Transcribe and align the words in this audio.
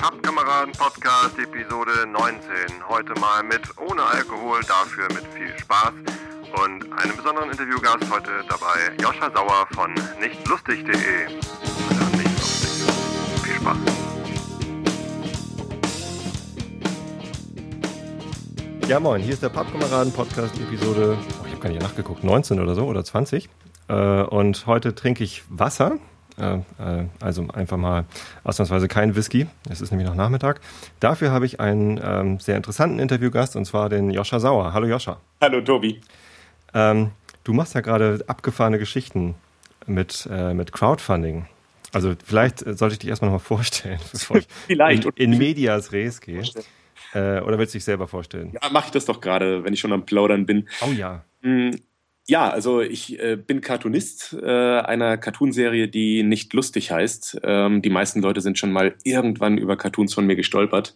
Pappkameraden 0.00 0.72
Podcast 0.72 1.38
Episode 1.38 2.06
19. 2.06 2.88
Heute 2.88 3.12
mal 3.20 3.42
mit 3.42 3.60
ohne 3.78 4.02
Alkohol, 4.02 4.60
dafür 4.66 5.06
mit 5.08 5.26
viel 5.34 5.52
Spaß 5.58 5.92
und 6.64 6.90
einem 6.98 7.16
besonderen 7.16 7.50
Interviewgast 7.50 8.10
heute 8.10 8.30
dabei, 8.48 8.96
Joscha 8.98 9.30
Sauer 9.30 9.66
von 9.72 9.92
nichtlustig.de. 10.18 10.94
Ja, 10.94 12.16
nicht 12.16 12.32
lustig. 12.38 12.70
Viel 13.42 13.54
Spaß. 13.56 13.76
Ja, 18.88 19.00
moin, 19.00 19.20
hier 19.20 19.34
ist 19.34 19.42
der 19.42 19.50
Pappkameraden 19.50 20.14
Podcast 20.14 20.58
Episode, 20.58 21.18
oh, 21.20 21.44
ich 21.44 21.52
habe 21.52 21.60
gar 21.60 21.68
nicht 21.68 21.82
nachgeguckt, 21.82 22.24
19 22.24 22.58
oder 22.58 22.74
so 22.74 22.86
oder 22.86 23.04
20. 23.04 23.50
Äh, 23.88 24.22
und 24.22 24.66
heute 24.66 24.94
trinke 24.94 25.24
ich 25.24 25.44
Wasser 25.50 25.98
äh, 26.40 26.56
äh, 26.56 27.06
also 27.20 27.46
einfach 27.48 27.76
mal 27.76 28.04
ausnahmsweise 28.44 28.88
kein 28.88 29.14
Whisky. 29.14 29.46
Es 29.68 29.80
ist 29.80 29.90
nämlich 29.90 30.08
noch 30.08 30.14
Nachmittag. 30.14 30.60
Dafür 30.98 31.30
habe 31.30 31.46
ich 31.46 31.60
einen 31.60 32.00
ähm, 32.02 32.40
sehr 32.40 32.56
interessanten 32.56 32.98
Interviewgast 32.98 33.56
und 33.56 33.64
zwar 33.64 33.88
den 33.88 34.10
Joscha 34.10 34.40
Sauer. 34.40 34.72
Hallo 34.72 34.86
Joscha. 34.86 35.20
Hallo 35.40 35.60
Tobi. 35.60 36.00
Ähm, 36.74 37.10
du 37.44 37.52
machst 37.52 37.74
ja 37.74 37.80
gerade 37.80 38.24
abgefahrene 38.26 38.78
Geschichten 38.78 39.34
mit, 39.86 40.28
äh, 40.30 40.54
mit 40.54 40.72
Crowdfunding. 40.72 41.46
Also 41.92 42.14
vielleicht 42.24 42.60
sollte 42.60 42.92
ich 42.94 42.98
dich 43.00 43.10
erstmal 43.10 43.30
noch 43.30 43.38
mal 43.38 43.44
vorstellen, 43.44 44.00
bevor 44.12 44.38
ich 44.38 44.46
vielleicht. 44.66 45.04
in, 45.04 45.32
in 45.32 45.38
Medias 45.38 45.92
Res 45.92 46.20
gehe. 46.20 46.42
Äh, 47.12 47.40
oder 47.40 47.58
willst 47.58 47.74
du 47.74 47.78
dich 47.78 47.84
selber 47.84 48.06
vorstellen? 48.06 48.52
Ja, 48.52 48.70
mache 48.70 48.86
ich 48.86 48.92
das 48.92 49.04
doch 49.04 49.20
gerade, 49.20 49.64
wenn 49.64 49.72
ich 49.72 49.80
schon 49.80 49.92
am 49.92 50.06
Plaudern 50.06 50.46
bin. 50.46 50.68
Oh 50.82 50.92
ja. 50.92 51.24
Ja, 52.30 52.48
also 52.48 52.80
ich 52.80 53.18
äh, 53.18 53.34
bin 53.34 53.60
Cartoonist 53.60 54.36
äh, 54.40 54.46
einer 54.46 55.16
Cartoonserie, 55.16 55.88
die 55.88 56.22
nicht 56.22 56.52
lustig 56.52 56.92
heißt. 56.92 57.40
Ähm, 57.42 57.82
die 57.82 57.90
meisten 57.90 58.22
Leute 58.22 58.40
sind 58.40 58.56
schon 58.56 58.70
mal 58.70 58.94
irgendwann 59.02 59.58
über 59.58 59.76
Cartoons 59.76 60.14
von 60.14 60.26
mir 60.26 60.36
gestolpert. 60.36 60.94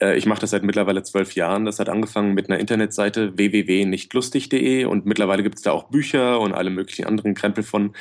Äh, 0.00 0.18
ich 0.18 0.26
mache 0.26 0.40
das 0.40 0.50
seit 0.50 0.64
mittlerweile 0.64 1.04
zwölf 1.04 1.36
Jahren. 1.36 1.64
Das 1.64 1.78
hat 1.78 1.88
angefangen 1.88 2.34
mit 2.34 2.50
einer 2.50 2.58
Internetseite 2.58 3.38
www.nichtlustig.de 3.38 4.86
und 4.86 5.06
mittlerweile 5.06 5.44
gibt 5.44 5.58
es 5.58 5.62
da 5.62 5.70
auch 5.70 5.84
Bücher 5.90 6.40
und 6.40 6.52
alle 6.52 6.70
möglichen 6.70 7.04
anderen 7.04 7.34
Krempel 7.34 7.62
von. 7.62 7.94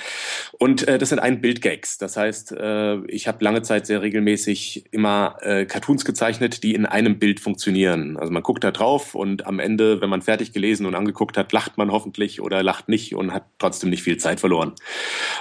Und 0.54 0.88
äh, 0.88 0.98
das 0.98 1.10
sind 1.10 1.20
ein 1.20 1.42
Bildgags. 1.42 2.00
Das 2.00 2.18
heißt, 2.18 2.54
äh, 2.54 3.06
ich 3.06 3.28
habe 3.28 3.44
lange 3.44 3.62
Zeit 3.62 3.86
sehr 3.86 4.02
regelmäßig 4.02 4.86
immer 4.90 5.38
äh, 5.42 5.66
Cartoons 5.66 6.06
gezeichnet, 6.06 6.64
die 6.64 6.74
in 6.74 6.88
einem 6.88 7.20
Bild 7.20 7.40
funktionieren. 7.40 8.18
Also 8.18 8.34
man 8.34 8.42
guckt 8.42 8.64
da 8.64 8.72
drauf 8.72 9.14
und 9.14 9.46
am 9.46 9.60
Ende, 9.60 10.02
wenn 10.02 10.10
man 10.10 10.24
fertig 10.24 10.54
gelesen 10.54 10.88
und 10.88 10.96
angeguckt 10.96 11.38
hat, 11.38 11.52
lacht 11.52 11.78
man 11.78 11.92
hoffentlich 11.92 12.42
oder 12.42 12.63
lacht 12.64 12.90
nicht 12.90 13.16
und 13.16 13.34
hat 13.34 13.46
trotzdem 13.60 13.90
nicht 13.90 14.04
viel 14.04 14.18
Zeit 14.18 14.40
verloren. 14.40 14.74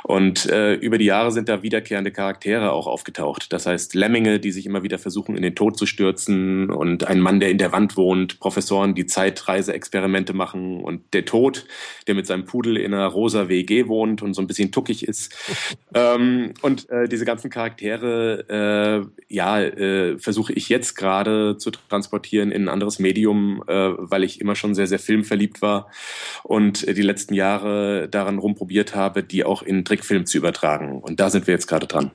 Und 0.03 0.47
äh, 0.47 0.75
über 0.75 0.99
die 0.99 1.05
Jahre 1.07 1.33
sind 1.33 1.49
da 1.49 1.63
wiederkehrende 1.63 2.11
Charaktere 2.11 2.73
auch 2.73 2.87
aufgetaucht. 2.87 3.53
Das 3.53 3.67
heißt 3.67 3.95
Lemminge, 3.95 4.41
die 4.41 4.53
sich 4.53 4.67
immer 4.67 4.83
wieder 4.83 4.99
versuchen, 4.99 5.37
in 5.37 5.43
den 5.43 5.55
Tod 5.55 5.79
zu 5.79 5.87
stürzen 5.87 6.71
und 6.71 7.07
ein 7.07 7.21
Mann, 7.21 7.41
der 7.41 7.51
in 7.51 7.59
der 7.59 7.73
Wand 7.73 7.97
wohnt, 7.97 8.41
Professoren, 8.41 8.95
die 8.95 9.07
Zeitreiseexperimente 9.07 10.33
machen 10.33 10.81
und 10.81 11.03
der 11.13 11.25
Tod, 11.25 11.67
der 12.07 12.15
mit 12.15 12.27
seinem 12.27 12.45
Pudel 12.45 12.77
in 12.77 12.95
einer 12.95 13.07
rosa 13.07 13.49
WG 13.49 13.89
wohnt 13.89 14.23
und 14.23 14.35
so 14.35 14.43
ein 14.43 14.47
bisschen 14.47 14.73
tuckig 14.73 15.07
ist. 15.07 15.35
ähm, 15.95 16.55
und 16.63 16.91
äh, 16.91 17.09
diese 17.09 17.25
ganzen 17.25 17.51
Charaktere, 17.51 19.07
äh, 19.09 19.35
ja, 19.35 19.61
äh, 19.61 20.19
versuche 20.19 20.53
ich 20.53 20.69
jetzt 20.69 20.95
gerade 20.97 21.57
zu 21.57 21.71
transportieren 21.71 22.51
in 22.51 22.65
ein 22.65 22.69
anderes 22.69 22.99
Medium, 22.99 23.63
äh, 23.67 23.91
weil 23.97 24.25
ich 24.25 24.41
immer 24.41 24.55
schon 24.55 24.75
sehr, 24.75 24.87
sehr 24.87 24.99
filmverliebt 24.99 25.63
war 25.63 25.91
und 26.43 26.87
äh, 26.87 26.95
die 27.03 27.07
letzten 27.07 27.35
Jahre 27.35 28.09
daran 28.09 28.39
rumprobiert 28.39 28.95
habe, 28.95 29.23
die 29.23 29.45
auch 29.45 29.63
in 29.63 29.85
Trickfilm 29.85 30.25
zu 30.25 30.39
übertragen. 30.39 31.01
Und 31.03 31.21
da 31.21 31.31
sind 31.31 31.47
wir 31.47 31.53
jetzt 31.53 31.67
gerade 31.67 31.87
dran. 31.87 32.13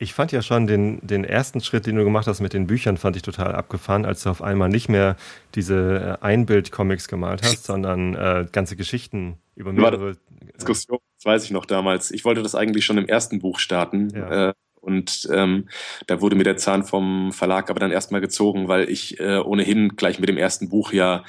Ich 0.00 0.14
fand 0.14 0.30
ja 0.30 0.42
schon 0.42 0.68
den, 0.68 1.00
den 1.04 1.24
ersten 1.24 1.60
Schritt, 1.60 1.86
den 1.86 1.96
du 1.96 2.04
gemacht 2.04 2.28
hast 2.28 2.40
mit 2.40 2.52
den 2.52 2.68
Büchern, 2.68 2.96
fand 2.96 3.16
ich 3.16 3.22
total 3.22 3.56
abgefahren, 3.56 4.04
als 4.04 4.22
du 4.22 4.30
auf 4.30 4.42
einmal 4.42 4.68
nicht 4.68 4.88
mehr 4.88 5.16
diese 5.56 6.18
äh, 6.22 6.24
Einbild-Comics 6.24 7.08
gemalt 7.08 7.42
hast, 7.42 7.64
sondern 7.64 8.14
äh, 8.14 8.46
ganze 8.50 8.76
Geschichten 8.76 9.38
über 9.56 9.72
mehrere. 9.72 10.16
Diskussion, 10.54 10.98
das 11.16 11.24
weiß 11.24 11.44
ich 11.44 11.50
noch 11.50 11.66
damals. 11.66 12.12
Ich 12.12 12.24
wollte 12.24 12.42
das 12.42 12.54
eigentlich 12.54 12.84
schon 12.84 12.96
im 12.96 13.06
ersten 13.06 13.40
Buch 13.40 13.58
starten. 13.58 14.10
Ja. 14.14 14.50
Äh, 14.50 14.52
und 14.88 15.28
ähm, 15.30 15.68
da 16.06 16.22
wurde 16.22 16.34
mir 16.34 16.44
der 16.44 16.56
Zahn 16.56 16.82
vom 16.82 17.30
Verlag 17.32 17.68
aber 17.68 17.78
dann 17.78 17.90
erstmal 17.90 18.22
gezogen, 18.22 18.68
weil 18.68 18.88
ich 18.88 19.20
äh, 19.20 19.38
ohnehin 19.38 19.90
gleich 19.96 20.18
mit 20.18 20.30
dem 20.30 20.38
ersten 20.38 20.70
Buch 20.70 20.92
ja, 20.92 21.24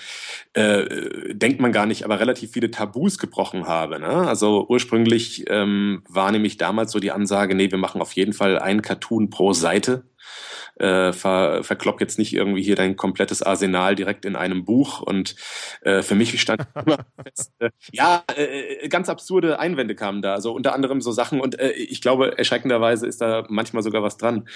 äh, 0.54 1.34
denkt 1.34 1.60
man 1.60 1.74
gar 1.74 1.86
nicht, 1.86 2.06
aber 2.06 2.22
relativ 2.22 2.54
viele 2.54 2.72
Tabus 2.72 3.20
gebrochen 3.20 3.68
habe. 3.68 4.00
Ne? 4.00 4.08
Also 4.08 4.66
ursprünglich 4.70 5.46
ähm, 5.50 6.04
war 6.08 6.32
nämlich 6.32 6.58
damals 6.58 6.94
so 6.94 7.00
die 7.00 7.12
Ansage, 7.12 7.54
nee, 7.54 7.70
wir 7.70 7.78
machen 7.78 8.02
auf 8.02 8.14
jeden 8.14 8.34
Fall 8.34 8.58
einen 8.58 8.82
Cartoon 8.82 9.30
pro 9.30 9.52
Seite 9.52 10.06
äh, 10.80 11.14
ver, 11.14 11.64
verklopp 11.64 12.02
jetzt 12.02 12.18
nicht 12.18 12.34
irgendwie 12.34 12.62
hier 12.64 12.76
dein 12.76 12.96
komplettes 12.96 13.44
Arsenal 13.44 13.96
direkt 13.96 14.26
in 14.26 14.36
einem 14.36 14.66
Buch. 14.66 15.02
Und 15.02 15.36
äh, 15.82 16.02
für 16.02 16.16
mich 16.16 16.40
stand 16.42 16.62
immer 16.86 17.06
fest, 17.24 17.54
äh, 17.60 17.70
ja, 17.92 18.24
äh, 18.36 18.88
ganz 18.90 19.10
absurde 19.10 19.60
Einwände 19.60 19.96
kamen 19.96 20.22
da. 20.22 20.34
Also 20.34 20.54
unter 20.54 20.74
anderem 20.74 21.02
so 21.02 21.12
Sachen 21.12 21.42
und 21.42 21.60
äh, 21.60 21.72
ich 21.72 22.02
glaube, 22.02 22.38
erschreckenderweise 22.38 23.08
ist 23.08 23.22
da 23.22 23.46
manchmal 23.50 23.84
sogar 23.84 24.04
was 24.04 24.18
dran. 24.18 24.48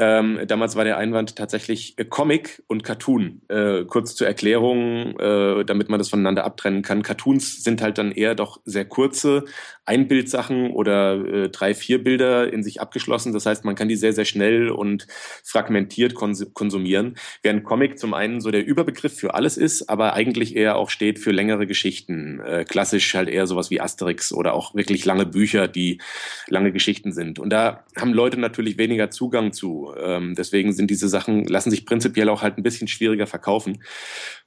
Ähm, 0.00 0.38
damals 0.46 0.76
war 0.76 0.84
der 0.84 0.96
Einwand 0.96 1.34
tatsächlich 1.34 1.98
äh, 1.98 2.04
Comic 2.04 2.62
und 2.68 2.84
Cartoon. 2.84 3.42
Äh, 3.48 3.84
kurz 3.84 4.14
zur 4.14 4.28
Erklärung, 4.28 5.18
äh, 5.18 5.64
damit 5.64 5.88
man 5.88 5.98
das 5.98 6.08
voneinander 6.08 6.44
abtrennen 6.44 6.82
kann. 6.82 7.02
Cartoons 7.02 7.64
sind 7.64 7.82
halt 7.82 7.98
dann 7.98 8.12
eher 8.12 8.36
doch 8.36 8.60
sehr 8.64 8.84
kurze 8.84 9.44
Einbildsachen 9.86 10.70
oder 10.70 11.14
äh, 11.14 11.48
drei, 11.48 11.74
vier 11.74 12.04
Bilder 12.04 12.52
in 12.52 12.62
sich 12.62 12.80
abgeschlossen. 12.80 13.32
Das 13.32 13.44
heißt, 13.44 13.64
man 13.64 13.74
kann 13.74 13.88
die 13.88 13.96
sehr, 13.96 14.12
sehr 14.12 14.24
schnell 14.24 14.70
und 14.70 15.08
fragmentiert 15.42 16.14
kons 16.14 16.46
konsumieren. 16.54 17.16
Während 17.42 17.64
Comic 17.64 17.98
zum 17.98 18.14
einen 18.14 18.40
so 18.40 18.52
der 18.52 18.64
Überbegriff 18.64 19.16
für 19.16 19.34
alles 19.34 19.56
ist, 19.56 19.88
aber 19.88 20.12
eigentlich 20.12 20.54
eher 20.54 20.76
auch 20.76 20.90
steht 20.90 21.18
für 21.18 21.32
längere 21.32 21.66
Geschichten. 21.66 22.38
Äh, 22.40 22.64
klassisch 22.64 23.14
halt 23.14 23.28
eher 23.28 23.48
sowas 23.48 23.70
wie 23.70 23.80
Asterix 23.80 24.32
oder 24.32 24.54
auch 24.54 24.76
wirklich 24.76 25.04
lange 25.04 25.26
Bücher, 25.26 25.66
die 25.66 26.00
lange 26.46 26.70
Geschichten 26.70 27.12
sind. 27.12 27.40
Und 27.40 27.50
da 27.50 27.84
haben 27.96 28.12
Leute 28.12 28.38
natürlich 28.38 28.78
weniger 28.78 29.10
Zugang 29.10 29.52
zu. 29.52 29.87
Ähm, 29.96 30.34
deswegen 30.34 30.72
sind 30.72 30.90
diese 30.90 31.08
Sachen, 31.08 31.44
lassen 31.44 31.70
sich 31.70 31.86
prinzipiell 31.86 32.28
auch 32.28 32.42
halt 32.42 32.58
ein 32.58 32.62
bisschen 32.62 32.88
schwieriger 32.88 33.26
verkaufen. 33.26 33.82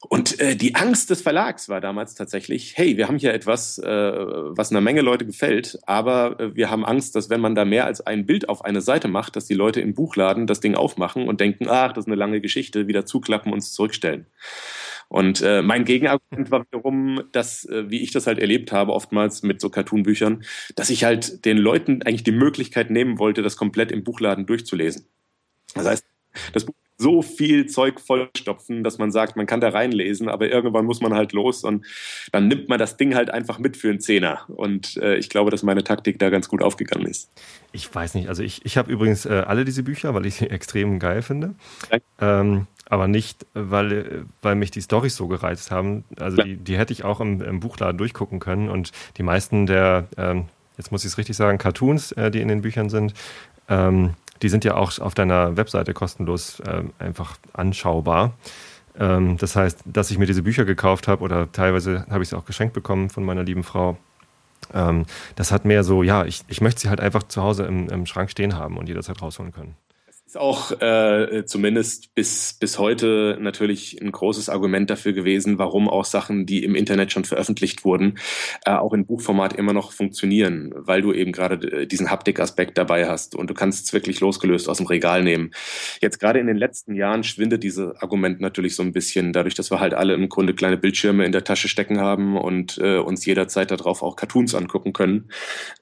Und 0.09 0.39
äh, 0.39 0.55
die 0.55 0.75
Angst 0.75 1.09
des 1.09 1.21
Verlags 1.21 1.69
war 1.69 1.81
damals 1.81 2.15
tatsächlich, 2.15 2.73
hey, 2.75 2.97
wir 2.97 3.07
haben 3.07 3.17
hier 3.17 3.33
etwas, 3.33 3.77
äh, 3.77 3.85
was 3.87 4.71
einer 4.71 4.81
Menge 4.81 5.01
Leute 5.01 5.25
gefällt, 5.25 5.79
aber 5.85 6.39
äh, 6.39 6.55
wir 6.55 6.69
haben 6.69 6.85
Angst, 6.85 7.15
dass 7.15 7.29
wenn 7.29 7.41
man 7.41 7.55
da 7.55 7.65
mehr 7.65 7.85
als 7.85 8.01
ein 8.01 8.25
Bild 8.25 8.49
auf 8.49 8.65
eine 8.65 8.81
Seite 8.81 9.07
macht, 9.07 9.35
dass 9.35 9.45
die 9.45 9.53
Leute 9.53 9.81
im 9.81 9.93
Buchladen 9.93 10.47
das 10.47 10.59
Ding 10.59 10.75
aufmachen 10.75 11.27
und 11.27 11.39
denken, 11.39 11.67
ach, 11.69 11.93
das 11.93 12.05
ist 12.05 12.07
eine 12.07 12.15
lange 12.15 12.41
Geschichte, 12.41 12.87
wieder 12.87 13.05
zuklappen 13.05 13.53
und 13.53 13.61
zurückstellen. 13.61 14.27
Und 15.11 15.41
äh, 15.41 15.61
mein 15.61 15.83
Gegenargument 15.83 16.51
war 16.51 16.65
wiederum, 16.65 17.23
dass, 17.33 17.65
äh, 17.65 17.89
wie 17.89 17.99
ich 17.99 18.11
das 18.11 18.27
halt 18.27 18.39
erlebt 18.39 18.71
habe, 18.71 18.93
oftmals 18.93 19.43
mit 19.43 19.59
so 19.59 19.69
Cartoon-Büchern, 19.69 20.45
dass 20.77 20.89
ich 20.89 21.03
halt 21.03 21.43
den 21.43 21.57
Leuten 21.57 22.01
eigentlich 22.03 22.23
die 22.23 22.31
Möglichkeit 22.31 22.89
nehmen 22.89 23.19
wollte, 23.19 23.41
das 23.41 23.57
komplett 23.57 23.91
im 23.91 24.05
Buchladen 24.05 24.45
durchzulesen. 24.45 25.07
Das 25.73 25.85
heißt, 25.85 26.05
das 26.53 26.65
Buch 26.65 26.75
so 27.01 27.21
viel 27.23 27.65
Zeug 27.65 27.99
vollstopfen, 27.99 28.83
dass 28.83 28.99
man 28.99 29.11
sagt, 29.11 29.35
man 29.35 29.47
kann 29.47 29.59
da 29.59 29.69
reinlesen, 29.69 30.29
aber 30.29 30.49
irgendwann 30.49 30.85
muss 30.85 31.01
man 31.01 31.13
halt 31.15 31.33
los 31.33 31.63
und 31.63 31.85
dann 32.31 32.47
nimmt 32.47 32.69
man 32.69 32.77
das 32.77 32.95
Ding 32.95 33.15
halt 33.15 33.31
einfach 33.31 33.57
mit 33.57 33.75
für 33.75 33.89
einen 33.89 33.99
Zehner. 33.99 34.45
Und 34.47 34.97
äh, 34.97 35.15
ich 35.15 35.29
glaube, 35.29 35.49
dass 35.49 35.63
meine 35.63 35.83
Taktik 35.83 36.19
da 36.19 36.29
ganz 36.29 36.47
gut 36.47 36.61
aufgegangen 36.61 37.07
ist. 37.07 37.31
Ich 37.71 37.93
weiß 37.93 38.13
nicht, 38.13 38.29
also 38.29 38.43
ich, 38.43 38.63
ich 38.65 38.77
habe 38.77 38.91
übrigens 38.91 39.25
äh, 39.25 39.43
alle 39.47 39.65
diese 39.65 39.81
Bücher, 39.81 40.13
weil 40.13 40.27
ich 40.27 40.35
sie 40.35 40.49
extrem 40.49 40.99
geil 40.99 41.23
finde. 41.23 41.55
Ähm, 42.19 42.67
aber 42.87 43.07
nicht, 43.07 43.47
weil, 43.53 44.25
weil 44.43 44.55
mich 44.55 44.69
die 44.69 44.81
Storys 44.81 45.15
so 45.15 45.27
gereizt 45.27 45.71
haben. 45.71 46.03
Also 46.19 46.37
die, 46.37 46.57
die 46.57 46.77
hätte 46.77 46.93
ich 46.93 47.03
auch 47.03 47.19
im, 47.19 47.41
im 47.41 47.61
Buchladen 47.61 47.97
durchgucken 47.97 48.39
können 48.39 48.69
und 48.69 48.91
die 49.17 49.23
meisten 49.23 49.65
der, 49.65 50.07
ähm, 50.17 50.45
jetzt 50.77 50.91
muss 50.91 51.03
ich 51.03 51.11
es 51.11 51.17
richtig 51.17 51.35
sagen, 51.35 51.57
Cartoons, 51.57 52.11
äh, 52.11 52.29
die 52.29 52.41
in 52.41 52.47
den 52.47 52.61
Büchern 52.61 52.89
sind, 52.89 53.15
ähm, 53.69 54.13
die 54.41 54.49
sind 54.49 54.63
ja 54.63 54.75
auch 54.75 54.97
auf 54.99 55.13
deiner 55.13 55.57
Webseite 55.57 55.93
kostenlos 55.93 56.59
äh, 56.61 56.83
einfach 56.99 57.37
anschaubar. 57.53 58.33
Ähm, 58.99 59.37
das 59.37 59.55
heißt, 59.55 59.83
dass 59.85 60.11
ich 60.11 60.17
mir 60.17 60.25
diese 60.25 60.43
Bücher 60.43 60.65
gekauft 60.65 61.07
habe 61.07 61.23
oder 61.23 61.51
teilweise 61.51 62.05
habe 62.09 62.23
ich 62.23 62.29
sie 62.29 62.37
auch 62.37 62.45
geschenkt 62.45 62.73
bekommen 62.73 63.09
von 63.09 63.23
meiner 63.23 63.43
lieben 63.43 63.63
Frau. 63.63 63.97
Ähm, 64.73 65.05
das 65.35 65.51
hat 65.51 65.65
mehr 65.65 65.83
so, 65.83 66.03
ja, 66.03 66.25
ich, 66.25 66.43
ich 66.47 66.61
möchte 66.61 66.81
sie 66.81 66.89
halt 66.89 66.99
einfach 66.99 67.23
zu 67.23 67.41
Hause 67.41 67.65
im, 67.65 67.89
im 67.89 68.05
Schrank 68.05 68.29
stehen 68.31 68.55
haben 68.55 68.77
und 68.77 68.87
jederzeit 68.87 69.21
rausholen 69.21 69.51
können. 69.51 69.75
Ist 70.31 70.37
auch 70.37 70.71
äh, 70.79 71.43
zumindest 71.45 72.15
bis, 72.15 72.53
bis 72.57 72.79
heute 72.79 73.37
natürlich 73.41 74.01
ein 74.01 74.13
großes 74.13 74.47
Argument 74.47 74.89
dafür 74.89 75.11
gewesen, 75.11 75.57
warum 75.57 75.89
auch 75.89 76.05
Sachen, 76.05 76.45
die 76.45 76.63
im 76.63 76.73
Internet 76.73 77.11
schon 77.11 77.25
veröffentlicht 77.25 77.83
wurden, 77.83 78.17
äh, 78.63 78.71
auch 78.71 78.93
in 78.93 79.05
Buchformat 79.05 79.51
immer 79.51 79.73
noch 79.73 79.91
funktionieren, 79.91 80.71
weil 80.73 81.01
du 81.01 81.11
eben 81.11 81.33
gerade 81.33 81.81
äh, 81.81 81.85
diesen 81.85 82.09
Haptik-Aspekt 82.09 82.77
dabei 82.77 83.09
hast 83.09 83.35
und 83.35 83.49
du 83.49 83.53
kannst 83.53 83.87
es 83.87 83.91
wirklich 83.91 84.21
losgelöst 84.21 84.69
aus 84.69 84.77
dem 84.77 84.85
Regal 84.85 85.21
nehmen. 85.21 85.51
Jetzt 85.99 86.19
gerade 86.21 86.39
in 86.39 86.47
den 86.47 86.55
letzten 86.55 86.95
Jahren 86.95 87.25
schwindet 87.25 87.61
dieses 87.63 87.93
Argument 87.97 88.39
natürlich 88.39 88.77
so 88.77 88.83
ein 88.83 88.93
bisschen, 88.93 89.33
dadurch, 89.33 89.55
dass 89.55 89.69
wir 89.69 89.81
halt 89.81 89.93
alle 89.93 90.13
im 90.13 90.29
Grunde 90.29 90.53
kleine 90.53 90.77
Bildschirme 90.77 91.25
in 91.25 91.33
der 91.33 91.43
Tasche 91.43 91.67
stecken 91.67 91.99
haben 91.99 92.37
und 92.37 92.77
äh, 92.77 92.99
uns 92.99 93.25
jederzeit 93.25 93.69
darauf 93.69 94.01
auch 94.01 94.15
Cartoons 94.15 94.55
angucken 94.55 94.93
können. 94.93 95.29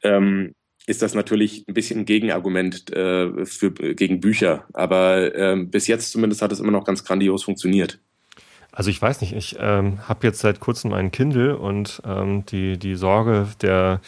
Ähm, 0.02 0.56
ist 0.90 1.04
das 1.04 1.14
natürlich 1.14 1.66
ein 1.68 1.76
bisschen 1.76 2.00
ein 2.00 2.06
Gegenargument 2.06 2.92
äh, 2.92 3.46
für, 3.46 3.72
gegen 3.72 4.20
Bücher. 4.20 4.66
Aber 4.74 5.36
äh, 5.36 5.56
bis 5.64 5.86
jetzt 5.86 6.12
zumindest 6.12 6.42
hat 6.42 6.52
es 6.52 6.60
immer 6.60 6.72
noch 6.72 6.84
ganz 6.84 7.04
grandios 7.04 7.44
funktioniert. 7.44 8.00
Also 8.72 8.90
ich 8.90 9.00
weiß 9.00 9.22
nicht, 9.22 9.34
ich 9.34 9.58
ähm, 9.60 10.08
habe 10.08 10.26
jetzt 10.26 10.40
seit 10.40 10.60
kurzem 10.60 10.94
einen 10.94 11.12
Kindle 11.12 11.58
und 11.58 12.02
ähm, 12.06 12.44
die, 12.48 12.78
die 12.78 12.96
Sorge 12.96 13.48
der 13.62 14.02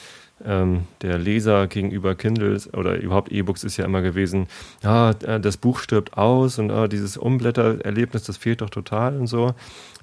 ähm, 0.46 0.86
der 1.02 1.18
Leser 1.18 1.68
gegenüber 1.68 2.16
Kindles 2.16 2.74
oder 2.74 2.96
überhaupt 2.96 3.32
E-Books 3.32 3.64
ist 3.64 3.78
ja 3.78 3.86
immer 3.86 4.02
gewesen, 4.02 4.48
ja, 4.84 5.12
äh, 5.12 5.40
das 5.40 5.58
Buch 5.58 5.80
stirbt 5.80 6.18
aus 6.18 6.60
und 6.60 6.72
ah, 6.72 6.88
dieses 6.88 7.18
Umblättererlebnis, 7.18 8.24
das 8.24 8.38
fehlt 8.38 8.62
doch 8.62 8.70
total 8.70 9.18
und 9.18 9.28
so. 9.28 9.54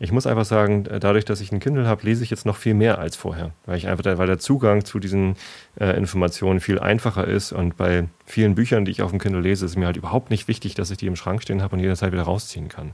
Ich 0.00 0.12
muss 0.12 0.26
einfach 0.26 0.44
sagen, 0.44 0.86
äh, 0.86 1.00
dadurch, 1.00 1.24
dass 1.24 1.40
ich 1.40 1.52
ein 1.52 1.60
Kindle 1.60 1.86
habe, 1.86 2.04
lese 2.04 2.22
ich 2.22 2.30
jetzt 2.30 2.46
noch 2.46 2.56
viel 2.56 2.74
mehr 2.74 2.98
als 2.98 3.16
vorher, 3.16 3.52
weil 3.66 3.78
ich 3.78 3.88
einfach, 3.88 4.04
weil 4.18 4.26
der 4.26 4.38
Zugang 4.38 4.84
zu 4.84 4.98
diesen 4.98 5.36
äh, 5.80 5.96
Informationen 5.96 6.60
viel 6.60 6.78
einfacher 6.78 7.26
ist 7.26 7.52
und 7.52 7.76
bei 7.76 8.08
vielen 8.24 8.54
Büchern, 8.54 8.84
die 8.84 8.90
ich 8.90 9.02
auf 9.02 9.10
dem 9.10 9.18
Kindle 9.18 9.40
lese, 9.40 9.66
ist 9.66 9.76
mir 9.76 9.86
halt 9.86 9.96
überhaupt 9.96 10.30
nicht 10.30 10.48
wichtig, 10.48 10.74
dass 10.74 10.90
ich 10.90 10.98
die 10.98 11.06
im 11.06 11.16
Schrank 11.16 11.42
stehen 11.42 11.62
habe 11.62 11.76
und 11.76 11.80
jederzeit 11.80 12.12
wieder 12.12 12.22
rausziehen 12.22 12.68
kann. 12.68 12.92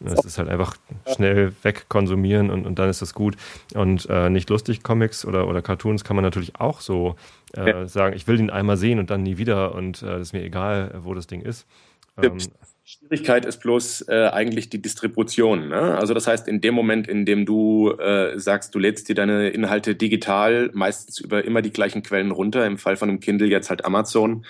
Das 0.00 0.24
ist 0.24 0.38
halt 0.38 0.48
einfach 0.48 0.76
schnell 1.14 1.52
wegkonsumieren 1.62 2.50
und, 2.50 2.66
und 2.66 2.78
dann 2.78 2.88
ist 2.88 3.02
das 3.02 3.14
gut. 3.14 3.36
Und 3.74 4.08
äh, 4.10 4.30
nicht 4.30 4.50
lustig 4.50 4.82
Comics 4.82 5.24
oder, 5.24 5.48
oder 5.48 5.62
Cartoons 5.62 6.04
kann 6.04 6.16
man 6.16 6.24
natürlich 6.24 6.56
auch 6.60 6.80
so 6.80 7.16
äh, 7.56 7.70
ja. 7.70 7.88
sagen, 7.88 8.14
ich 8.16 8.26
will 8.26 8.36
den 8.36 8.50
einmal 8.50 8.76
sehen 8.76 8.98
und 8.98 9.10
dann 9.10 9.22
nie 9.22 9.38
wieder 9.38 9.74
und 9.74 10.02
es 10.02 10.02
äh, 10.02 10.20
ist 10.20 10.32
mir 10.32 10.42
egal, 10.42 11.00
wo 11.02 11.14
das 11.14 11.26
Ding 11.26 11.40
ist. 11.42 11.66
Ähm, 12.22 12.38
Schwierigkeit 12.86 13.46
ist 13.46 13.60
bloß 13.60 14.08
äh, 14.08 14.28
eigentlich 14.30 14.68
die 14.68 14.82
Distribution. 14.82 15.68
Ne? 15.68 15.96
Also 15.96 16.12
das 16.12 16.26
heißt, 16.26 16.46
in 16.48 16.60
dem 16.60 16.74
Moment, 16.74 17.08
in 17.08 17.24
dem 17.24 17.46
du 17.46 17.92
äh, 17.92 18.38
sagst, 18.38 18.74
du 18.74 18.78
lädst 18.78 19.08
dir 19.08 19.14
deine 19.14 19.48
Inhalte 19.48 19.94
digital, 19.94 20.70
meistens 20.74 21.18
über 21.18 21.44
immer 21.44 21.62
die 21.62 21.72
gleichen 21.72 22.02
Quellen 22.02 22.30
runter, 22.30 22.66
im 22.66 22.76
Fall 22.76 22.96
von 22.96 23.08
einem 23.08 23.20
Kindle 23.20 23.48
jetzt 23.48 23.70
halt 23.70 23.86
Amazon, 23.86 24.30
mhm 24.32 24.44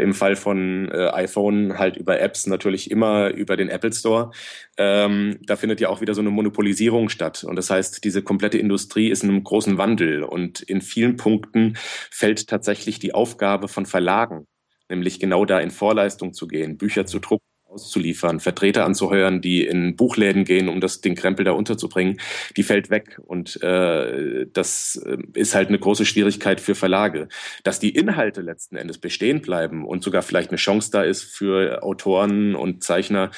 im 0.00 0.14
Fall 0.14 0.36
von 0.36 0.90
äh, 0.90 1.08
iPhone 1.12 1.78
halt 1.78 1.96
über 1.96 2.20
Apps, 2.20 2.46
natürlich 2.46 2.90
immer 2.90 3.30
über 3.30 3.56
den 3.56 3.68
Apple 3.68 3.92
Store. 3.92 4.30
Ähm, 4.76 5.38
da 5.46 5.56
findet 5.56 5.80
ja 5.80 5.88
auch 5.88 6.00
wieder 6.00 6.14
so 6.14 6.20
eine 6.20 6.30
Monopolisierung 6.30 7.08
statt. 7.08 7.44
Und 7.44 7.56
das 7.56 7.70
heißt, 7.70 8.04
diese 8.04 8.22
komplette 8.22 8.58
Industrie 8.58 9.08
ist 9.08 9.22
in 9.22 9.30
einem 9.30 9.44
großen 9.44 9.78
Wandel. 9.78 10.22
Und 10.22 10.62
in 10.62 10.80
vielen 10.80 11.16
Punkten 11.16 11.76
fällt 12.10 12.48
tatsächlich 12.48 12.98
die 12.98 13.14
Aufgabe 13.14 13.68
von 13.68 13.86
Verlagen, 13.86 14.46
nämlich 14.88 15.20
genau 15.20 15.44
da 15.44 15.60
in 15.60 15.70
Vorleistung 15.70 16.32
zu 16.32 16.46
gehen, 16.46 16.76
Bücher 16.76 17.06
zu 17.06 17.18
drucken 17.18 17.53
auszuliefern, 17.74 18.40
Vertreter 18.40 18.84
anzuheuern, 18.84 19.40
die 19.40 19.66
in 19.66 19.96
Buchläden 19.96 20.44
gehen, 20.44 20.68
um 20.68 20.80
das 20.80 21.00
den 21.00 21.14
Krempel 21.14 21.44
da 21.44 21.52
unterzubringen, 21.52 22.20
die 22.56 22.62
fällt 22.62 22.90
weg. 22.90 23.20
Und 23.24 23.60
äh, 23.62 24.46
das 24.52 24.96
äh, 25.04 25.18
ist 25.34 25.54
halt 25.54 25.68
eine 25.68 25.78
große 25.78 26.06
Schwierigkeit 26.06 26.60
für 26.60 26.74
Verlage. 26.74 27.28
Dass 27.64 27.80
die 27.80 27.90
Inhalte 27.90 28.40
letzten 28.40 28.76
Endes 28.76 28.98
bestehen 28.98 29.42
bleiben 29.42 29.84
und 29.84 30.02
sogar 30.02 30.22
vielleicht 30.22 30.50
eine 30.50 30.58
Chance 30.58 30.90
da 30.92 31.02
ist 31.02 31.24
für 31.24 31.82
Autoren 31.82 32.54
und 32.54 32.84
Zeichner, 32.84 33.30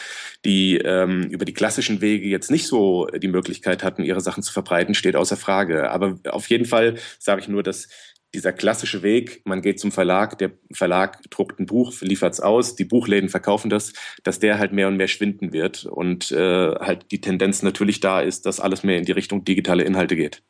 die 0.44 0.76
ähm, 0.76 1.28
über 1.30 1.44
die 1.44 1.54
klassischen 1.54 2.00
Wege 2.00 2.28
jetzt 2.28 2.50
nicht 2.50 2.66
so 2.66 3.06
die 3.06 3.28
Möglichkeit 3.28 3.82
hatten, 3.82 4.04
ihre 4.04 4.20
Sachen 4.20 4.42
zu 4.42 4.52
verbreiten, 4.52 4.94
steht 4.94 5.16
außer 5.16 5.36
Frage. 5.36 5.90
Aber 5.90 6.18
auf 6.28 6.48
jeden 6.48 6.66
Fall 6.66 6.96
sage 7.18 7.40
ich 7.40 7.48
nur, 7.48 7.62
dass 7.62 7.88
dieser 8.36 8.52
klassische 8.52 9.02
Weg, 9.02 9.40
man 9.44 9.62
geht 9.62 9.80
zum 9.80 9.90
Verlag, 9.90 10.38
der 10.38 10.52
Verlag 10.70 11.22
druckt 11.30 11.58
ein 11.58 11.66
Buch, 11.66 11.92
liefert 12.02 12.34
es 12.34 12.40
aus, 12.40 12.76
die 12.76 12.84
Buchläden 12.84 13.30
verkaufen 13.30 13.70
das, 13.70 13.94
dass 14.22 14.38
der 14.38 14.58
halt 14.58 14.72
mehr 14.72 14.88
und 14.88 14.96
mehr 14.96 15.08
schwinden 15.08 15.52
wird 15.52 15.86
und 15.86 16.30
äh, 16.32 16.74
halt 16.74 17.10
die 17.10 17.20
Tendenz 17.20 17.62
natürlich 17.62 18.00
da 18.00 18.20
ist, 18.20 18.44
dass 18.44 18.60
alles 18.60 18.84
mehr 18.84 18.98
in 18.98 19.04
die 19.04 19.12
Richtung 19.12 19.44
digitale 19.44 19.84
Inhalte 19.84 20.16
geht. 20.16 20.42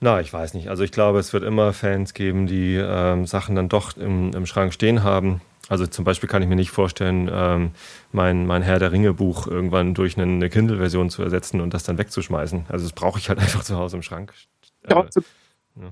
Na, 0.00 0.20
ich 0.20 0.32
weiß 0.32 0.54
nicht. 0.54 0.68
Also 0.68 0.82
ich 0.82 0.92
glaube, 0.92 1.18
es 1.18 1.32
wird 1.32 1.44
immer 1.44 1.72
Fans 1.72 2.14
geben, 2.14 2.46
die 2.46 2.74
ähm, 2.74 3.26
Sachen 3.26 3.54
dann 3.54 3.68
doch 3.68 3.96
im, 3.96 4.32
im, 4.34 4.46
Schrank 4.46 4.72
stehen 4.72 5.02
haben. 5.02 5.40
Also 5.68 5.86
zum 5.86 6.04
Beispiel 6.04 6.28
kann 6.28 6.42
ich 6.42 6.48
mir 6.48 6.56
nicht 6.56 6.70
vorstellen, 6.70 7.30
ähm, 7.32 7.70
mein, 8.12 8.46
mein 8.46 8.62
Herr 8.62 8.78
der 8.78 8.92
Ringe 8.92 9.12
Buch 9.14 9.46
irgendwann 9.46 9.94
durch 9.94 10.18
eine 10.18 10.48
Kindle-Version 10.48 11.10
zu 11.10 11.22
ersetzen 11.22 11.60
und 11.60 11.74
das 11.74 11.84
dann 11.84 11.98
wegzuschmeißen. 11.98 12.66
Also 12.68 12.84
das 12.84 12.92
brauche 12.92 13.18
ich 13.18 13.28
halt 13.28 13.38
einfach 13.40 13.62
zu 13.62 13.76
Hause 13.76 13.96
im 13.96 14.02
Schrank. 14.02 14.32
Äh, 14.84 14.94
ja, 14.94 15.06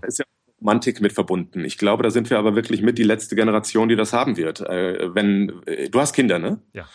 ist 0.06 0.18
ja 0.18 0.24
Romantik 0.64 1.02
mit 1.02 1.12
verbunden. 1.12 1.64
Ich 1.64 1.76
glaube, 1.76 2.02
da 2.02 2.10
sind 2.10 2.30
wir 2.30 2.38
aber 2.38 2.56
wirklich 2.56 2.80
mit 2.80 2.96
die 2.96 3.02
letzte 3.02 3.36
Generation, 3.36 3.88
die 3.90 3.96
das 3.96 4.14
haben 4.14 4.38
wird. 4.38 4.60
Äh, 4.60 5.14
wenn 5.14 5.62
äh, 5.66 5.90
du 5.90 6.00
hast 6.00 6.14
Kinder, 6.14 6.38
ne? 6.38 6.62
Ja. 6.72 6.88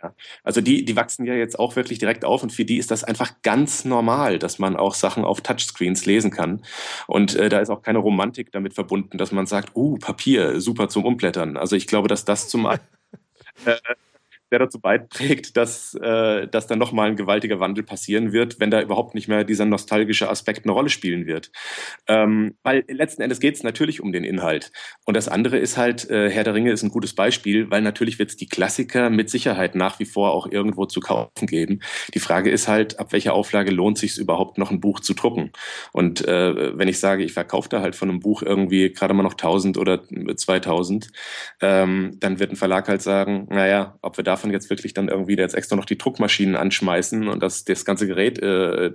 ja. 0.00 0.14
Also 0.44 0.60
die, 0.60 0.84
die 0.84 0.94
wachsen 0.94 1.26
ja 1.26 1.34
jetzt 1.34 1.58
auch 1.58 1.74
wirklich 1.74 1.98
direkt 1.98 2.24
auf 2.24 2.44
und 2.44 2.52
für 2.52 2.64
die 2.64 2.78
ist 2.78 2.92
das 2.92 3.02
einfach 3.02 3.42
ganz 3.42 3.84
normal, 3.84 4.38
dass 4.38 4.60
man 4.60 4.76
auch 4.76 4.94
Sachen 4.94 5.24
auf 5.24 5.40
Touchscreens 5.40 6.06
lesen 6.06 6.30
kann. 6.30 6.62
Und 7.08 7.34
äh, 7.34 7.48
da 7.48 7.58
ist 7.58 7.68
auch 7.68 7.82
keine 7.82 7.98
Romantik 7.98 8.52
damit 8.52 8.74
verbunden, 8.74 9.18
dass 9.18 9.32
man 9.32 9.46
sagt, 9.46 9.74
uh, 9.74 9.96
Papier, 9.98 10.60
super 10.60 10.88
zum 10.88 11.04
Umblättern. 11.04 11.56
Also 11.56 11.74
ich 11.74 11.88
glaube, 11.88 12.06
dass 12.06 12.24
das 12.24 12.48
zum 12.48 12.66
äh, 13.64 13.76
der 14.52 14.60
dazu 14.60 14.80
beiträgt, 14.80 15.56
dass, 15.56 15.94
äh, 15.94 16.46
dass 16.48 16.66
dann 16.66 16.78
nochmal 16.78 17.10
ein 17.10 17.16
gewaltiger 17.16 17.60
Wandel 17.60 17.84
passieren 17.84 18.32
wird, 18.32 18.60
wenn 18.60 18.70
da 18.70 18.80
überhaupt 18.80 19.14
nicht 19.14 19.28
mehr 19.28 19.44
dieser 19.44 19.64
nostalgische 19.64 20.28
Aspekt 20.28 20.64
eine 20.64 20.72
Rolle 20.72 20.88
spielen 20.88 21.26
wird. 21.26 21.50
Ähm, 22.06 22.56
weil 22.62 22.84
letzten 22.88 23.22
Endes 23.22 23.40
geht 23.40 23.56
es 23.56 23.62
natürlich 23.62 24.00
um 24.00 24.12
den 24.12 24.24
Inhalt. 24.24 24.70
Und 25.04 25.16
das 25.16 25.28
andere 25.28 25.58
ist 25.58 25.76
halt, 25.76 26.08
äh, 26.10 26.30
Herr 26.30 26.44
der 26.44 26.54
Ringe 26.54 26.70
ist 26.70 26.82
ein 26.82 26.90
gutes 26.90 27.14
Beispiel, 27.14 27.70
weil 27.70 27.82
natürlich 27.82 28.18
wird 28.18 28.30
es 28.30 28.36
die 28.36 28.48
Klassiker 28.48 29.10
mit 29.10 29.30
Sicherheit 29.30 29.74
nach 29.74 29.98
wie 29.98 30.04
vor 30.04 30.32
auch 30.32 30.46
irgendwo 30.50 30.86
zu 30.86 31.00
kaufen 31.00 31.46
geben. 31.46 31.80
Die 32.14 32.20
Frage 32.20 32.50
ist 32.50 32.68
halt, 32.68 33.00
ab 33.00 33.12
welcher 33.12 33.34
Auflage 33.34 33.72
lohnt 33.72 33.98
sich 33.98 34.16
überhaupt 34.18 34.58
noch 34.58 34.70
ein 34.70 34.80
Buch 34.80 35.00
zu 35.00 35.14
drucken? 35.14 35.50
Und 35.92 36.26
äh, 36.26 36.78
wenn 36.78 36.88
ich 36.88 37.00
sage, 37.00 37.24
ich 37.24 37.32
verkaufe 37.32 37.68
da 37.68 37.80
halt 37.80 37.96
von 37.96 38.10
einem 38.10 38.20
Buch 38.20 38.42
irgendwie 38.42 38.92
gerade 38.92 39.14
mal 39.14 39.22
noch 39.22 39.32
1000 39.32 39.76
oder 39.78 40.02
2000, 40.36 41.08
ähm, 41.60 42.16
dann 42.20 42.38
wird 42.38 42.52
ein 42.52 42.56
Verlag 42.56 42.88
halt 42.88 43.02
sagen, 43.02 43.48
naja, 43.50 43.98
ob 44.02 44.16
wir 44.16 44.24
da 44.24 44.35
davon 44.36 44.50
jetzt 44.50 44.70
wirklich 44.70 44.94
dann 44.94 45.08
irgendwie 45.08 45.36
jetzt 45.36 45.54
extra 45.54 45.76
noch 45.76 45.84
die 45.84 45.98
Druckmaschinen 45.98 46.56
anschmeißen 46.56 47.28
und 47.28 47.42
das, 47.42 47.64
das 47.64 47.84
ganze 47.84 48.06
Gerät 48.06 48.38
äh, 48.38 48.86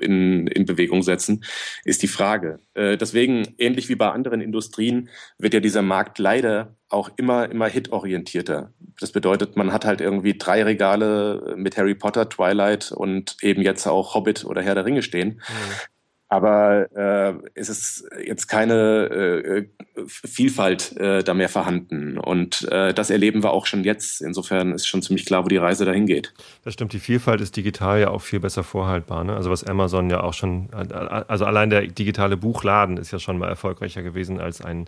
in, 0.00 0.46
in 0.48 0.66
Bewegung 0.66 1.02
setzen, 1.02 1.44
ist 1.84 2.02
die 2.02 2.08
Frage. 2.08 2.60
Äh, 2.74 2.96
deswegen, 2.96 3.54
ähnlich 3.58 3.88
wie 3.88 3.94
bei 3.94 4.10
anderen 4.10 4.40
Industrien, 4.40 5.08
wird 5.38 5.54
ja 5.54 5.60
dieser 5.60 5.82
Markt 5.82 6.18
leider 6.18 6.76
auch 6.88 7.10
immer, 7.16 7.50
immer 7.50 7.68
hitorientierter. 7.68 8.72
Das 8.98 9.12
bedeutet, 9.12 9.56
man 9.56 9.72
hat 9.72 9.84
halt 9.84 10.00
irgendwie 10.00 10.36
drei 10.36 10.64
Regale 10.64 11.54
mit 11.56 11.76
Harry 11.76 11.94
Potter, 11.94 12.28
Twilight 12.28 12.92
und 12.92 13.36
eben 13.42 13.62
jetzt 13.62 13.86
auch 13.86 14.14
Hobbit 14.14 14.44
oder 14.44 14.62
Herr 14.62 14.74
der 14.74 14.84
Ringe 14.84 15.02
stehen. 15.02 15.28
Mhm. 15.28 15.97
Aber 16.30 16.92
äh, 16.94 17.34
es 17.54 17.70
ist 17.70 18.06
jetzt 18.22 18.48
keine 18.48 18.74
äh, 18.74 19.68
Vielfalt 20.06 20.94
äh, 20.98 21.24
da 21.24 21.32
mehr 21.32 21.48
vorhanden. 21.48 22.18
Und 22.18 22.68
äh, 22.70 22.92
das 22.92 23.08
erleben 23.08 23.42
wir 23.42 23.52
auch 23.52 23.64
schon 23.64 23.82
jetzt. 23.82 24.20
Insofern 24.20 24.72
ist 24.72 24.86
schon 24.86 25.00
ziemlich 25.00 25.24
klar, 25.24 25.44
wo 25.44 25.48
die 25.48 25.56
Reise 25.56 25.86
dahin 25.86 26.04
geht. 26.06 26.34
Das 26.64 26.74
stimmt. 26.74 26.92
Die 26.92 26.98
Vielfalt 26.98 27.40
ist 27.40 27.56
digital 27.56 27.98
ja 27.98 28.10
auch 28.10 28.20
viel 28.20 28.40
besser 28.40 28.62
vorhaltbar. 28.62 29.24
Ne? 29.24 29.34
Also 29.34 29.50
was 29.50 29.64
Amazon 29.64 30.10
ja 30.10 30.22
auch 30.22 30.34
schon, 30.34 30.68
also 30.72 31.46
allein 31.46 31.70
der 31.70 31.86
digitale 31.86 32.36
Buchladen 32.36 32.98
ist 32.98 33.10
ja 33.10 33.18
schon 33.18 33.38
mal 33.38 33.48
erfolgreicher 33.48 34.02
gewesen 34.02 34.38
als 34.38 34.60
ein, 34.60 34.86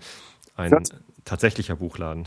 ein 0.56 0.82
tatsächlicher 1.24 1.76
Buchladen. 1.76 2.26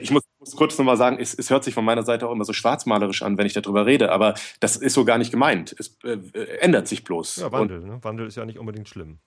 Ich 0.00 0.10
muss, 0.10 0.22
muss 0.38 0.56
kurz 0.56 0.78
nochmal 0.78 0.96
sagen, 0.96 1.18
es, 1.20 1.34
es, 1.34 1.50
hört 1.50 1.64
sich 1.64 1.74
von 1.74 1.84
meiner 1.84 2.02
Seite 2.02 2.28
auch 2.28 2.32
immer 2.32 2.44
so 2.44 2.52
schwarzmalerisch 2.52 3.22
an, 3.22 3.38
wenn 3.38 3.46
ich 3.46 3.52
darüber 3.52 3.86
rede, 3.86 4.12
aber 4.12 4.34
das 4.60 4.76
ist 4.76 4.94
so 4.94 5.04
gar 5.04 5.18
nicht 5.18 5.30
gemeint. 5.30 5.74
Es 5.78 5.98
äh, 6.04 6.18
ändert 6.60 6.88
sich 6.88 7.04
bloß. 7.04 7.36
Ja, 7.36 7.52
Wandel. 7.52 7.80
Ne? 7.80 7.98
Wandel 8.02 8.26
ist 8.26 8.36
ja 8.36 8.44
nicht 8.44 8.58
unbedingt 8.58 8.88
schlimm. 8.88 9.18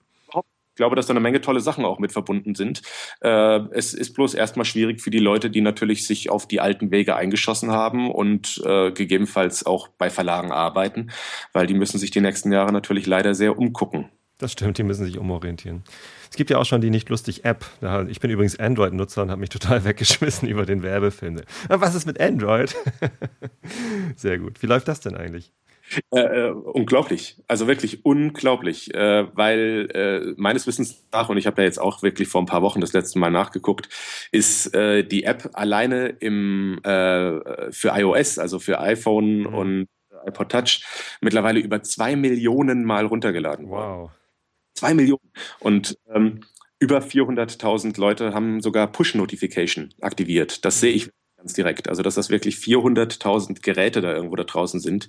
Ich 0.74 0.76
glaube, 0.76 0.96
dass 0.96 1.06
da 1.06 1.12
eine 1.12 1.20
Menge 1.20 1.40
tolle 1.40 1.60
Sachen 1.60 1.84
auch 1.84 2.00
mit 2.00 2.10
verbunden 2.10 2.56
sind. 2.56 2.82
Äh, 3.20 3.60
es 3.70 3.94
ist 3.94 4.12
bloß 4.12 4.34
erstmal 4.34 4.64
schwierig 4.64 5.00
für 5.00 5.10
die 5.10 5.20
Leute, 5.20 5.48
die 5.48 5.60
natürlich 5.60 6.04
sich 6.04 6.30
auf 6.30 6.48
die 6.48 6.58
alten 6.58 6.90
Wege 6.90 7.14
eingeschossen 7.14 7.70
haben 7.70 8.10
und 8.10 8.60
äh, 8.66 8.90
gegebenenfalls 8.90 9.66
auch 9.66 9.86
bei 9.86 10.10
Verlagen 10.10 10.50
arbeiten, 10.50 11.12
weil 11.52 11.68
die 11.68 11.74
müssen 11.74 11.98
sich 11.98 12.10
die 12.10 12.20
nächsten 12.20 12.50
Jahre 12.50 12.72
natürlich 12.72 13.06
leider 13.06 13.36
sehr 13.36 13.56
umgucken. 13.56 14.10
Das 14.38 14.52
stimmt, 14.52 14.78
die 14.78 14.82
müssen 14.82 15.04
sich 15.04 15.18
umorientieren. 15.18 15.84
Es 16.30 16.36
gibt 16.36 16.50
ja 16.50 16.58
auch 16.58 16.64
schon 16.64 16.80
die 16.80 16.90
nicht 16.90 17.08
lustig 17.08 17.44
App. 17.44 17.64
Ich 18.08 18.18
bin 18.18 18.30
übrigens 18.30 18.58
Android-Nutzer 18.58 19.22
und 19.22 19.30
habe 19.30 19.40
mich 19.40 19.50
total 19.50 19.84
weggeschmissen 19.84 20.48
über 20.48 20.66
den 20.66 20.82
Werbefilm. 20.82 21.40
Was 21.68 21.94
ist 21.94 22.06
mit 22.06 22.20
Android? 22.20 22.74
Sehr 24.16 24.38
gut. 24.38 24.62
Wie 24.62 24.66
läuft 24.66 24.88
das 24.88 25.00
denn 25.00 25.16
eigentlich? 25.16 25.52
Äh, 26.10 26.20
äh, 26.20 26.50
unglaublich, 26.50 27.42
also 27.46 27.66
wirklich 27.66 28.06
unglaublich, 28.06 28.92
äh, 28.94 29.26
weil 29.36 29.88
äh, 29.92 30.34
meines 30.36 30.66
Wissens 30.66 31.04
nach, 31.12 31.28
und 31.28 31.36
ich 31.36 31.46
habe 31.46 31.60
ja 31.60 31.66
jetzt 31.66 31.78
auch 31.78 32.02
wirklich 32.02 32.26
vor 32.26 32.40
ein 32.42 32.46
paar 32.46 32.62
Wochen 32.62 32.80
das 32.80 32.94
letzte 32.94 33.18
Mal 33.18 33.30
nachgeguckt, 33.30 33.88
ist 34.32 34.74
äh, 34.74 35.04
die 35.04 35.24
App 35.24 35.50
alleine 35.52 36.08
im, 36.08 36.78
äh, 36.84 37.70
für 37.70 37.90
iOS, 37.94 38.38
also 38.38 38.58
für 38.58 38.80
iPhone 38.80 39.40
mhm. 39.40 39.54
und 39.54 39.88
iPod 40.26 40.50
Touch, 40.50 40.84
mittlerweile 41.20 41.60
über 41.60 41.82
zwei 41.82 42.16
Millionen 42.16 42.84
Mal 42.84 43.04
runtergeladen 43.04 43.68
worden. 43.68 44.00
Wow. 44.00 44.10
Zwei 44.74 44.94
Millionen. 44.94 45.30
Und 45.60 45.98
ähm, 46.12 46.40
über 46.78 46.98
400.000 46.98 47.98
Leute 47.98 48.34
haben 48.34 48.60
sogar 48.60 48.90
Push-Notification 48.90 49.94
aktiviert. 50.00 50.64
Das 50.64 50.80
sehe 50.80 50.92
ich 50.92 51.10
ganz 51.44 51.52
direkt. 51.52 51.88
Also, 51.88 52.02
dass 52.02 52.14
das 52.14 52.30
wirklich 52.30 52.56
400.000 52.56 53.62
Geräte 53.62 54.00
da 54.00 54.14
irgendwo 54.14 54.34
da 54.34 54.44
draußen 54.44 54.80
sind, 54.80 55.08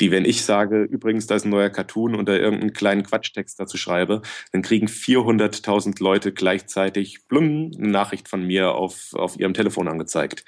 die, 0.00 0.10
wenn 0.10 0.26
ich 0.26 0.44
sage, 0.44 0.82
übrigens, 0.82 1.26
da 1.26 1.36
ist 1.36 1.46
ein 1.46 1.50
neuer 1.50 1.70
Cartoon 1.70 2.14
und 2.14 2.28
da 2.28 2.34
irgendeinen 2.34 2.74
kleinen 2.74 3.02
Quatschtext 3.02 3.58
dazu 3.58 3.78
schreibe, 3.78 4.20
dann 4.52 4.62
kriegen 4.62 4.88
400.000 4.88 6.02
Leute 6.02 6.32
gleichzeitig 6.32 7.26
blum, 7.28 7.72
eine 7.76 7.88
Nachricht 7.88 8.28
von 8.28 8.46
mir 8.46 8.74
auf, 8.74 9.14
auf 9.14 9.38
ihrem 9.40 9.54
Telefon 9.54 9.88
angezeigt. 9.88 10.44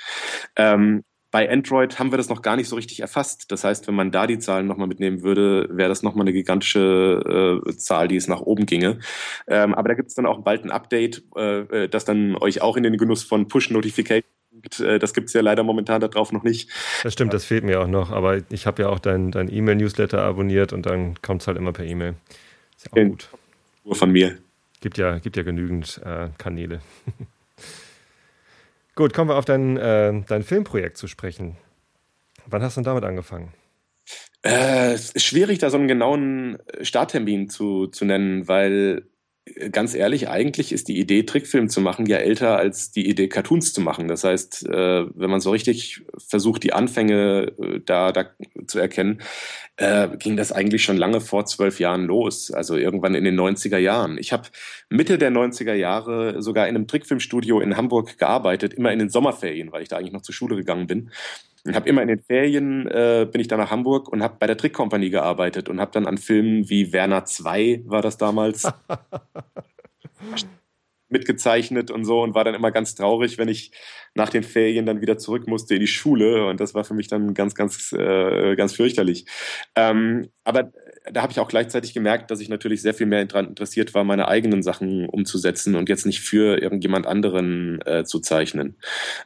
Ähm, 0.57 1.03
bei 1.33 1.51
Android 1.51 1.99
haben 1.99 2.13
wir 2.13 2.19
das 2.19 2.29
noch 2.29 2.43
gar 2.43 2.57
nicht 2.57 2.69
so 2.69 2.77
richtig 2.77 3.01
erfasst. 3.01 3.51
Das 3.51 3.65
heißt, 3.65 3.89
wenn 3.89 3.95
man 3.95 4.13
da 4.13 4.27
die 4.27 4.39
Zahlen 4.39 4.67
nochmal 4.67 4.87
mitnehmen 4.87 5.23
würde, 5.23 5.67
wäre 5.71 5.89
das 5.89 6.03
nochmal 6.03 6.25
eine 6.25 6.33
gigantische 6.33 7.63
äh, 7.67 7.77
Zahl, 7.77 8.07
die 8.07 8.17
es 8.17 8.29
nach 8.29 8.43
oben 8.43 8.67
ginge. 8.67 8.99
Ähm, 9.49 9.75
aber 9.75 9.89
da 9.89 9.95
gibt 9.95 10.11
es 10.11 10.15
dann 10.15 10.27
auch 10.27 10.43
bald 10.43 10.63
ein 10.63 10.71
Update, 10.71 11.25
äh, 11.35 11.61
äh 11.61 11.89
das 11.89 12.05
dann 12.05 12.37
euch 12.37 12.61
auch 12.61 12.77
in 12.77 12.83
den 12.83 12.99
Genuss 12.99 13.25
von 13.25 13.49
Push-Notifications 13.49 14.27
äh, 14.81 14.99
das 14.99 15.15
gibt 15.15 15.29
es 15.29 15.33
ja 15.33 15.41
leider 15.41 15.63
momentan 15.63 16.03
darauf 16.03 16.31
noch 16.33 16.43
nicht. 16.43 16.71
Das 17.03 17.15
stimmt, 17.15 17.33
das 17.33 17.47
fehlt 17.47 17.65
mir 17.65 17.81
auch 17.81 17.87
noch. 17.87 18.11
Aber 18.11 18.43
ich 18.51 18.67
habe 18.67 18.83
ja 18.83 18.89
auch 18.91 18.99
dein, 18.99 19.31
dein 19.31 19.51
E-Mail-Newsletter 19.51 20.23
abonniert 20.23 20.75
und 20.75 20.85
dann 20.85 21.15
kommt 21.23 21.41
es 21.41 21.49
halt 21.49 21.57
immer 21.57 21.73
per 21.73 21.87
E-Mail. 21.87 22.15
Ist 22.77 22.87
ja 22.87 22.93
auch 22.93 23.09
gut. 23.09 23.31
Nur 23.85 23.95
von 23.95 24.13
mir. 24.13 24.37
Gibt 24.83 24.99
ja, 24.99 25.19
gibt 25.19 25.39
ja 25.39 25.43
genügend 25.43 26.01
äh, 26.05 26.29
Kanäle. 26.37 26.81
Gut, 28.95 29.15
kommen 29.15 29.31
wir 29.31 29.37
auf 29.37 29.45
dein, 29.45 29.77
äh, 29.77 30.23
dein 30.27 30.43
Filmprojekt 30.43 30.97
zu 30.97 31.07
sprechen. 31.07 31.57
Wann 32.47 32.63
hast 32.63 32.77
du 32.77 32.81
denn 32.81 32.87
damit 32.87 33.05
angefangen? 33.05 33.55
Äh, 34.45 34.93
es 34.93 35.13
ist 35.13 35.25
schwierig, 35.25 35.59
da 35.61 35.71
so 35.71 35.79
einen 35.79 35.89
genauen 35.89 36.59
Starttermin 36.81 37.49
zu, 37.49 37.87
zu 37.87 38.05
nennen, 38.05 38.49
weil 38.49 39.07
ganz 39.73 39.95
ehrlich, 39.95 40.29
eigentlich 40.29 40.73
ist 40.73 40.87
die 40.89 40.99
Idee, 40.99 41.25
Trickfilm 41.25 41.69
zu 41.69 41.81
machen, 41.81 42.07
ja 42.07 42.19
älter 42.19 42.57
als 42.57 42.93
die 42.93 43.09
Idee, 43.09 43.29
Cartoons 43.29 43.73
zu 43.73 43.81
machen. 43.81 44.07
Das 44.07 44.23
heißt, 44.23 44.69
äh, 44.69 45.05
wenn 45.15 45.31
man 45.31 45.41
so 45.41 45.51
richtig 45.51 46.03
versucht, 46.17 46.63
die 46.63 46.73
Anfänge 46.73 47.53
äh, 47.59 47.81
da, 47.85 48.13
da 48.13 48.27
zu 48.67 48.79
erkennen, 48.79 49.21
äh, 49.77 50.09
ging 50.17 50.37
das 50.37 50.53
eigentlich 50.53 50.85
schon 50.85 50.97
lange 50.97 51.21
vor 51.21 51.45
zwölf 51.47 51.81
Jahren 51.81 52.05
los, 52.05 52.53
also 52.53 52.77
irgendwann 52.77 53.15
in 53.15 53.25
den 53.25 53.39
90er 53.39 53.79
Jahren. 53.79 54.17
Ich 54.19 54.33
habe 54.33 54.49
Mitte 54.89 55.19
der 55.19 55.33
90er 55.33 55.75
Jahre 55.75 56.41
sogar 56.41 56.69
in 56.69 56.77
einem 56.77 56.87
Trickfilmstudio 56.87 57.61
in 57.61 57.77
Hamburg 57.77 58.19
gearbeitet, 58.19 58.75
immer 58.75 58.93
in 58.93 59.01
den 59.01 59.11
Sommerferien, 59.11 59.73
weil 59.73 59.83
ich 59.83 59.89
da 59.89 59.97
eigentlich 59.97 60.13
noch 60.13 60.23
zur 60.23 60.35
Schule 60.35 60.55
gegangen 60.55 60.87
bin. 60.87 61.11
Ich 61.65 61.77
habe 61.77 61.89
immer 61.89 62.03
in 62.03 62.09
den 62.09 62.21
Ferien 62.21 62.89
äh, 62.89 63.27
bin 63.31 63.41
ich 63.41 63.47
dann 63.47 63.61
nach 63.61 63.71
Hamburg 63.71 64.09
und 64.09 64.23
habe 64.23 64.37
bei 64.39 64.49
der 64.49 64.57
Trickkompanie 64.57 65.11
gearbeitet 65.11 65.69
und 65.69 65.81
habe 65.81 65.93
dann 65.93 66.07
an 66.07 66.19
Filmen 66.19 66.69
wie 66.69 66.93
Werner 66.93 67.25
2 67.25 67.83
war 67.87 68.03
das 68.03 68.17
damals 68.17 68.65
mitgezeichnet 71.13 71.91
und 71.91 72.05
so 72.05 72.23
und 72.23 72.35
war 72.35 72.45
dann 72.45 72.55
immer 72.55 72.71
ganz 72.71 72.95
traurig, 72.95 73.39
wenn 73.39 73.49
ich 73.49 73.73
nach 74.15 74.29
den 74.29 74.43
Ferien 74.43 74.87
dann 74.87 75.01
wieder 75.01 75.19
zurück 75.19 75.47
musste 75.47 75.75
in 75.75 75.81
die 75.81 75.87
Schule 75.87 76.47
und 76.47 76.61
das 76.61 76.75
war 76.75 76.85
für 76.85 76.95
mich 76.95 77.09
dann 77.09 77.35
ganz, 77.35 77.55
ganz, 77.55 77.93
äh, 77.93 78.57
ganz 78.57 78.75
fürchterlich. 78.75 79.27
Ähm, 79.75 80.29
aber 80.45 80.73
da 81.11 81.23
habe 81.23 81.33
ich 81.33 81.41
auch 81.41 81.49
gleichzeitig 81.49 81.95
gemerkt, 81.95 82.31
dass 82.31 82.41
ich 82.41 82.49
natürlich 82.49 82.83
sehr 82.83 82.95
viel 82.95 83.07
mehr 83.07 83.25
daran 83.25 83.49
interessiert 83.49 83.95
war, 83.95 84.05
meine 84.05 84.29
eigenen 84.29 84.63
Sachen 84.63 85.09
umzusetzen 85.09 85.75
und 85.75 85.89
jetzt 85.89 86.07
nicht 86.07 86.21
für 86.21 86.61
irgendjemand 86.61 87.07
anderen 87.07 87.81
äh, 87.83 88.05
zu 88.05 88.21
zeichnen. 88.21 88.77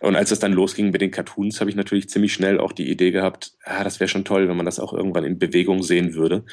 Und 0.00 0.16
als 0.16 0.31
es 0.31 0.38
dann 0.38 0.52
losging 0.52 0.90
mit 0.90 1.00
den 1.00 1.11
Cartoons, 1.11 1.61
habe 1.61 1.71
ich 1.71 1.76
natürlich 1.76 2.09
ziemlich 2.09 2.33
schnell 2.33 2.59
auch 2.59 2.73
die 2.73 2.90
Idee 2.90 3.11
gehabt, 3.11 3.52
ah, 3.64 3.85
das 3.85 4.00
wäre 4.00 4.09
schon 4.09 4.25
toll, 4.25 4.49
wenn 4.49 4.57
man 4.57 4.66
das 4.66 4.81
auch 4.81 4.93
irgendwann 4.93 5.25
in 5.25 5.38
Bewegung 5.38 5.83
sehen 5.83 6.14
würde. 6.14 6.45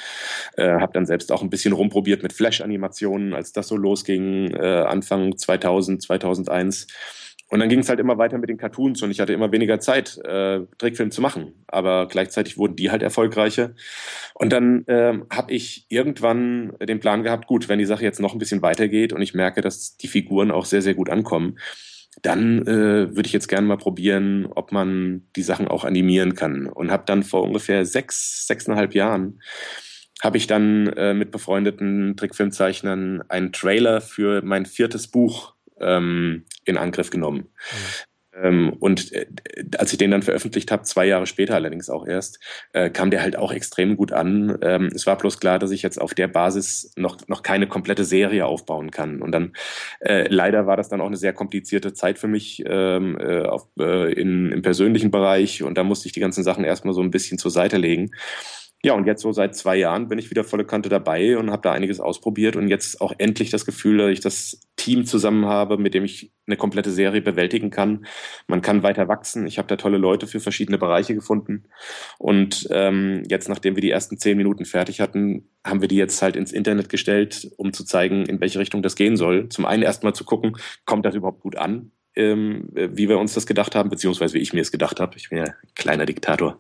Äh, 0.58 0.72
habe 0.80 0.94
dann 0.94 1.06
selbst 1.06 1.32
auch 1.32 1.42
ein 1.42 1.50
bisschen 1.50 1.74
rumprobiert 1.74 2.24
mit 2.24 2.34
Flash-Animationen, 2.34 3.34
als 3.34 3.54
das 3.54 3.68
so 3.68 3.78
losging, 3.78 4.52
äh, 4.52 4.84
Anfang 4.88 5.23
2000, 5.32 6.02
2001 6.02 6.88
und 7.54 7.60
dann 7.60 7.70
ging 7.70 7.82
es 7.82 7.90
halt 7.90 8.00
immer 8.00 8.18
weiter 8.18 8.40
mit 8.40 8.50
den 8.50 8.58
Cartoons 8.58 9.04
und 9.04 9.12
ich 9.12 9.20
hatte 9.20 9.32
immer 9.32 9.52
weniger 9.52 9.80
Zeit, 9.80 10.18
äh, 10.26 10.62
Trickfilm 10.80 11.12
zu 11.12 11.22
machen. 11.22 11.54
Aber 11.68 12.08
gleichzeitig 12.08 12.58
wurden 12.58 12.76
die 12.76 12.90
halt 12.90 13.04
erfolgreicher. 13.04 13.76
Und 14.34 14.52
dann 14.52 14.88
äh, 14.88 15.20
habe 15.30 15.54
ich 15.54 15.86
irgendwann 15.88 16.74
den 16.82 17.00
Plan 17.00 17.22
gehabt, 17.22 17.46
gut, 17.46 17.70
wenn 17.70 17.78
die 17.78 17.86
Sache 17.86 18.04
jetzt 18.04 18.20
noch 18.20 18.34
ein 18.34 18.40
bisschen 18.40 18.64
weitergeht 18.64 19.14
und 19.14 19.22
ich 19.22 19.36
merke, 19.36 19.62
dass 19.62 19.98
die 19.98 20.08
Figuren 20.08 20.50
auch 20.50 20.66
sehr, 20.66 20.82
sehr 20.82 20.96
gut 20.96 21.12
ankommen, 21.12 21.60
dann 22.24 22.64
äh, 22.64 23.16
würde 23.16 23.28
ich 23.28 23.34
jetzt 23.34 23.50
gerne 23.50 23.68
mal 23.68 23.78
probieren, 23.78 24.48
ob 24.48 24.72
man 24.72 25.28
die 25.36 25.44
Sachen 25.44 25.68
auch 25.68 25.84
animieren 25.84 26.34
kann. 26.34 26.66
Und 26.66 26.90
habe 26.90 27.04
dann 27.06 27.22
vor 27.22 27.44
ungefähr 27.44 27.86
sechs, 27.86 28.48
sechseinhalb 28.48 28.96
Jahren 28.96 29.40
habe 30.24 30.38
ich 30.38 30.48
dann 30.48 30.88
äh, 30.88 31.14
mit 31.14 31.32
befreundeten 31.32 32.16
Trickfilmzeichnern 32.16 33.24
einen 33.28 33.52
Trailer 33.52 34.00
für 34.00 34.42
mein 34.42 34.66
viertes 34.66 35.08
Buch 35.08 35.54
ähm, 35.82 36.46
in 36.64 36.78
Angriff 36.78 37.10
genommen. 37.10 37.40
Mhm. 37.40 37.78
Ähm, 38.42 38.74
und 38.80 39.12
äh, 39.12 39.28
als 39.78 39.92
ich 39.92 39.98
den 39.98 40.12
dann 40.12 40.24
veröffentlicht 40.24 40.72
habe, 40.72 40.84
zwei 40.84 41.06
Jahre 41.06 41.28
später 41.28 41.56
allerdings 41.56 41.90
auch 41.90 42.08
erst, 42.08 42.40
äh, 42.72 42.90
kam 42.90 43.12
der 43.12 43.22
halt 43.22 43.36
auch 43.36 43.52
extrem 43.52 43.96
gut 43.98 44.12
an. 44.12 44.58
Ähm, 44.62 44.90
es 44.96 45.06
war 45.06 45.18
bloß 45.18 45.40
klar, 45.40 45.60
dass 45.60 45.72
ich 45.72 45.82
jetzt 45.82 46.02
auf 46.02 46.14
der 46.14 46.30
Basis 46.30 46.94
noch, 46.96 47.18
noch 47.28 47.44
keine 47.44 47.68
komplette 47.68 48.06
Serie 48.06 48.46
aufbauen 48.46 48.92
kann. 48.92 49.22
Und 49.22 49.34
dann 49.34 49.52
äh, 50.00 50.28
leider 50.30 50.66
war 50.66 50.78
das 50.78 50.90
dann 50.90 51.02
auch 51.02 51.08
eine 51.08 51.18
sehr 51.18 51.34
komplizierte 51.34 51.94
Zeit 51.94 52.18
für 52.18 52.28
mich 52.28 52.64
ähm, 52.66 53.18
äh, 53.20 53.44
auf, 53.44 53.68
äh, 53.78 54.14
in, 54.14 54.52
im 54.52 54.62
persönlichen 54.62 55.12
Bereich. 55.12 55.62
Und 55.64 55.78
da 55.78 55.84
musste 55.84 56.08
ich 56.08 56.14
die 56.14 56.22
ganzen 56.22 56.44
Sachen 56.44 56.64
erstmal 56.64 56.94
so 56.94 57.02
ein 57.02 57.12
bisschen 57.12 57.38
zur 57.38 57.52
Seite 57.52 57.78
legen. 57.78 58.12
Ja, 58.86 58.96
und 58.96 59.08
jetzt 59.08 59.22
so 59.22 59.32
seit 59.32 59.56
zwei 59.56 59.78
Jahren 59.78 60.10
bin 60.10 60.20
ich 60.20 60.30
wieder 60.30 60.44
volle 60.44 60.66
Kante 60.66 60.90
dabei 60.90 61.38
und 61.38 61.52
habe 61.52 61.62
da 61.62 61.72
einiges 61.72 62.02
ausprobiert 62.02 62.58
und 62.58 62.68
jetzt 62.68 63.00
auch 63.00 63.14
endlich 63.18 63.50
das 63.50 63.66
Gefühl, 63.66 64.00
dass 64.00 64.12
ich 64.12 64.20
das 64.20 64.60
Team 64.76 65.06
zusammen 65.06 65.46
habe, 65.46 65.78
mit 65.78 65.94
dem 65.94 66.04
ich 66.04 66.34
eine 66.48 66.58
komplette 66.58 66.92
Serie 66.92 67.22
bewältigen 67.22 67.70
kann. 67.70 68.06
Man 68.48 68.62
kann 68.62 68.84
weiter 68.84 69.08
wachsen. 69.08 69.48
Ich 69.48 69.58
habe 69.58 69.70
da 69.70 69.78
tolle 69.78 69.98
Leute 69.98 70.28
für 70.28 70.42
verschiedene 70.42 70.78
Bereiche 70.78 71.16
gefunden. 71.16 71.64
Und 72.18 72.68
ähm, 72.72 73.24
jetzt, 73.30 73.48
nachdem 73.48 73.76
wir 73.76 73.82
die 73.82 73.92
ersten 73.92 74.18
zehn 74.18 74.36
Minuten 74.36 74.66
fertig 74.66 75.00
hatten, 75.00 75.48
haben 75.66 75.80
wir 75.80 75.88
die 75.88 75.96
jetzt 75.96 76.22
halt 76.22 76.36
ins 76.36 76.52
Internet 76.52 76.90
gestellt, 76.90 77.52
um 77.56 77.72
zu 77.72 77.86
zeigen, 77.86 78.26
in 78.26 78.42
welche 78.42 78.60
Richtung 78.60 78.82
das 78.82 78.98
gehen 78.98 79.16
soll. 79.16 79.48
Zum 79.48 79.66
einen 79.66 79.84
erstmal 79.84 80.14
zu 80.14 80.26
gucken, 80.26 80.58
kommt 80.84 81.06
das 81.06 81.16
überhaupt 81.16 81.40
gut 81.40 81.56
an? 81.56 81.94
Ähm, 82.16 82.68
wie 82.74 83.08
wir 83.08 83.18
uns 83.18 83.34
das 83.34 83.48
gedacht 83.48 83.76
haben, 83.76 83.90
beziehungsweise 83.90 84.34
wie 84.34 84.42
ich 84.42 84.54
mir 84.54 84.62
es 84.62 84.74
gedacht 84.74 85.00
habe. 85.00 85.16
Ich 85.16 85.30
bin 85.30 85.38
ja 85.38 85.46
ein 85.46 85.54
kleiner 85.74 86.06
Diktator. 86.06 86.60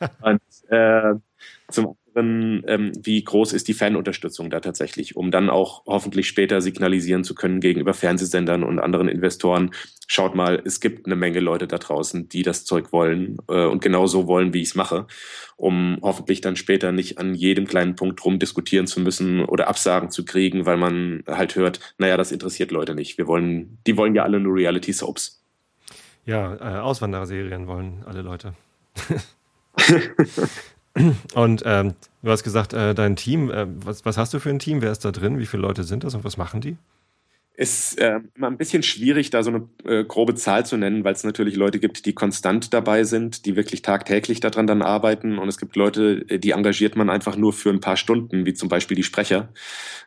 Und 0.22 0.40
äh, 0.70 1.14
zum 1.70 1.96
anderen, 2.14 2.64
ähm, 2.66 2.92
wie 3.02 3.22
groß 3.22 3.52
ist 3.52 3.68
die 3.68 3.74
Fanunterstützung 3.74 4.50
da 4.50 4.60
tatsächlich, 4.60 5.16
um 5.16 5.30
dann 5.30 5.50
auch 5.50 5.84
hoffentlich 5.86 6.26
später 6.26 6.60
signalisieren 6.60 7.24
zu 7.24 7.34
können 7.34 7.60
gegenüber 7.60 7.94
Fernsehsendern 7.94 8.64
und 8.64 8.78
anderen 8.78 9.08
Investoren, 9.08 9.70
schaut 10.06 10.34
mal, 10.34 10.60
es 10.64 10.80
gibt 10.80 11.06
eine 11.06 11.16
Menge 11.16 11.40
Leute 11.40 11.66
da 11.66 11.78
draußen, 11.78 12.28
die 12.28 12.42
das 12.42 12.64
Zeug 12.64 12.92
wollen 12.92 13.38
äh, 13.48 13.66
und 13.66 13.82
genau 13.82 14.06
so 14.06 14.26
wollen, 14.26 14.54
wie 14.54 14.62
ich 14.62 14.68
es 14.68 14.74
mache, 14.74 15.06
um 15.56 15.98
hoffentlich 16.02 16.40
dann 16.40 16.56
später 16.56 16.92
nicht 16.92 17.18
an 17.18 17.34
jedem 17.34 17.66
kleinen 17.66 17.94
Punkt 17.94 18.24
rum 18.24 18.38
diskutieren 18.38 18.86
zu 18.86 19.00
müssen 19.00 19.44
oder 19.44 19.68
Absagen 19.68 20.10
zu 20.10 20.24
kriegen, 20.24 20.66
weil 20.66 20.76
man 20.76 21.22
halt 21.26 21.56
hört, 21.56 21.94
naja, 21.98 22.16
das 22.16 22.32
interessiert 22.32 22.70
Leute 22.70 22.94
nicht. 22.94 23.18
Wir 23.18 23.26
wollen, 23.26 23.78
die 23.86 23.96
wollen 23.96 24.14
ja 24.14 24.22
alle 24.22 24.40
nur 24.40 24.54
Reality 24.54 24.92
Soaps. 24.92 25.44
Ja, 26.24 26.54
äh, 26.56 26.80
Auswandererserien 26.80 27.66
wollen 27.66 28.02
alle 28.06 28.22
Leute. 28.22 28.54
Und 31.34 31.62
ähm, 31.64 31.94
du 32.22 32.30
hast 32.30 32.42
gesagt, 32.42 32.72
äh, 32.72 32.94
dein 32.94 33.16
Team, 33.16 33.50
äh, 33.50 33.66
was, 33.84 34.04
was 34.04 34.16
hast 34.16 34.34
du 34.34 34.40
für 34.40 34.50
ein 34.50 34.58
Team? 34.58 34.82
Wer 34.82 34.92
ist 34.92 35.04
da 35.04 35.12
drin? 35.12 35.38
Wie 35.38 35.46
viele 35.46 35.62
Leute 35.62 35.84
sind 35.84 36.04
das 36.04 36.14
und 36.14 36.24
was 36.24 36.36
machen 36.36 36.60
die? 36.60 36.76
Ist 37.58 37.98
äh, 38.00 38.20
immer 38.36 38.46
ein 38.46 38.56
bisschen 38.56 38.84
schwierig, 38.84 39.30
da 39.30 39.42
so 39.42 39.50
eine 39.50 39.68
äh, 39.84 40.04
grobe 40.04 40.36
Zahl 40.36 40.64
zu 40.64 40.76
nennen, 40.76 41.02
weil 41.02 41.14
es 41.14 41.24
natürlich 41.24 41.56
Leute 41.56 41.80
gibt, 41.80 42.06
die 42.06 42.12
konstant 42.12 42.72
dabei 42.72 43.02
sind, 43.02 43.46
die 43.46 43.56
wirklich 43.56 43.82
tagtäglich 43.82 44.38
daran 44.38 44.68
dann 44.68 44.80
arbeiten. 44.80 45.38
Und 45.38 45.48
es 45.48 45.58
gibt 45.58 45.74
Leute, 45.74 46.24
äh, 46.28 46.38
die 46.38 46.52
engagiert 46.52 46.94
man 46.94 47.10
einfach 47.10 47.36
nur 47.36 47.52
für 47.52 47.70
ein 47.70 47.80
paar 47.80 47.96
Stunden, 47.96 48.46
wie 48.46 48.54
zum 48.54 48.68
Beispiel 48.68 48.96
die 48.96 49.02
Sprecher. 49.02 49.48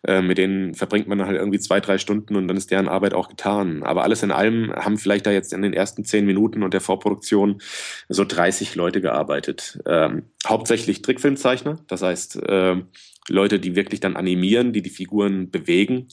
Äh, 0.08 0.22
mit 0.22 0.38
denen 0.38 0.75
verbringt 0.75 1.10
man 1.10 1.25
halt 1.25 1.36
irgendwie 1.38 1.60
zwei, 1.60 1.81
drei 1.81 1.98
Stunden 1.98 2.38
und 2.38 2.48
dann 2.48 2.55
ist 2.55 2.72
deren 2.72 2.88
Arbeit 2.88 3.13
auch 3.13 3.27
getan. 3.27 3.84
Aber 3.84 4.03
alles 4.03 4.24
in 4.24 4.31
allem 4.31 4.72
haben 4.72 4.98
vielleicht 4.98 5.25
da 5.25 5.31
jetzt 5.31 5.51
in 5.51 5.62
den 5.62 5.74
ersten 5.74 6.05
zehn 6.05 6.25
Minuten 6.25 6.63
und 6.63 6.74
der 6.74 6.79
Vorproduktion 6.79 7.62
so 8.08 8.24
30 8.24 8.75
Leute 8.75 9.01
gearbeitet. 9.01 9.77
Ähm, 9.86 10.24
hauptsächlich 10.48 11.01
Trickfilmzeichner, 11.01 11.79
das 11.89 12.01
heißt, 12.01 12.38
äh, 12.43 12.77
Leute, 13.30 13.60
die 13.60 13.75
wirklich 13.75 14.00
dann 14.00 14.16
animieren, 14.16 14.74
die 14.74 14.82
die 14.82 14.90
Figuren 14.90 15.51
bewegen, 15.51 16.08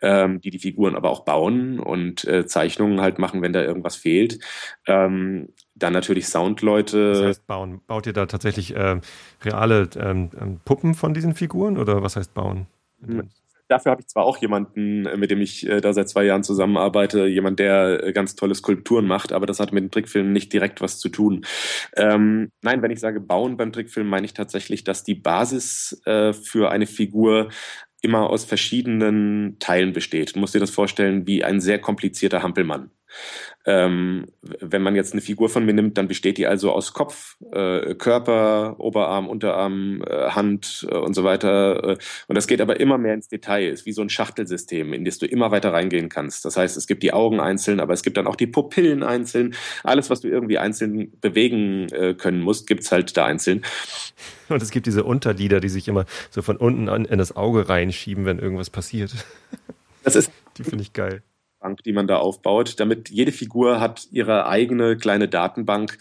ähm, 0.00 0.40
die 0.40 0.50
die 0.50 0.58
Figuren 0.58 0.96
aber 0.96 1.10
auch 1.10 1.24
bauen 1.24 1.78
und 1.78 2.24
äh, 2.24 2.46
Zeichnungen 2.46 3.00
halt 3.00 3.18
machen, 3.18 3.42
wenn 3.42 3.52
da 3.52 3.62
irgendwas 3.62 3.96
fehlt. 3.96 4.38
Ähm, 4.86 5.48
dann 5.74 5.92
natürlich 5.92 6.28
Soundleute. 6.28 7.12
Das 7.12 7.22
heißt 7.22 7.46
bauen. 7.46 7.80
Baut 7.86 8.06
ihr 8.06 8.14
da 8.14 8.26
tatsächlich 8.26 8.74
äh, 8.74 9.00
reale 9.42 9.88
ähm, 9.98 10.30
ähm, 10.40 10.60
Puppen 10.64 10.94
von 10.94 11.12
diesen 11.12 11.34
Figuren 11.34 11.76
oder 11.76 12.02
was 12.02 12.16
heißt 12.16 12.32
bauen? 12.32 12.66
Dafür 13.68 13.92
habe 13.92 14.00
ich 14.00 14.08
zwar 14.08 14.24
auch 14.24 14.38
jemanden, 14.38 15.06
äh, 15.06 15.16
mit 15.16 15.30
dem 15.30 15.40
ich 15.40 15.66
äh, 15.66 15.80
da 15.80 15.92
seit 15.92 16.08
zwei 16.08 16.24
Jahren 16.24 16.42
zusammenarbeite, 16.42 17.26
jemand, 17.26 17.58
der 17.58 18.04
äh, 18.04 18.12
ganz 18.12 18.36
tolle 18.36 18.54
Skulpturen 18.54 19.06
macht, 19.06 19.32
aber 19.32 19.46
das 19.46 19.60
hat 19.60 19.72
mit 19.72 19.82
dem 19.82 19.90
Trickfilm 19.90 20.32
nicht 20.32 20.52
direkt 20.52 20.80
was 20.80 20.98
zu 20.98 21.08
tun. 21.08 21.44
Ähm, 21.96 22.50
nein, 22.62 22.82
wenn 22.82 22.90
ich 22.90 23.00
sage 23.00 23.20
bauen 23.20 23.56
beim 23.56 23.72
Trickfilm, 23.72 24.08
meine 24.08 24.26
ich 24.26 24.34
tatsächlich, 24.34 24.84
dass 24.84 25.04
die 25.04 25.14
Basis 25.14 26.00
äh, 26.04 26.32
für 26.32 26.70
eine 26.70 26.86
Figur 26.86 27.48
immer 28.02 28.30
aus 28.30 28.44
verschiedenen 28.44 29.58
Teilen 29.58 29.92
besteht. 29.92 30.36
Du 30.36 30.40
musst 30.40 30.54
dir 30.54 30.60
das 30.60 30.70
vorstellen 30.70 31.26
wie 31.26 31.42
ein 31.42 31.60
sehr 31.60 31.80
komplizierter 31.80 32.42
Hampelmann. 32.42 32.90
Ähm, 33.68 34.26
wenn 34.42 34.82
man 34.82 34.94
jetzt 34.94 35.12
eine 35.12 35.20
Figur 35.20 35.48
von 35.48 35.66
mir 35.66 35.72
nimmt, 35.72 35.98
dann 35.98 36.06
besteht 36.06 36.38
die 36.38 36.46
also 36.46 36.70
aus 36.70 36.92
Kopf, 36.92 37.36
äh, 37.52 37.96
Körper, 37.96 38.76
Oberarm, 38.78 39.28
Unterarm, 39.28 40.02
äh, 40.06 40.30
Hand 40.30 40.86
äh, 40.88 40.94
und 40.94 41.14
so 41.14 41.24
weiter. 41.24 41.82
Äh, 41.82 41.96
und 42.28 42.36
das 42.36 42.46
geht 42.46 42.60
aber 42.60 42.78
immer 42.78 42.96
mehr 42.96 43.14
ins 43.14 43.28
Detail, 43.28 43.68
ist 43.68 43.84
wie 43.84 43.92
so 43.92 44.02
ein 44.02 44.08
Schachtelsystem, 44.08 44.92
in 44.92 45.04
das 45.04 45.18
du 45.18 45.26
immer 45.26 45.50
weiter 45.50 45.72
reingehen 45.72 46.08
kannst. 46.08 46.44
Das 46.44 46.56
heißt, 46.56 46.76
es 46.76 46.86
gibt 46.86 47.02
die 47.02 47.12
Augen 47.12 47.40
einzeln, 47.40 47.80
aber 47.80 47.92
es 47.92 48.04
gibt 48.04 48.16
dann 48.16 48.28
auch 48.28 48.36
die 48.36 48.46
Pupillen 48.46 49.02
einzeln. 49.02 49.56
Alles, 49.82 50.10
was 50.10 50.20
du 50.20 50.28
irgendwie 50.28 50.58
einzeln 50.58 51.18
bewegen 51.20 51.88
äh, 51.88 52.14
können 52.14 52.42
musst, 52.42 52.68
gibt's 52.68 52.92
halt 52.92 53.16
da 53.16 53.24
einzeln. 53.24 53.64
Und 54.48 54.62
es 54.62 54.70
gibt 54.70 54.86
diese 54.86 55.02
Unterlieder, 55.02 55.58
die 55.58 55.68
sich 55.68 55.88
immer 55.88 56.04
so 56.30 56.40
von 56.40 56.56
unten 56.56 56.88
an 56.88 57.04
in 57.04 57.18
das 57.18 57.34
Auge 57.34 57.68
reinschieben, 57.68 58.26
wenn 58.26 58.38
irgendwas 58.38 58.70
passiert. 58.70 59.12
Das 60.04 60.14
ist 60.14 60.30
die 60.56 60.64
finde 60.64 60.82
ich 60.82 60.92
geil. 60.92 61.22
Bank, 61.66 61.82
die 61.82 61.92
man 61.92 62.06
da 62.06 62.18
aufbaut, 62.18 62.78
damit 62.78 63.10
jede 63.10 63.32
Figur 63.32 63.80
hat 63.80 64.06
ihre 64.12 64.46
eigene 64.46 64.96
kleine 64.96 65.26
Datenbank, 65.26 65.98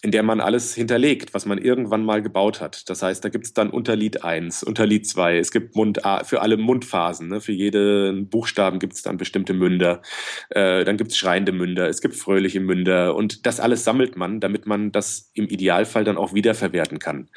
in 0.00 0.10
der 0.10 0.22
man 0.22 0.40
alles 0.40 0.74
hinterlegt, 0.74 1.34
was 1.34 1.44
man 1.44 1.58
irgendwann 1.58 2.04
mal 2.04 2.22
gebaut 2.22 2.60
hat. 2.60 2.88
Das 2.88 3.02
heißt, 3.02 3.22
da 3.22 3.28
gibt 3.28 3.44
es 3.44 3.52
dann 3.52 3.70
Unterlied 3.70 4.24
1, 4.24 4.62
Unterlied 4.64 5.06
2, 5.06 5.36
es 5.36 5.52
gibt 5.52 5.76
Mund 5.76 6.00
für 6.24 6.40
alle 6.40 6.56
Mundphasen, 6.56 7.28
ne? 7.28 7.40
für 7.40 7.52
jeden 7.52 8.28
Buchstaben 8.30 8.78
gibt 8.78 8.94
es 8.94 9.02
dann 9.02 9.18
bestimmte 9.18 9.52
Münder, 9.52 10.00
äh, 10.48 10.82
dann 10.84 10.96
gibt 10.96 11.12
es 11.12 11.18
schreiende 11.18 11.52
Münder, 11.52 11.88
es 11.88 12.00
gibt 12.00 12.16
fröhliche 12.16 12.60
Münder 12.60 13.14
und 13.14 13.46
das 13.46 13.60
alles 13.60 13.84
sammelt 13.84 14.16
man, 14.16 14.40
damit 14.40 14.66
man 14.66 14.92
das 14.92 15.30
im 15.34 15.46
Idealfall 15.46 16.04
dann 16.04 16.16
auch 16.16 16.32
wiederverwerten 16.32 16.98
kann. 16.98 17.28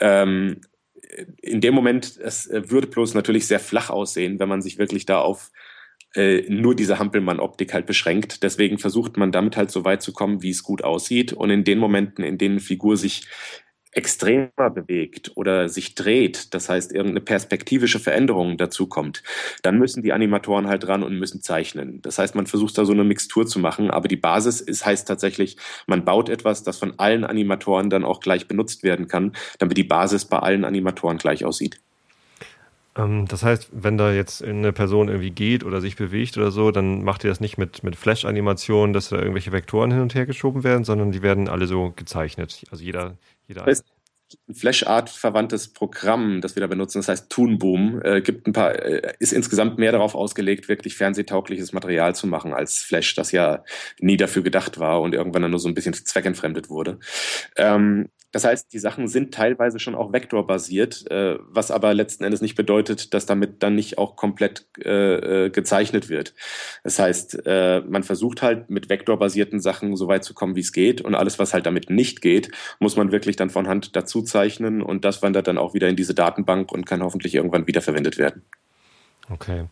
Ähm, 0.00 0.60
in 1.42 1.60
dem 1.60 1.74
Moment, 1.74 2.16
es 2.16 2.48
würde 2.48 2.86
bloß 2.86 3.12
natürlich 3.14 3.46
sehr 3.46 3.60
flach 3.60 3.90
aussehen, 3.90 4.38
wenn 4.38 4.48
man 4.48 4.62
sich 4.62 4.78
wirklich 4.78 5.04
da 5.04 5.18
auf 5.18 5.50
äh, 6.14 6.42
nur 6.48 6.74
diese 6.74 6.98
Hampelmann-Optik 6.98 7.72
halt 7.74 7.86
beschränkt. 7.86 8.42
Deswegen 8.42 8.78
versucht 8.78 9.16
man 9.16 9.32
damit 9.32 9.56
halt 9.56 9.70
so 9.70 9.84
weit 9.84 10.02
zu 10.02 10.12
kommen, 10.12 10.42
wie 10.42 10.50
es 10.50 10.62
gut 10.62 10.84
aussieht. 10.84 11.32
Und 11.32 11.50
in 11.50 11.64
den 11.64 11.78
Momenten, 11.78 12.24
in 12.24 12.38
denen 12.38 12.60
Figur 12.60 12.96
sich 12.96 13.26
extremer 13.92 14.70
bewegt 14.74 15.32
oder 15.34 15.68
sich 15.68 15.94
dreht, 15.94 16.54
das 16.54 16.68
heißt 16.68 16.92
irgendeine 16.92 17.20
perspektivische 17.20 17.98
Veränderung 17.98 18.56
dazu 18.56 18.86
kommt, 18.86 19.22
dann 19.62 19.78
müssen 19.78 20.02
die 20.02 20.12
Animatoren 20.12 20.66
halt 20.66 20.88
ran 20.88 21.02
und 21.02 21.18
müssen 21.18 21.42
zeichnen. 21.42 22.00
Das 22.00 22.18
heißt, 22.18 22.34
man 22.34 22.46
versucht 22.46 22.76
da 22.78 22.86
so 22.86 22.92
eine 22.92 23.04
Mixtur 23.04 23.46
zu 23.46 23.58
machen, 23.58 23.90
aber 23.90 24.08
die 24.08 24.16
Basis 24.16 24.62
ist, 24.62 24.86
heißt 24.86 25.06
tatsächlich, 25.06 25.58
man 25.86 26.04
baut 26.06 26.30
etwas, 26.30 26.62
das 26.62 26.78
von 26.78 26.98
allen 26.98 27.24
Animatoren 27.24 27.90
dann 27.90 28.04
auch 28.04 28.20
gleich 28.20 28.48
benutzt 28.48 28.82
werden 28.82 29.08
kann, 29.08 29.32
damit 29.58 29.76
die 29.76 29.84
Basis 29.84 30.24
bei 30.24 30.38
allen 30.38 30.64
Animatoren 30.64 31.18
gleich 31.18 31.44
aussieht. 31.44 31.81
Ähm, 32.96 33.26
das 33.26 33.42
heißt, 33.42 33.70
wenn 33.72 33.96
da 33.96 34.12
jetzt 34.12 34.42
eine 34.42 34.72
Person 34.72 35.08
irgendwie 35.08 35.30
geht 35.30 35.64
oder 35.64 35.80
sich 35.80 35.96
bewegt 35.96 36.36
oder 36.36 36.50
so, 36.50 36.70
dann 36.70 37.02
macht 37.02 37.24
ihr 37.24 37.30
das 37.30 37.40
nicht 37.40 37.58
mit, 37.58 37.82
mit 37.82 37.96
Flash-Animationen, 37.96 38.92
dass 38.92 39.08
da 39.08 39.16
irgendwelche 39.16 39.52
Vektoren 39.52 39.90
hin 39.90 40.00
und 40.00 40.14
her 40.14 40.26
geschoben 40.26 40.64
werden, 40.64 40.84
sondern 40.84 41.12
die 41.12 41.22
werden 41.22 41.48
alle 41.48 41.66
so 41.66 41.92
gezeichnet. 41.94 42.64
Also 42.70 42.84
jeder, 42.84 43.16
jeder. 43.48 43.64
Das 43.64 43.84
ein 44.48 44.54
Flash-Art 44.54 45.10
verwandtes 45.10 45.68
Programm, 45.68 46.40
das 46.40 46.56
wir 46.56 46.60
da 46.60 46.66
benutzen, 46.66 46.98
das 46.98 47.08
heißt 47.08 47.30
Toonboom, 47.30 48.00
äh, 48.02 48.20
gibt 48.20 48.46
ein 48.46 48.52
paar, 48.52 48.74
äh, 48.74 49.14
ist 49.18 49.32
insgesamt 49.32 49.78
mehr 49.78 49.92
darauf 49.92 50.14
ausgelegt, 50.14 50.68
wirklich 50.68 50.96
fernsehtaugliches 50.96 51.72
Material 51.72 52.14
zu 52.14 52.26
machen 52.26 52.52
als 52.52 52.78
Flash, 52.78 53.14
das 53.14 53.32
ja 53.32 53.64
nie 54.00 54.16
dafür 54.16 54.42
gedacht 54.42 54.78
war 54.78 55.00
und 55.00 55.14
irgendwann 55.14 55.42
dann 55.42 55.50
nur 55.50 55.60
so 55.60 55.68
ein 55.68 55.74
bisschen 55.74 55.94
zweckentfremdet 55.94 56.70
wurde. 56.70 56.98
Ähm, 57.56 58.08
das 58.32 58.44
heißt, 58.44 58.72
die 58.72 58.78
Sachen 58.78 59.08
sind 59.08 59.32
teilweise 59.32 59.78
schon 59.78 59.94
auch 59.94 60.12
vektorbasiert, 60.12 61.10
äh, 61.10 61.36
was 61.40 61.70
aber 61.70 61.94
letzten 61.94 62.24
Endes 62.24 62.40
nicht 62.40 62.56
bedeutet, 62.56 63.14
dass 63.14 63.26
damit 63.26 63.62
dann 63.62 63.74
nicht 63.74 63.98
auch 63.98 64.16
komplett 64.16 64.66
äh, 64.84 65.44
äh, 65.46 65.50
gezeichnet 65.50 66.08
wird. 66.08 66.34
Das 66.82 66.98
heißt, 66.98 67.46
äh, 67.46 67.80
man 67.82 68.02
versucht 68.02 68.42
halt 68.42 68.70
mit 68.70 68.88
vektorbasierten 68.88 69.60
Sachen 69.60 69.96
so 69.96 70.08
weit 70.08 70.24
zu 70.24 70.34
kommen, 70.34 70.56
wie 70.56 70.60
es 70.60 70.72
geht 70.72 71.02
und 71.02 71.14
alles, 71.14 71.38
was 71.38 71.52
halt 71.54 71.66
damit 71.66 71.90
nicht 71.90 72.22
geht, 72.22 72.50
muss 72.80 72.96
man 72.96 73.12
wirklich 73.12 73.36
dann 73.36 73.50
von 73.50 73.68
Hand 73.68 73.94
dazu 73.94 74.22
zeichnen 74.22 74.82
und 74.82 75.04
das 75.04 75.22
wandert 75.22 75.46
dann 75.46 75.58
auch 75.58 75.74
wieder 75.74 75.88
in 75.88 75.96
diese 75.96 76.14
Datenbank 76.14 76.72
und 76.72 76.86
kann 76.86 77.02
hoffentlich 77.02 77.34
irgendwann 77.34 77.66
wiederverwendet 77.66 78.18
werden. 78.18 78.42
Okay. 79.30 79.66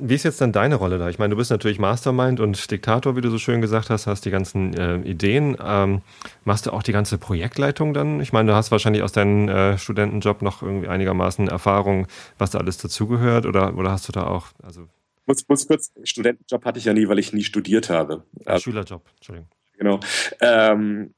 Wie 0.00 0.14
ist 0.14 0.24
jetzt 0.24 0.40
dann 0.40 0.52
deine 0.52 0.76
Rolle 0.76 0.98
da? 0.98 1.08
Ich 1.08 1.18
meine, 1.18 1.30
du 1.30 1.36
bist 1.36 1.50
natürlich 1.50 1.78
Mastermind 1.78 2.40
und 2.40 2.70
Diktator, 2.70 3.16
wie 3.16 3.20
du 3.20 3.30
so 3.30 3.38
schön 3.38 3.60
gesagt 3.60 3.90
hast, 3.90 4.06
hast 4.06 4.24
die 4.24 4.30
ganzen 4.30 4.74
äh, 4.74 4.96
Ideen. 4.98 5.56
Ähm, 5.62 6.02
machst 6.44 6.66
du 6.66 6.72
auch 6.72 6.82
die 6.82 6.92
ganze 6.92 7.18
Projektleitung 7.18 7.94
dann? 7.94 8.20
Ich 8.20 8.32
meine, 8.32 8.50
du 8.50 8.56
hast 8.56 8.70
wahrscheinlich 8.70 9.02
aus 9.02 9.12
deinem 9.12 9.48
äh, 9.48 9.78
Studentenjob 9.78 10.42
noch 10.42 10.62
irgendwie 10.62 10.88
einigermaßen 10.88 11.48
Erfahrung, 11.48 12.06
was 12.38 12.50
da 12.50 12.58
alles 12.58 12.78
dazugehört 12.78 13.46
oder, 13.46 13.76
oder 13.76 13.90
hast 13.90 14.08
du 14.08 14.12
da 14.12 14.26
auch, 14.26 14.48
also. 14.62 14.88
Muss, 15.26 15.46
muss 15.48 15.66
kurz, 15.66 15.92
Studentenjob 16.04 16.64
hatte 16.64 16.78
ich 16.78 16.86
ja 16.86 16.94
nie, 16.94 17.06
weil 17.08 17.18
ich 17.18 17.32
nie 17.32 17.44
studiert 17.44 17.90
habe. 17.90 18.24
Schülerjob, 18.58 19.02
Entschuldigung. 19.16 19.48
Genau. 19.78 20.00
Ähm, 20.40 21.14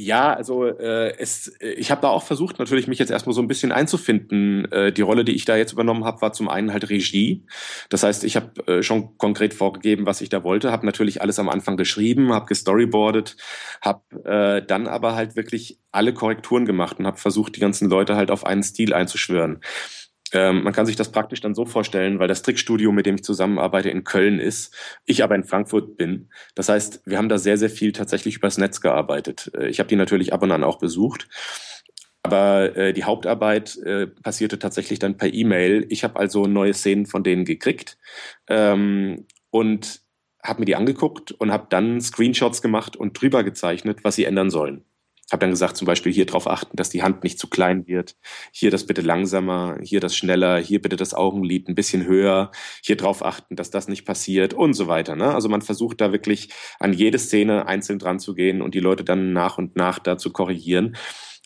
ja, 0.00 0.32
also 0.32 0.64
äh, 0.64 1.18
es, 1.18 1.48
äh, 1.60 1.70
ich 1.70 1.90
habe 1.90 2.02
da 2.02 2.08
auch 2.08 2.22
versucht, 2.22 2.60
natürlich 2.60 2.86
mich 2.86 3.00
jetzt 3.00 3.10
erstmal 3.10 3.34
so 3.34 3.42
ein 3.42 3.48
bisschen 3.48 3.72
einzufinden. 3.72 4.70
Äh, 4.70 4.92
die 4.92 5.02
Rolle, 5.02 5.24
die 5.24 5.34
ich 5.34 5.44
da 5.44 5.56
jetzt 5.56 5.72
übernommen 5.72 6.04
habe, 6.04 6.22
war 6.22 6.32
zum 6.32 6.48
einen 6.48 6.72
halt 6.72 6.88
Regie. 6.88 7.44
Das 7.88 8.04
heißt, 8.04 8.22
ich 8.22 8.36
habe 8.36 8.64
äh, 8.68 8.82
schon 8.84 9.18
konkret 9.18 9.54
vorgegeben, 9.54 10.06
was 10.06 10.20
ich 10.20 10.28
da 10.28 10.44
wollte, 10.44 10.70
habe 10.70 10.86
natürlich 10.86 11.20
alles 11.20 11.40
am 11.40 11.48
Anfang 11.48 11.76
geschrieben, 11.76 12.32
habe 12.32 12.46
gestoryboardet, 12.46 13.36
habe 13.82 14.02
äh, 14.24 14.64
dann 14.64 14.86
aber 14.86 15.16
halt 15.16 15.34
wirklich 15.34 15.80
alle 15.90 16.14
Korrekturen 16.14 16.64
gemacht 16.64 17.00
und 17.00 17.06
habe 17.06 17.16
versucht, 17.16 17.56
die 17.56 17.60
ganzen 17.60 17.90
Leute 17.90 18.14
halt 18.14 18.30
auf 18.30 18.46
einen 18.46 18.62
Stil 18.62 18.94
einzuschwören. 18.94 19.60
Ähm, 20.32 20.62
man 20.62 20.72
kann 20.72 20.86
sich 20.86 20.96
das 20.96 21.10
praktisch 21.10 21.40
dann 21.40 21.54
so 21.54 21.64
vorstellen, 21.64 22.18
weil 22.18 22.28
das 22.28 22.42
Trickstudio, 22.42 22.92
mit 22.92 23.06
dem 23.06 23.16
ich 23.16 23.24
zusammenarbeite, 23.24 23.90
in 23.90 24.04
Köln 24.04 24.40
ist, 24.40 24.74
ich 25.04 25.22
aber 25.24 25.34
in 25.34 25.44
Frankfurt 25.44 25.96
bin. 25.96 26.28
Das 26.54 26.68
heißt, 26.68 27.02
wir 27.06 27.18
haben 27.18 27.28
da 27.28 27.38
sehr, 27.38 27.56
sehr 27.56 27.70
viel 27.70 27.92
tatsächlich 27.92 28.36
übers 28.36 28.58
Netz 28.58 28.80
gearbeitet. 28.80 29.50
Äh, 29.56 29.68
ich 29.68 29.78
habe 29.78 29.88
die 29.88 29.96
natürlich 29.96 30.32
ab 30.32 30.42
und 30.42 30.52
an 30.52 30.64
auch 30.64 30.78
besucht. 30.78 31.28
Aber 32.22 32.76
äh, 32.76 32.92
die 32.92 33.04
Hauptarbeit 33.04 33.76
äh, 33.78 34.06
passierte 34.06 34.58
tatsächlich 34.58 34.98
dann 34.98 35.16
per 35.16 35.32
E-Mail. 35.32 35.86
Ich 35.88 36.04
habe 36.04 36.18
also 36.18 36.46
neue 36.46 36.74
Szenen 36.74 37.06
von 37.06 37.22
denen 37.22 37.44
gekriegt 37.44 37.96
ähm, 38.48 39.26
und 39.50 40.02
habe 40.42 40.60
mir 40.60 40.66
die 40.66 40.76
angeguckt 40.76 41.32
und 41.32 41.52
habe 41.52 41.66
dann 41.70 42.00
Screenshots 42.00 42.60
gemacht 42.60 42.96
und 42.96 43.20
drüber 43.20 43.44
gezeichnet, 43.44 44.00
was 44.02 44.16
sie 44.16 44.24
ändern 44.24 44.50
sollen 44.50 44.84
habe 45.30 45.40
dann 45.40 45.50
gesagt, 45.50 45.76
zum 45.76 45.86
Beispiel 45.86 46.12
hier 46.12 46.26
darauf 46.26 46.48
achten, 46.48 46.76
dass 46.76 46.90
die 46.90 47.02
Hand 47.02 47.22
nicht 47.22 47.38
zu 47.38 47.48
klein 47.48 47.86
wird. 47.86 48.16
Hier 48.52 48.70
das 48.70 48.86
bitte 48.86 49.02
langsamer, 49.02 49.78
hier 49.82 50.00
das 50.00 50.16
schneller, 50.16 50.58
hier 50.58 50.80
bitte 50.80 50.96
das 50.96 51.14
Augenlid 51.14 51.68
ein 51.68 51.74
bisschen 51.74 52.06
höher, 52.06 52.50
hier 52.82 52.96
darauf 52.96 53.24
achten, 53.24 53.56
dass 53.56 53.70
das 53.70 53.88
nicht 53.88 54.04
passiert 54.04 54.54
und 54.54 54.74
so 54.74 54.88
weiter. 54.88 55.16
Ne? 55.16 55.34
Also 55.34 55.48
man 55.48 55.62
versucht 55.62 56.00
da 56.00 56.12
wirklich 56.12 56.50
an 56.78 56.92
jede 56.92 57.18
Szene 57.18 57.66
einzeln 57.66 57.98
dran 57.98 58.18
zu 58.20 58.34
gehen 58.34 58.62
und 58.62 58.74
die 58.74 58.80
Leute 58.80 59.04
dann 59.04 59.32
nach 59.32 59.58
und 59.58 59.76
nach 59.76 59.98
da 59.98 60.16
zu 60.16 60.32
korrigieren. 60.32 60.96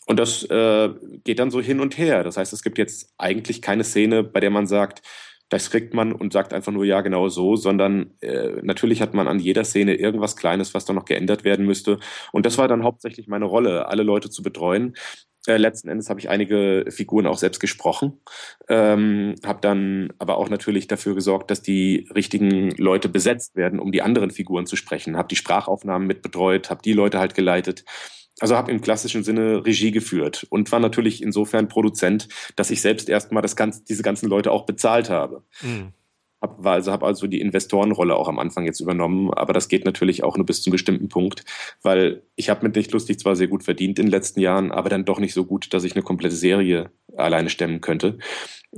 Und 0.05 0.19
das 0.19 0.43
äh, 0.43 0.89
geht 1.23 1.39
dann 1.39 1.51
so 1.51 1.61
hin 1.61 1.79
und 1.79 1.97
her. 1.97 2.23
Das 2.23 2.37
heißt, 2.37 2.51
es 2.51 2.63
gibt 2.63 2.77
jetzt 2.77 3.13
eigentlich 3.17 3.61
keine 3.61 3.83
Szene, 3.83 4.23
bei 4.23 4.39
der 4.39 4.49
man 4.49 4.67
sagt, 4.67 5.01
das 5.53 5.69
kriegt 5.69 5.93
man 5.93 6.13
und 6.13 6.33
sagt 6.33 6.51
einfach 6.51 6.71
nur 6.71 6.83
ja 6.83 7.01
genau 7.01 7.29
so, 7.29 7.55
sondern 7.55 8.15
äh, 8.21 8.53
natürlich 8.63 9.03
hat 9.03 9.13
man 9.13 9.27
an 9.27 9.37
jeder 9.37 9.63
Szene 9.63 9.93
irgendwas 9.93 10.35
Kleines, 10.35 10.73
was 10.73 10.85
da 10.85 10.93
noch 10.93 11.05
geändert 11.05 11.43
werden 11.43 11.67
müsste. 11.67 11.99
Und 12.31 12.47
das 12.47 12.57
war 12.57 12.67
dann 12.67 12.83
hauptsächlich 12.83 13.27
meine 13.27 13.45
Rolle, 13.45 13.87
alle 13.87 14.01
Leute 14.01 14.31
zu 14.31 14.41
betreuen. 14.41 14.95
Äh, 15.45 15.57
letzten 15.57 15.89
Endes 15.89 16.09
habe 16.09 16.19
ich 16.19 16.27
einige 16.27 16.85
Figuren 16.89 17.27
auch 17.27 17.37
selbst 17.37 17.59
gesprochen, 17.59 18.19
ähm, 18.67 19.35
habe 19.45 19.59
dann 19.61 20.11
aber 20.17 20.37
auch 20.39 20.49
natürlich 20.49 20.87
dafür 20.87 21.13
gesorgt, 21.13 21.51
dass 21.51 21.61
die 21.61 22.09
richtigen 22.15 22.71
Leute 22.71 23.07
besetzt 23.07 23.55
werden, 23.55 23.79
um 23.79 23.91
die 23.91 24.01
anderen 24.01 24.31
Figuren 24.31 24.65
zu 24.65 24.75
sprechen. 24.75 25.17
Habe 25.17 25.27
die 25.27 25.35
Sprachaufnahmen 25.35 26.07
mitbetreut, 26.07 26.71
habe 26.71 26.81
die 26.83 26.93
Leute 26.93 27.19
halt 27.19 27.35
geleitet 27.35 27.85
also 28.39 28.55
habe 28.55 28.71
im 28.71 28.81
klassischen 28.81 29.23
Sinne 29.23 29.65
Regie 29.65 29.91
geführt 29.91 30.45
und 30.49 30.71
war 30.71 30.79
natürlich 30.79 31.21
insofern 31.21 31.67
Produzent, 31.67 32.27
dass 32.55 32.71
ich 32.71 32.81
selbst 32.81 33.09
erstmal 33.09 33.43
ganz, 33.55 33.83
diese 33.83 34.03
ganzen 34.03 34.27
Leute 34.27 34.51
auch 34.51 34.65
bezahlt 34.65 35.09
habe. 35.09 35.43
Mhm. 35.61 35.93
Hab, 36.41 36.65
also 36.65 36.91
habe 36.91 37.05
also 37.05 37.25
die 37.25 37.39
Investorenrolle 37.39 38.15
auch 38.15 38.27
am 38.27 38.37
Anfang 38.37 38.65
jetzt 38.65 38.81
übernommen, 38.81 39.33
aber 39.33 39.53
das 39.53 39.69
geht 39.69 39.85
natürlich 39.85 40.25
auch 40.25 40.35
nur 40.35 40.45
bis 40.45 40.61
zum 40.61 40.71
bestimmten 40.71 41.07
Punkt, 41.07 41.45
weil 41.83 42.23
ich 42.35 42.49
habe 42.49 42.65
mit 42.65 42.75
nicht 42.75 42.91
lustig 42.91 43.17
zwar 43.19 43.37
sehr 43.37 43.47
gut 43.47 43.63
verdient 43.63 43.97
in 43.97 44.07
den 44.07 44.11
letzten 44.11 44.41
Jahren, 44.41 44.73
aber 44.73 44.89
dann 44.89 45.05
doch 45.05 45.19
nicht 45.19 45.33
so 45.33 45.45
gut, 45.45 45.73
dass 45.73 45.85
ich 45.85 45.95
eine 45.95 46.03
komplette 46.03 46.35
Serie 46.35 46.91
alleine 47.15 47.49
stemmen 47.49 47.79
könnte. 47.79 48.17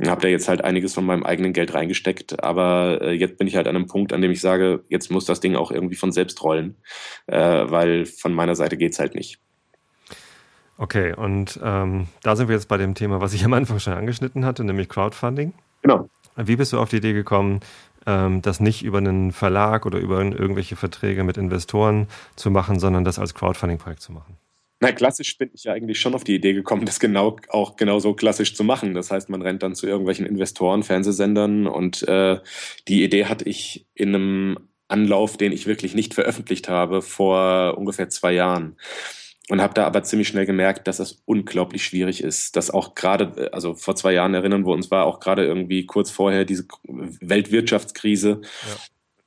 Habe 0.06 0.22
da 0.22 0.28
jetzt 0.28 0.48
halt 0.48 0.64
einiges 0.64 0.94
von 0.94 1.08
meinem 1.08 1.24
eigenen 1.24 1.54
Geld 1.54 1.74
reingesteckt, 1.74 2.44
aber 2.44 3.02
äh, 3.02 3.14
jetzt 3.14 3.38
bin 3.38 3.48
ich 3.48 3.56
halt 3.56 3.66
an 3.66 3.76
einem 3.76 3.88
Punkt, 3.88 4.14
an 4.14 4.22
dem 4.22 4.30
ich 4.30 4.42
sage, 4.42 4.84
jetzt 4.90 5.10
muss 5.10 5.26
das 5.26 5.40
Ding 5.40 5.56
auch 5.56 5.72
irgendwie 5.72 5.96
von 5.96 6.12
selbst 6.12 6.44
rollen, 6.44 6.76
äh, 7.26 7.40
weil 7.40 8.06
von 8.06 8.34
meiner 8.34 8.56
Seite 8.56 8.78
geht's 8.78 9.00
halt 9.00 9.16
nicht. 9.16 9.40
Okay, 10.78 11.14
und 11.14 11.60
ähm, 11.64 12.08
da 12.22 12.36
sind 12.36 12.50
wir 12.50 12.56
jetzt 12.56 12.68
bei 12.68 12.78
dem 12.78 12.96
Thema, 12.96 13.22
was 13.22 13.34
ich 13.34 13.46
am 13.46 13.54
Anfang 13.54 13.80
schon 13.80 13.94
angeschnitten 13.94 14.46
hatte, 14.46 14.64
nämlich 14.64 14.90
Crowdfunding. 14.90 15.54
Genau. 15.82 16.10
Wie 16.36 16.58
bist 16.58 16.74
du 16.74 16.80
auf 16.80 16.90
die 16.90 16.98
Idee 16.98 17.14
gekommen, 17.14 17.62
ähm, 18.06 18.42
das 18.42 18.60
nicht 18.60 18.84
über 18.84 18.98
einen 18.98 19.32
Verlag 19.32 19.86
oder 19.86 20.00
über 20.00 20.22
irgendwelche 20.22 20.76
Verträge 20.76 21.24
mit 21.24 21.38
Investoren 21.38 22.08
zu 22.36 22.52
machen, 22.52 22.80
sondern 22.80 23.06
das 23.06 23.20
als 23.20 23.34
Crowdfunding-Projekt 23.34 24.02
zu 24.02 24.12
machen? 24.12 24.38
Na, 24.82 24.92
klassisch 24.92 25.38
bin 25.38 25.50
ich 25.54 25.64
ja 25.64 25.72
eigentlich 25.72 26.00
schon 26.00 26.14
auf 26.14 26.26
die 26.26 26.36
Idee 26.36 26.54
gekommen, 26.54 26.86
das 26.86 27.00
genau 27.00 27.38
auch 27.50 27.78
genauso 27.78 28.14
klassisch 28.14 28.56
zu 28.56 28.66
machen. 28.66 28.94
Das 28.94 29.10
heißt, 29.10 29.30
man 29.30 29.42
rennt 29.42 29.64
dann 29.64 29.74
zu 29.74 29.88
irgendwelchen 29.88 30.26
Investoren, 30.26 30.84
Fernsehsendern 30.84 31.68
und 31.68 32.06
äh, 32.08 32.40
die 32.90 33.04
Idee 33.04 33.26
hatte 33.26 33.48
ich 33.48 33.88
in 33.94 34.14
einem 34.14 34.58
Anlauf, 34.90 35.38
den 35.38 35.54
ich 35.54 35.66
wirklich 35.66 35.96
nicht 35.96 36.14
veröffentlicht 36.14 36.68
habe, 36.68 37.02
vor 37.02 37.78
ungefähr 37.78 38.10
zwei 38.10 38.34
Jahren. 38.34 38.76
Und 39.50 39.62
habe 39.62 39.76
da 39.76 39.86
aber 39.86 40.02
ziemlich 40.02 40.28
schnell 40.28 40.48
gemerkt, 40.48 40.88
dass 40.88 40.98
das 40.98 41.22
unglaublich 41.26 41.84
schwierig 41.84 42.24
ist. 42.24 42.56
Dass 42.56 42.72
auch 42.72 42.96
gerade, 42.96 43.54
also 43.54 43.76
vor 43.76 43.96
zwei 43.96 44.14
Jahren 44.14 44.34
erinnern 44.34 44.66
wir 44.66 44.74
uns, 44.74 44.90
war 44.90 45.06
auch 45.06 45.20
gerade 45.20 45.46
irgendwie 45.46 45.86
kurz 45.86 46.10
vorher 46.10 46.46
diese 46.46 46.66
Weltwirtschaftskrise. 46.88 48.42
Ja 48.42 48.76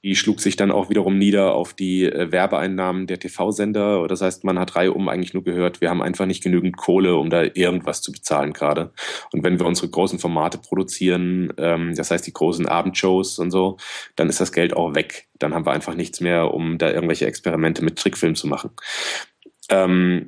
die 0.04 0.14
schlug 0.14 0.40
sich 0.40 0.54
dann 0.54 0.70
auch 0.70 0.90
wiederum 0.90 1.18
nieder 1.18 1.54
auf 1.54 1.74
die 1.74 2.04
äh, 2.04 2.30
Werbeeinnahmen 2.30 3.06
der 3.06 3.18
TV-Sender. 3.18 4.06
Das 4.06 4.20
heißt, 4.20 4.44
man 4.44 4.58
hat 4.58 4.76
reihum 4.76 5.08
eigentlich 5.08 5.34
nur 5.34 5.42
gehört, 5.42 5.80
wir 5.80 5.90
haben 5.90 6.02
einfach 6.02 6.26
nicht 6.26 6.42
genügend 6.42 6.76
Kohle, 6.76 7.16
um 7.16 7.30
da 7.30 7.42
irgendwas 7.42 8.00
zu 8.00 8.12
bezahlen 8.12 8.52
gerade. 8.52 8.92
Und 9.32 9.42
wenn 9.42 9.58
wir 9.58 9.66
unsere 9.66 9.88
großen 9.88 10.20
Formate 10.20 10.58
produzieren, 10.58 11.52
ähm, 11.58 11.94
das 11.96 12.10
heißt 12.10 12.26
die 12.26 12.32
großen 12.32 12.66
Abendshows 12.66 13.38
und 13.38 13.50
so, 13.50 13.76
dann 14.14 14.28
ist 14.28 14.40
das 14.40 14.52
Geld 14.52 14.74
auch 14.74 14.94
weg. 14.94 15.26
Dann 15.38 15.52
haben 15.52 15.66
wir 15.66 15.72
einfach 15.72 15.94
nichts 15.94 16.20
mehr, 16.20 16.54
um 16.54 16.78
da 16.78 16.90
irgendwelche 16.90 17.26
Experimente 17.26 17.82
mit 17.82 17.98
Trickfilmen 17.98 18.36
zu 18.36 18.46
machen. 18.46 18.70
Ähm, 19.68 20.26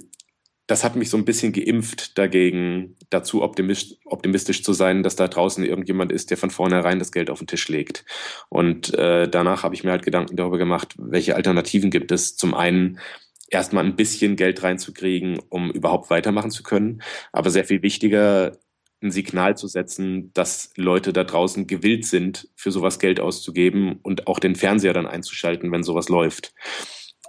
das 0.70 0.84
hat 0.84 0.94
mich 0.94 1.10
so 1.10 1.16
ein 1.16 1.24
bisschen 1.24 1.52
geimpft 1.52 2.16
dagegen, 2.16 2.96
dazu 3.10 3.42
optimistisch, 3.42 3.98
optimistisch 4.04 4.62
zu 4.62 4.72
sein, 4.72 5.02
dass 5.02 5.16
da 5.16 5.26
draußen 5.26 5.64
irgendjemand 5.64 6.12
ist, 6.12 6.30
der 6.30 6.36
von 6.36 6.50
vornherein 6.50 7.00
das 7.00 7.10
Geld 7.10 7.28
auf 7.28 7.38
den 7.38 7.48
Tisch 7.48 7.68
legt. 7.68 8.04
Und 8.48 8.94
äh, 8.94 9.28
danach 9.28 9.64
habe 9.64 9.74
ich 9.74 9.82
mir 9.82 9.90
halt 9.90 10.04
Gedanken 10.04 10.36
darüber 10.36 10.58
gemacht, 10.58 10.94
welche 10.96 11.34
Alternativen 11.34 11.90
gibt 11.90 12.12
es. 12.12 12.36
Zum 12.36 12.54
einen 12.54 13.00
erstmal 13.48 13.84
ein 13.84 13.96
bisschen 13.96 14.36
Geld 14.36 14.62
reinzukriegen, 14.62 15.40
um 15.48 15.72
überhaupt 15.72 16.08
weitermachen 16.08 16.52
zu 16.52 16.62
können. 16.62 17.02
Aber 17.32 17.50
sehr 17.50 17.64
viel 17.64 17.82
wichtiger, 17.82 18.56
ein 19.02 19.10
Signal 19.10 19.56
zu 19.56 19.66
setzen, 19.66 20.30
dass 20.34 20.72
Leute 20.76 21.12
da 21.12 21.24
draußen 21.24 21.66
gewillt 21.66 22.04
sind, 22.04 22.48
für 22.54 22.70
sowas 22.70 22.98
Geld 22.98 23.18
auszugeben 23.18 23.98
und 24.02 24.26
auch 24.28 24.38
den 24.38 24.54
Fernseher 24.54 24.92
dann 24.92 25.06
einzuschalten, 25.06 25.72
wenn 25.72 25.82
sowas 25.82 26.08
läuft. 26.08 26.52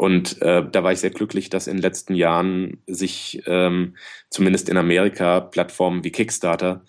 Und 0.01 0.41
äh, 0.41 0.63
da 0.67 0.83
war 0.83 0.91
ich 0.91 0.99
sehr 0.99 1.11
glücklich, 1.11 1.51
dass 1.51 1.67
in 1.67 1.75
den 1.75 1.83
letzten 1.83 2.15
Jahren 2.15 2.81
sich 2.87 3.43
ähm, 3.45 3.97
zumindest 4.31 4.67
in 4.67 4.77
Amerika 4.77 5.41
Plattformen 5.41 6.03
wie 6.03 6.09
Kickstarter, 6.09 6.83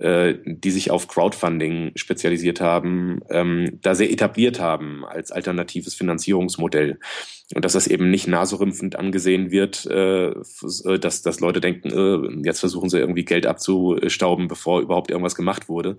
äh, 0.00 0.34
die 0.44 0.72
sich 0.72 0.90
auf 0.90 1.06
Crowdfunding 1.06 1.92
spezialisiert 1.94 2.60
haben, 2.60 3.20
ähm, 3.30 3.78
da 3.82 3.94
sehr 3.94 4.10
etabliert 4.10 4.58
haben 4.58 5.04
als 5.04 5.30
alternatives 5.30 5.94
Finanzierungsmodell. 5.94 6.98
Und 7.54 7.64
dass 7.64 7.74
das 7.74 7.86
eben 7.86 8.10
nicht 8.10 8.26
naserümpfend 8.26 8.96
angesehen 8.96 9.52
wird, 9.52 9.86
äh, 9.86 10.34
dass, 10.98 11.22
dass 11.22 11.38
Leute 11.38 11.60
denken, 11.60 11.90
äh, 11.92 12.48
jetzt 12.48 12.58
versuchen 12.58 12.88
sie 12.88 12.98
irgendwie 12.98 13.24
Geld 13.24 13.46
abzustauben, 13.46 14.48
bevor 14.48 14.80
überhaupt 14.80 15.12
irgendwas 15.12 15.36
gemacht 15.36 15.68
wurde, 15.68 15.94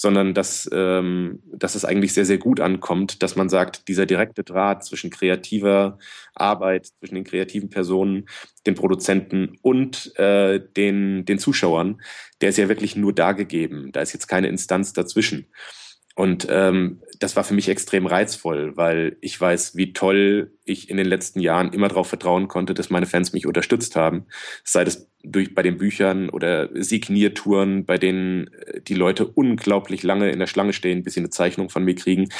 sondern 0.00 0.32
dass, 0.32 0.70
ähm, 0.72 1.42
dass 1.44 1.74
es 1.74 1.84
eigentlich 1.84 2.14
sehr, 2.14 2.24
sehr 2.24 2.38
gut 2.38 2.60
ankommt, 2.60 3.20
dass 3.22 3.34
man 3.34 3.48
sagt, 3.48 3.88
dieser 3.88 4.06
direkte 4.06 4.44
Draht 4.44 4.84
zwischen 4.84 5.10
kreativer 5.10 5.98
Arbeit, 6.34 6.86
zwischen 7.00 7.16
den 7.16 7.24
kreativen 7.24 7.68
Personen, 7.68 8.28
den 8.64 8.76
Produzenten 8.76 9.58
und 9.60 10.16
äh, 10.16 10.60
den, 10.76 11.24
den 11.24 11.40
Zuschauern, 11.40 12.00
der 12.40 12.50
ist 12.50 12.58
ja 12.58 12.68
wirklich 12.68 12.94
nur 12.94 13.12
da 13.12 13.32
gegeben. 13.32 13.90
Da 13.90 14.00
ist 14.00 14.12
jetzt 14.12 14.28
keine 14.28 14.46
Instanz 14.46 14.92
dazwischen. 14.92 15.48
Und 16.18 16.48
ähm, 16.50 17.00
das 17.20 17.36
war 17.36 17.44
für 17.44 17.54
mich 17.54 17.68
extrem 17.68 18.04
reizvoll, 18.04 18.76
weil 18.76 19.16
ich 19.20 19.40
weiß, 19.40 19.76
wie 19.76 19.92
toll 19.92 20.50
ich 20.64 20.90
in 20.90 20.96
den 20.96 21.06
letzten 21.06 21.38
Jahren 21.38 21.72
immer 21.72 21.86
darauf 21.86 22.08
vertrauen 22.08 22.48
konnte, 22.48 22.74
dass 22.74 22.90
meine 22.90 23.06
Fans 23.06 23.32
mich 23.32 23.46
unterstützt 23.46 23.94
haben. 23.94 24.26
Sei 24.64 24.82
das 24.82 25.08
durch, 25.22 25.54
bei 25.54 25.62
den 25.62 25.78
Büchern 25.78 26.28
oder 26.28 26.70
Signiertouren, 26.74 27.86
bei 27.86 27.98
denen 27.98 28.48
äh, 28.52 28.80
die 28.80 28.96
Leute 28.96 29.28
unglaublich 29.28 30.02
lange 30.02 30.32
in 30.32 30.40
der 30.40 30.48
Schlange 30.48 30.72
stehen, 30.72 31.04
bis 31.04 31.14
sie 31.14 31.20
eine 31.20 31.30
Zeichnung 31.30 31.70
von 31.70 31.84
mir 31.84 31.94
kriegen. 31.94 32.30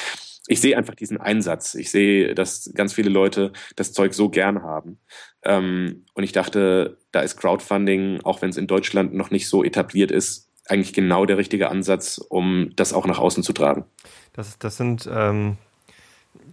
Ich 0.47 0.59
sehe 0.59 0.77
einfach 0.77 0.95
diesen 0.95 1.21
Einsatz. 1.21 1.73
Ich 1.73 1.89
sehe, 1.89 2.35
dass 2.35 2.69
ganz 2.75 2.91
viele 2.91 3.09
Leute 3.09 3.53
das 3.77 3.93
Zeug 3.93 4.13
so 4.13 4.27
gern 4.27 4.61
haben. 4.61 4.99
Ähm, 5.45 6.03
und 6.15 6.23
ich 6.23 6.33
dachte, 6.33 6.97
da 7.13 7.21
ist 7.21 7.37
Crowdfunding, 7.37 8.19
auch 8.25 8.41
wenn 8.41 8.49
es 8.49 8.57
in 8.57 8.67
Deutschland 8.67 9.13
noch 9.13 9.31
nicht 9.31 9.47
so 9.47 9.63
etabliert 9.63 10.11
ist, 10.11 10.48
eigentlich 10.69 10.93
genau 10.93 11.25
der 11.25 11.37
richtige 11.37 11.69
Ansatz, 11.69 12.17
um 12.17 12.71
das 12.75 12.93
auch 12.93 13.05
nach 13.05 13.19
außen 13.19 13.43
zu 13.43 13.53
tragen. 13.53 13.85
Das, 14.33 14.57
das 14.59 14.77
sind 14.77 15.09
ähm, 15.11 15.57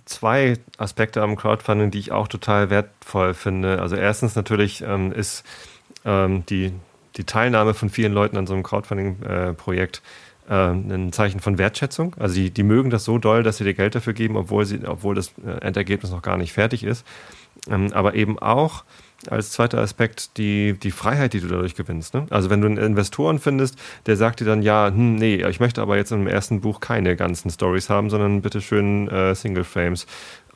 zwei 0.05 0.59
Aspekte 0.79 1.23
am 1.23 1.37
Crowdfunding, 1.37 1.91
die 1.91 1.99
ich 1.99 2.13
auch 2.13 2.29
total 2.29 2.71
wertvoll 2.71 3.35
finde. 3.35 3.81
Also 3.81 3.97
erstens 3.97 4.35
natürlich 4.35 4.83
ähm, 4.83 5.13
ist 5.13 5.45
ähm, 6.05 6.45
die, 6.47 6.73
die 7.17 7.25
Teilnahme 7.25 7.75
von 7.75 7.91
vielen 7.91 8.13
Leuten 8.13 8.37
an 8.37 8.47
so 8.47 8.55
einem 8.55 8.63
Crowdfunding-Projekt 8.63 9.99
äh, 9.99 10.01
ein 10.53 11.13
Zeichen 11.13 11.41
von 11.41 11.59
Wertschätzung. 11.59 12.15
Also 12.19 12.37
die, 12.37 12.51
die 12.51 12.63
mögen 12.63 12.91
das 12.91 13.05
so 13.05 13.19
doll, 13.19 13.43
dass 13.43 13.59
sie 13.59 13.65
dir 13.65 13.75
Geld 13.75 13.95
dafür 13.95 14.13
geben, 14.13 14.37
obwohl, 14.37 14.65
sie, 14.65 14.81
obwohl 14.87 15.15
das 15.15 15.33
äh, 15.45 15.61
Endergebnis 15.61 16.11
noch 16.11 16.23
gar 16.23 16.37
nicht 16.37 16.53
fertig 16.53 16.85
ist. 16.85 17.05
Ähm, 17.69 17.93
aber 17.93 18.15
eben 18.15 18.39
auch 18.39 18.85
als 19.29 19.51
zweiter 19.51 19.79
Aspekt 19.79 20.37
die, 20.37 20.75
die 20.75 20.91
Freiheit, 20.91 21.33
die 21.33 21.41
du 21.41 21.49
dadurch 21.49 21.75
gewinnst. 21.75 22.15
Ne? 22.15 22.27
Also 22.31 22.51
wenn 22.51 22.61
du 22.61 22.67
einen 22.67 22.77
Investoren 22.77 23.39
findest, 23.39 23.79
der 24.07 24.17
sagt 24.17 24.41
dir 24.41 24.45
dann, 24.45 24.63
ja, 24.63 24.89
hm, 24.89 25.17
nee, 25.17 25.43
ich 25.49 25.59
möchte 25.59 25.83
aber 25.83 25.97
jetzt 25.97 26.13
im 26.13 26.27
ersten 26.27 26.61
Buch 26.61 26.81
keine 26.81 27.17
ganzen 27.17 27.51
Stories 27.51 27.89
haben, 27.89 28.11
sondern 28.11 28.43
bitte 28.43 28.61
schön 28.61 29.09
äh, 29.09 29.35
Single 29.35 29.65
Frames. 29.65 30.07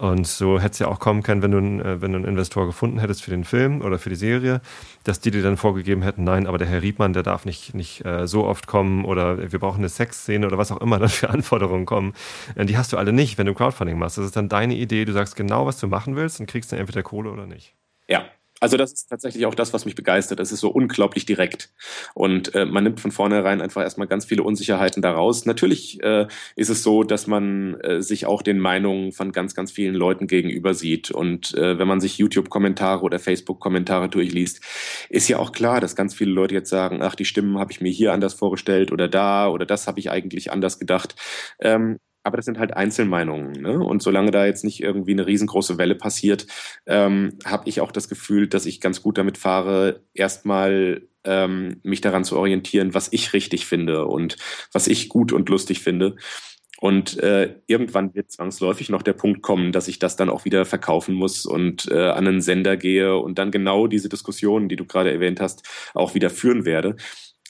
Und 0.01 0.27
so 0.27 0.59
hätte 0.59 0.73
es 0.73 0.79
ja 0.79 0.89
auch 0.89 0.99
kommen 0.99 1.23
können, 1.23 1.43
wenn 1.43 1.51
du, 1.51 1.59
äh, 1.59 2.01
wenn 2.01 2.13
du 2.13 2.17
einen 2.17 2.25
Investor 2.25 2.65
gefunden 2.65 3.01
hättest 3.01 3.23
für 3.23 3.31
den 3.31 3.45
Film 3.45 3.83
oder 3.83 3.99
für 3.99 4.09
die 4.09 4.17
Serie, 4.17 4.63
dass 5.05 5.21
die 5.21 5.31
dir 5.31 5.43
dann 5.43 5.59
vorgegeben 5.59 6.01
hätten, 6.01 6.25
nein, 6.25 6.47
aber 6.47 6.57
der 6.57 6.69
Herr 6.69 6.81
Riedmann, 6.81 7.13
der 7.13 7.23
darf 7.23 7.45
nicht, 7.45 7.75
nicht 7.75 8.07
äh, 8.07 8.27
so 8.27 8.47
oft 8.47 8.67
kommen 8.67 9.05
oder 9.05 9.53
wir 9.53 9.59
brauchen 9.59 9.81
eine 9.81 9.91
Sexszene 9.91 10.47
oder 10.47 10.57
was 10.57 10.73
auch 10.73 10.81
immer 10.81 10.99
dann 11.01 11.11
für 11.11 11.29
Anforderungen 11.29 11.85
kommen. 11.85 12.15
Äh, 12.55 12.65
die 12.65 12.79
hast 12.79 12.95
du 12.95 12.97
alle 12.97 13.13
nicht, 13.13 13.37
wenn 13.37 13.45
du 13.45 13.53
Crowdfunding 13.53 13.99
machst. 13.99 14.17
Das 14.17 14.25
ist 14.25 14.37
dann 14.37 14.49
deine 14.49 14.75
Idee, 14.75 15.05
du 15.05 15.13
sagst 15.13 15.37
genau, 15.37 15.67
was 15.67 15.79
du 15.79 15.87
machen 15.87 16.17
willst 16.17 16.41
und 16.41 16.47
kriegst 16.47 16.73
dann 16.73 16.79
entweder 16.79 17.03
Kohle 17.03 17.31
oder 17.31 17.47
nicht. 17.47 17.75
Ja, 18.09 18.25
also 18.61 18.77
das 18.77 18.93
ist 18.93 19.09
tatsächlich 19.09 19.47
auch 19.47 19.55
das, 19.55 19.73
was 19.73 19.87
mich 19.87 19.95
begeistert. 19.95 20.39
Es 20.39 20.53
ist 20.53 20.61
so 20.61 20.69
unglaublich 20.69 21.25
direkt. 21.25 21.71
Und 22.15 22.55
äh, 22.55 22.67
man 22.67 22.85
nimmt 22.85 23.01
von 23.01 23.11
vornherein 23.11 23.63
einfach 23.63 23.83
erstmal 23.83 24.07
ganz 24.07 24.27
viele 24.27 24.43
Unsicherheiten 24.43 25.03
daraus. 25.03 25.47
Natürlich 25.47 26.03
äh, 26.03 26.29
ist 26.57 26.69
es 26.69 26.83
so, 26.83 27.03
dass 27.03 27.27
man 27.27 27.81
äh, 27.81 28.03
sich 28.03 28.27
auch 28.27 28.43
den 28.43 28.59
Meinungen 28.59 29.13
von 29.13 29.33
ganz, 29.33 29.55
ganz 29.55 29.73
vielen 29.73 29.95
Leuten 29.95 30.27
gegenüber 30.27 30.75
sieht. 30.75 31.11
Und 31.11 31.55
äh, 31.55 31.79
wenn 31.79 31.89
man 31.89 32.01
sich 32.01 32.19
YouTube-Kommentare 32.19 33.03
oder 33.03 33.19
Facebook-Kommentare 33.19 34.11
durchliest, 34.11 34.61
ist 35.09 35.29
ja 35.29 35.39
auch 35.39 35.53
klar, 35.53 35.81
dass 35.81 35.97
ganz 35.97 36.15
viele 36.15 36.33
Leute 36.33 36.55
jetzt 36.55 36.71
sagen, 36.71 37.01
ach, 37.03 37.15
die 37.15 37.25
Stimmen 37.25 37.59
habe 37.59 37.73
ich 37.73 37.81
mir 37.81 37.91
hier 37.91 38.13
anders 38.13 38.35
vorgestellt 38.35 38.93
oder 38.93 39.09
da 39.09 39.49
oder 39.49 39.65
das 39.65 39.87
habe 39.87 40.01
ich 40.01 40.11
eigentlich 40.11 40.53
anders 40.53 40.79
gedacht. 40.79 41.17
Ähm, 41.61 41.99
aber 42.23 42.37
das 42.37 42.45
sind 42.45 42.59
halt 42.59 42.77
Einzelmeinungen. 42.77 43.53
Ne? 43.53 43.79
Und 43.79 44.03
solange 44.03 44.31
da 44.31 44.47
jetzt 44.47 44.65
nicht 44.65 44.83
irgendwie 44.83 45.13
eine 45.13 45.27
riesengroße 45.27 45.79
Welle 45.79 45.95
passiert, 45.95 46.47
ähm, 46.87 47.39
habe 47.45 47.69
ich 47.69 47.81
auch 47.81 47.93
das 47.93 48.09
Gefühl, 48.09 48.47
dass 48.47 48.67
ich 48.67 48.81
ganz 48.81 49.03
gut 49.03 49.19
damit 49.19 49.39
fahre, 49.39 50.03
erstmal 50.15 51.03
ähm, 51.25 51.81
mich 51.83 52.01
daran 52.01 52.25
zu 52.25 52.37
orientieren, 52.37 52.95
was 52.95 53.09
ich 53.13 53.33
richtig 53.33 53.67
finde 53.67 54.07
und 54.07 54.37
was 54.73 54.87
ich 54.87 55.09
gut 55.09 55.33
und 55.33 55.49
lustig 55.49 55.81
finde. 55.81 56.17
Und 56.81 57.19
äh, 57.19 57.57
irgendwann 57.67 58.15
wird 58.15 58.31
zwangsläufig 58.31 58.89
noch 58.89 59.03
der 59.03 59.13
Punkt 59.13 59.43
kommen, 59.43 59.71
dass 59.71 59.87
ich 59.87 59.99
das 59.99 60.17
dann 60.17 60.31
auch 60.31 60.47
wieder 60.47 60.65
verkaufen 60.65 61.15
muss 61.15 61.45
und 61.45 61.89
äh, 61.91 62.09
an 62.09 62.27
einen 62.27 62.41
Sender 62.41 62.79
gehe 62.79 63.19
und 63.19 63.39
dann 63.39 63.51
genau 63.51 63.87
diese 63.87 64.09
Diskussionen, 64.09 64.71
die 64.71 64.77
du 64.77 64.87
gerade 64.87 65.13
erwähnt 65.13 65.41
hast, 65.41 65.63
auch 65.93 66.15
wieder 66.15 66.31
führen 66.31 66.65
werde. 66.65 66.97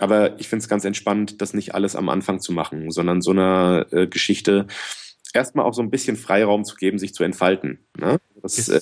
Aber 0.01 0.41
ich 0.41 0.49
finde 0.49 0.63
es 0.63 0.69
ganz 0.69 0.85
entspannt, 0.85 1.41
das 1.43 1.53
nicht 1.53 1.75
alles 1.75 1.95
am 1.95 2.09
Anfang 2.09 2.41
zu 2.41 2.53
machen, 2.53 2.91
sondern 2.91 3.21
so 3.21 3.33
eine 3.33 3.87
äh, 3.93 4.07
Geschichte 4.07 4.67
erstmal 5.35 5.67
auch 5.67 5.75
so 5.75 5.83
ein 5.83 5.91
bisschen 5.91 6.17
Freiraum 6.17 6.65
zu 6.65 6.77
geben, 6.77 6.99
sich 6.99 7.15
zu 7.15 7.23
entfalten. 7.23 7.79
Ne? 7.99 8.19
Das, 8.43 8.59
ist, 8.59 8.69
äh, 8.69 8.81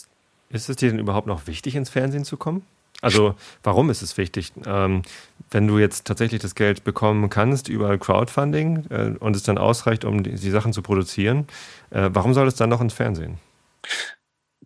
ist 0.51 0.69
es 0.69 0.77
dir 0.77 0.91
denn 0.91 0.99
überhaupt 0.99 1.27
noch 1.27 1.47
wichtig, 1.47 1.75
ins 1.75 1.91
Fernsehen 1.91 2.25
zu 2.25 2.37
kommen? 2.37 2.63
Also 3.01 3.35
warum 3.63 3.91
ist 3.91 4.03
es 4.03 4.17
wichtig? 4.17 4.53
Ähm, 4.67 5.03
wenn 5.51 5.67
du 5.67 5.79
jetzt 5.79 6.07
tatsächlich 6.07 6.41
das 6.41 6.55
Geld 6.55 6.85
bekommen 6.85 7.31
kannst 7.31 7.69
über 7.69 7.97
Crowdfunding 7.97 8.87
äh, 8.91 9.15
und 9.19 9.37
es 9.37 9.45
dann 9.45 9.59
ausreicht, 9.59 10.05
um 10.05 10.23
die, 10.23 10.35
die 10.35 10.51
Sachen 10.51 10.73
zu 10.73 10.83
produzieren, 10.83 11.47
äh, 11.91 12.11
warum 12.13 12.35
soll 12.35 12.49
es 12.49 12.57
dann 12.57 12.71
noch 12.71 12.81
ins 12.81 12.95
Fernsehen? 12.95 13.39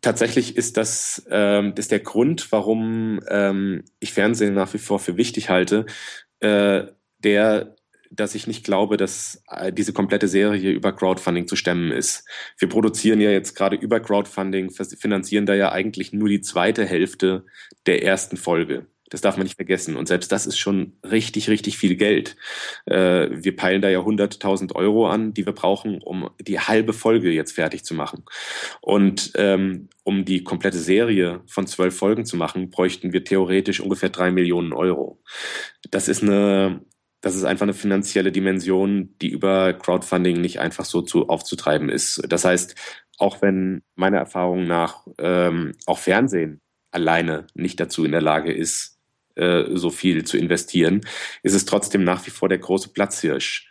Tatsächlich 0.00 0.56
ist 0.56 0.78
das, 0.78 1.24
ähm, 1.30 1.74
das 1.74 1.88
der 1.88 2.00
Grund, 2.00 2.50
warum 2.50 3.20
ähm, 3.28 3.84
ich 4.00 4.12
Fernsehen 4.12 4.54
nach 4.54 4.72
wie 4.74 4.78
vor 4.78 4.98
für 4.98 5.16
wichtig 5.16 5.50
halte, 5.50 5.86
äh, 6.42 6.86
der, 7.18 7.76
dass 8.10 8.34
ich 8.34 8.46
nicht 8.46 8.64
glaube, 8.64 8.96
dass 8.96 9.42
äh, 9.50 9.72
diese 9.72 9.92
komplette 9.92 10.28
Serie 10.28 10.70
über 10.70 10.92
Crowdfunding 10.92 11.46
zu 11.46 11.56
stemmen 11.56 11.92
ist. 11.92 12.28
Wir 12.58 12.68
produzieren 12.68 13.20
ja 13.20 13.30
jetzt 13.30 13.54
gerade 13.54 13.76
über 13.76 14.00
Crowdfunding, 14.00 14.70
finanzieren 14.70 15.46
da 15.46 15.54
ja 15.54 15.72
eigentlich 15.72 16.12
nur 16.12 16.28
die 16.28 16.40
zweite 16.40 16.84
Hälfte 16.84 17.46
der 17.86 18.04
ersten 18.04 18.36
Folge. 18.36 18.86
Das 19.12 19.20
darf 19.20 19.36
man 19.36 19.44
nicht 19.44 19.56
vergessen. 19.56 19.94
Und 19.94 20.08
selbst 20.08 20.32
das 20.32 20.46
ist 20.46 20.56
schon 20.56 20.94
richtig, 21.04 21.50
richtig 21.50 21.76
viel 21.76 21.96
Geld. 21.96 22.34
Äh, 22.86 23.28
wir 23.30 23.54
peilen 23.54 23.82
da 23.82 23.90
ja 23.90 24.00
100.000 24.00 24.74
Euro 24.74 25.06
an, 25.06 25.34
die 25.34 25.44
wir 25.44 25.52
brauchen, 25.52 26.00
um 26.00 26.30
die 26.40 26.58
halbe 26.58 26.94
Folge 26.94 27.30
jetzt 27.30 27.52
fertig 27.52 27.84
zu 27.84 27.92
machen. 27.92 28.24
Und 28.80 29.32
ähm, 29.34 29.90
um 30.02 30.24
die 30.24 30.42
komplette 30.44 30.78
Serie 30.78 31.42
von 31.46 31.66
zwölf 31.66 31.94
Folgen 31.94 32.24
zu 32.24 32.38
machen, 32.38 32.70
bräuchten 32.70 33.12
wir 33.12 33.22
theoretisch 33.22 33.80
ungefähr 33.80 34.08
drei 34.08 34.30
Millionen 34.30 34.72
Euro. 34.72 35.20
Das 35.90 36.08
ist 36.08 36.22
eine 36.22 36.80
das 37.20 37.36
ist 37.36 37.44
einfach 37.44 37.62
eine 37.62 37.74
finanzielle 37.74 38.32
Dimension, 38.32 39.14
die 39.22 39.28
über 39.28 39.74
Crowdfunding 39.74 40.40
nicht 40.40 40.58
einfach 40.58 40.84
so 40.84 41.02
zu 41.02 41.28
aufzutreiben 41.28 41.88
ist. 41.88 42.20
Das 42.28 42.44
heißt, 42.44 42.74
auch 43.18 43.40
wenn 43.42 43.82
meiner 43.94 44.18
Erfahrung 44.18 44.66
nach 44.66 45.06
ähm, 45.18 45.72
auch 45.86 45.98
Fernsehen 46.00 46.60
alleine 46.90 47.46
nicht 47.54 47.78
dazu 47.78 48.04
in 48.04 48.10
der 48.10 48.22
Lage 48.22 48.52
ist, 48.52 48.91
äh, 49.36 49.64
so 49.74 49.90
viel 49.90 50.24
zu 50.24 50.36
investieren, 50.36 51.02
ist 51.42 51.54
es 51.54 51.64
trotzdem 51.64 52.04
nach 52.04 52.26
wie 52.26 52.30
vor 52.30 52.48
der 52.48 52.58
große 52.58 52.90
Platzhirsch. 52.90 53.70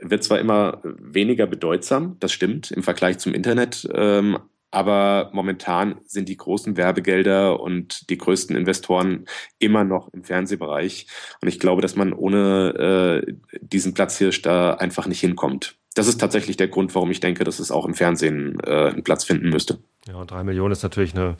Wird 0.00 0.24
zwar 0.24 0.38
immer 0.38 0.80
weniger 0.82 1.46
bedeutsam, 1.46 2.16
das 2.20 2.32
stimmt, 2.32 2.70
im 2.70 2.82
Vergleich 2.82 3.18
zum 3.18 3.34
Internet, 3.34 3.88
ähm, 3.92 4.38
aber 4.70 5.30
momentan 5.32 6.00
sind 6.04 6.28
die 6.28 6.36
großen 6.36 6.76
Werbegelder 6.76 7.60
und 7.60 8.08
die 8.08 8.18
größten 8.18 8.56
Investoren 8.56 9.26
immer 9.58 9.84
noch 9.84 10.12
im 10.12 10.22
Fernsehbereich. 10.22 11.06
Und 11.42 11.48
ich 11.48 11.58
glaube, 11.58 11.82
dass 11.82 11.96
man 11.96 12.12
ohne 12.12 13.24
äh, 13.26 13.32
diesen 13.60 13.94
Platzhirsch 13.94 14.42
da 14.42 14.74
einfach 14.74 15.06
nicht 15.06 15.20
hinkommt. 15.20 15.76
Das 15.94 16.06
ist 16.06 16.20
tatsächlich 16.20 16.56
der 16.56 16.68
Grund, 16.68 16.94
warum 16.94 17.10
ich 17.10 17.18
denke, 17.18 17.42
dass 17.42 17.58
es 17.58 17.72
auch 17.72 17.84
im 17.84 17.94
Fernsehen 17.94 18.58
äh, 18.64 18.90
einen 18.90 19.02
Platz 19.02 19.24
finden 19.24 19.50
müsste. 19.50 19.78
Ja, 20.06 20.14
und 20.14 20.30
drei 20.30 20.44
Millionen 20.44 20.72
ist 20.72 20.84
natürlich 20.84 21.14
eine 21.14 21.36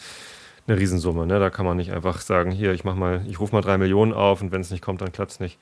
eine 0.67 0.79
Riesensumme. 0.79 1.27
Ne? 1.27 1.39
Da 1.39 1.51
kann 1.51 1.67
man 1.67 1.77
nicht 1.77 1.93
einfach 1.93 2.21
sagen, 2.21 2.51
hier, 2.51 2.73
ich 2.73 2.85
mach 2.85 2.95
mal, 2.95 3.23
ich 3.29 3.41
rufe 3.41 3.55
mal 3.55 3.63
drei 3.63 3.79
Millionen 3.79 4.13
auf 4.13 4.43
und 4.43 4.53
wenn 4.53 4.61
es 4.61 4.71
nicht 4.71 4.83
kommt, 4.83 5.01
dann 5.01 5.13
klappt 5.13 5.33
es 5.33 5.41
nicht. 5.41 5.59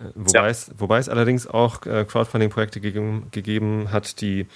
Äh, 0.00 0.04
wobei, 0.14 0.38
ja. 0.38 0.48
es, 0.48 0.70
wobei 0.78 0.98
es 0.98 1.08
allerdings 1.08 1.46
auch 1.46 1.86
äh, 1.86 2.04
Crowdfunding-Projekte 2.04 2.80
gegeben, 2.80 3.28
gegeben, 3.30 3.92
hat, 3.92 4.20
die 4.20 4.46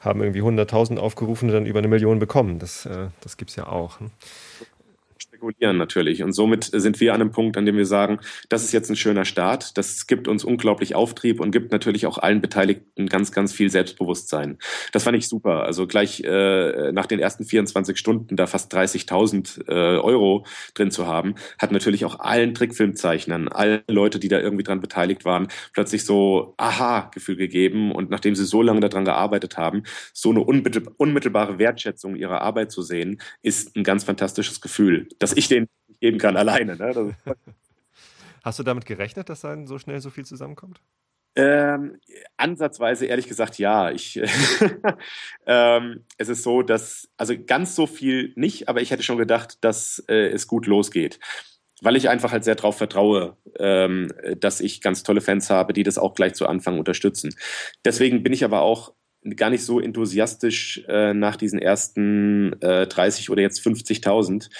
haben 0.00 0.20
irgendwie 0.22 0.42
100.000 0.42 0.98
aufgerufen 0.98 1.48
und 1.48 1.54
dann 1.54 1.66
über 1.66 1.78
eine 1.78 1.88
Million 1.88 2.18
bekommen. 2.18 2.58
Das, 2.58 2.86
äh, 2.86 3.08
das 3.20 3.36
gibt 3.36 3.50
es 3.50 3.56
ja 3.56 3.66
auch. 3.66 4.00
Ne? 4.00 4.10
Spekulieren 5.36 5.76
natürlich. 5.76 6.22
Und 6.22 6.32
somit 6.32 6.64
sind 6.72 7.00
wir 7.00 7.14
an 7.14 7.20
einem 7.20 7.30
Punkt, 7.30 7.56
an 7.56 7.66
dem 7.66 7.76
wir 7.76 7.86
sagen, 7.86 8.18
das 8.48 8.64
ist 8.64 8.72
jetzt 8.72 8.90
ein 8.90 8.96
schöner 8.96 9.24
Start. 9.24 9.76
Das 9.76 10.06
gibt 10.06 10.28
uns 10.28 10.44
unglaublich 10.44 10.94
Auftrieb 10.94 11.40
und 11.40 11.50
gibt 11.50 11.72
natürlich 11.72 12.06
auch 12.06 12.18
allen 12.18 12.40
Beteiligten 12.40 13.06
ganz, 13.06 13.32
ganz 13.32 13.52
viel 13.52 13.70
Selbstbewusstsein. 13.70 14.58
Das 14.92 15.04
fand 15.04 15.16
ich 15.16 15.28
super. 15.28 15.64
Also 15.64 15.86
gleich 15.86 16.22
äh, 16.24 16.92
nach 16.92 17.06
den 17.06 17.18
ersten 17.18 17.44
24 17.44 17.96
Stunden 17.98 18.36
da 18.36 18.46
fast 18.46 18.74
30.000 18.74 19.68
äh, 19.68 19.72
Euro 19.98 20.46
drin 20.74 20.90
zu 20.90 21.06
haben, 21.06 21.34
hat 21.58 21.72
natürlich 21.72 22.04
auch 22.04 22.18
allen 22.18 22.54
Trickfilmzeichnern, 22.54 23.48
allen 23.48 23.82
Leute, 23.88 24.18
die 24.18 24.28
da 24.28 24.40
irgendwie 24.40 24.64
dran 24.64 24.80
beteiligt 24.80 25.24
waren, 25.24 25.48
plötzlich 25.72 26.04
so 26.04 26.54
Aha-Gefühl 26.56 27.36
gegeben. 27.36 27.92
Und 27.92 28.10
nachdem 28.10 28.34
sie 28.34 28.44
so 28.44 28.62
lange 28.62 28.80
daran 28.80 29.04
gearbeitet 29.04 29.58
haben, 29.58 29.82
so 30.12 30.30
eine 30.30 30.40
unmittelbare 30.40 31.58
Wertschätzung 31.58 32.16
ihrer 32.16 32.40
Arbeit 32.40 32.70
zu 32.70 32.82
sehen, 32.82 33.20
ist 33.42 33.76
ein 33.76 33.84
ganz 33.84 34.04
fantastisches 34.04 34.60
Gefühl. 34.60 35.08
Das 35.18 35.25
dass 35.26 35.36
ich 35.36 35.48
den 35.48 35.68
geben 36.00 36.18
kann 36.18 36.36
alleine. 36.36 36.76
Ne? 36.76 37.16
Hast 38.44 38.60
du 38.60 38.62
damit 38.62 38.86
gerechnet, 38.86 39.28
dass 39.28 39.40
dann 39.40 39.66
so 39.66 39.76
schnell 39.76 40.00
so 40.00 40.10
viel 40.10 40.24
zusammenkommt? 40.24 40.80
Ähm, 41.34 41.98
ansatzweise 42.36 43.06
ehrlich 43.06 43.26
gesagt 43.26 43.58
ja. 43.58 43.90
Ich, 43.90 44.20
ähm, 45.46 46.04
es 46.16 46.28
ist 46.28 46.44
so, 46.44 46.62
dass, 46.62 47.08
also 47.16 47.34
ganz 47.44 47.74
so 47.74 47.88
viel 47.88 48.32
nicht, 48.36 48.68
aber 48.68 48.80
ich 48.80 48.92
hätte 48.92 49.02
schon 49.02 49.18
gedacht, 49.18 49.58
dass 49.64 49.98
äh, 50.08 50.28
es 50.28 50.46
gut 50.46 50.66
losgeht. 50.66 51.18
Weil 51.82 51.96
ich 51.96 52.08
einfach 52.08 52.30
halt 52.30 52.44
sehr 52.44 52.54
darauf 52.54 52.78
vertraue, 52.78 53.36
ähm, 53.58 54.12
dass 54.38 54.60
ich 54.60 54.80
ganz 54.80 55.02
tolle 55.02 55.20
Fans 55.20 55.50
habe, 55.50 55.72
die 55.72 55.82
das 55.82 55.98
auch 55.98 56.14
gleich 56.14 56.34
zu 56.34 56.46
Anfang 56.46 56.78
unterstützen. 56.78 57.34
Deswegen 57.84 58.22
bin 58.22 58.32
ich 58.32 58.44
aber 58.44 58.62
auch 58.62 58.94
gar 59.34 59.50
nicht 59.50 59.64
so 59.64 59.80
enthusiastisch 59.80 60.82
äh, 60.88 61.14
nach 61.14 61.36
diesen 61.36 61.58
ersten 61.58 62.60
äh, 62.60 62.86
30 62.86 63.30
oder 63.30 63.42
jetzt 63.42 63.60
50.000, 63.66 64.50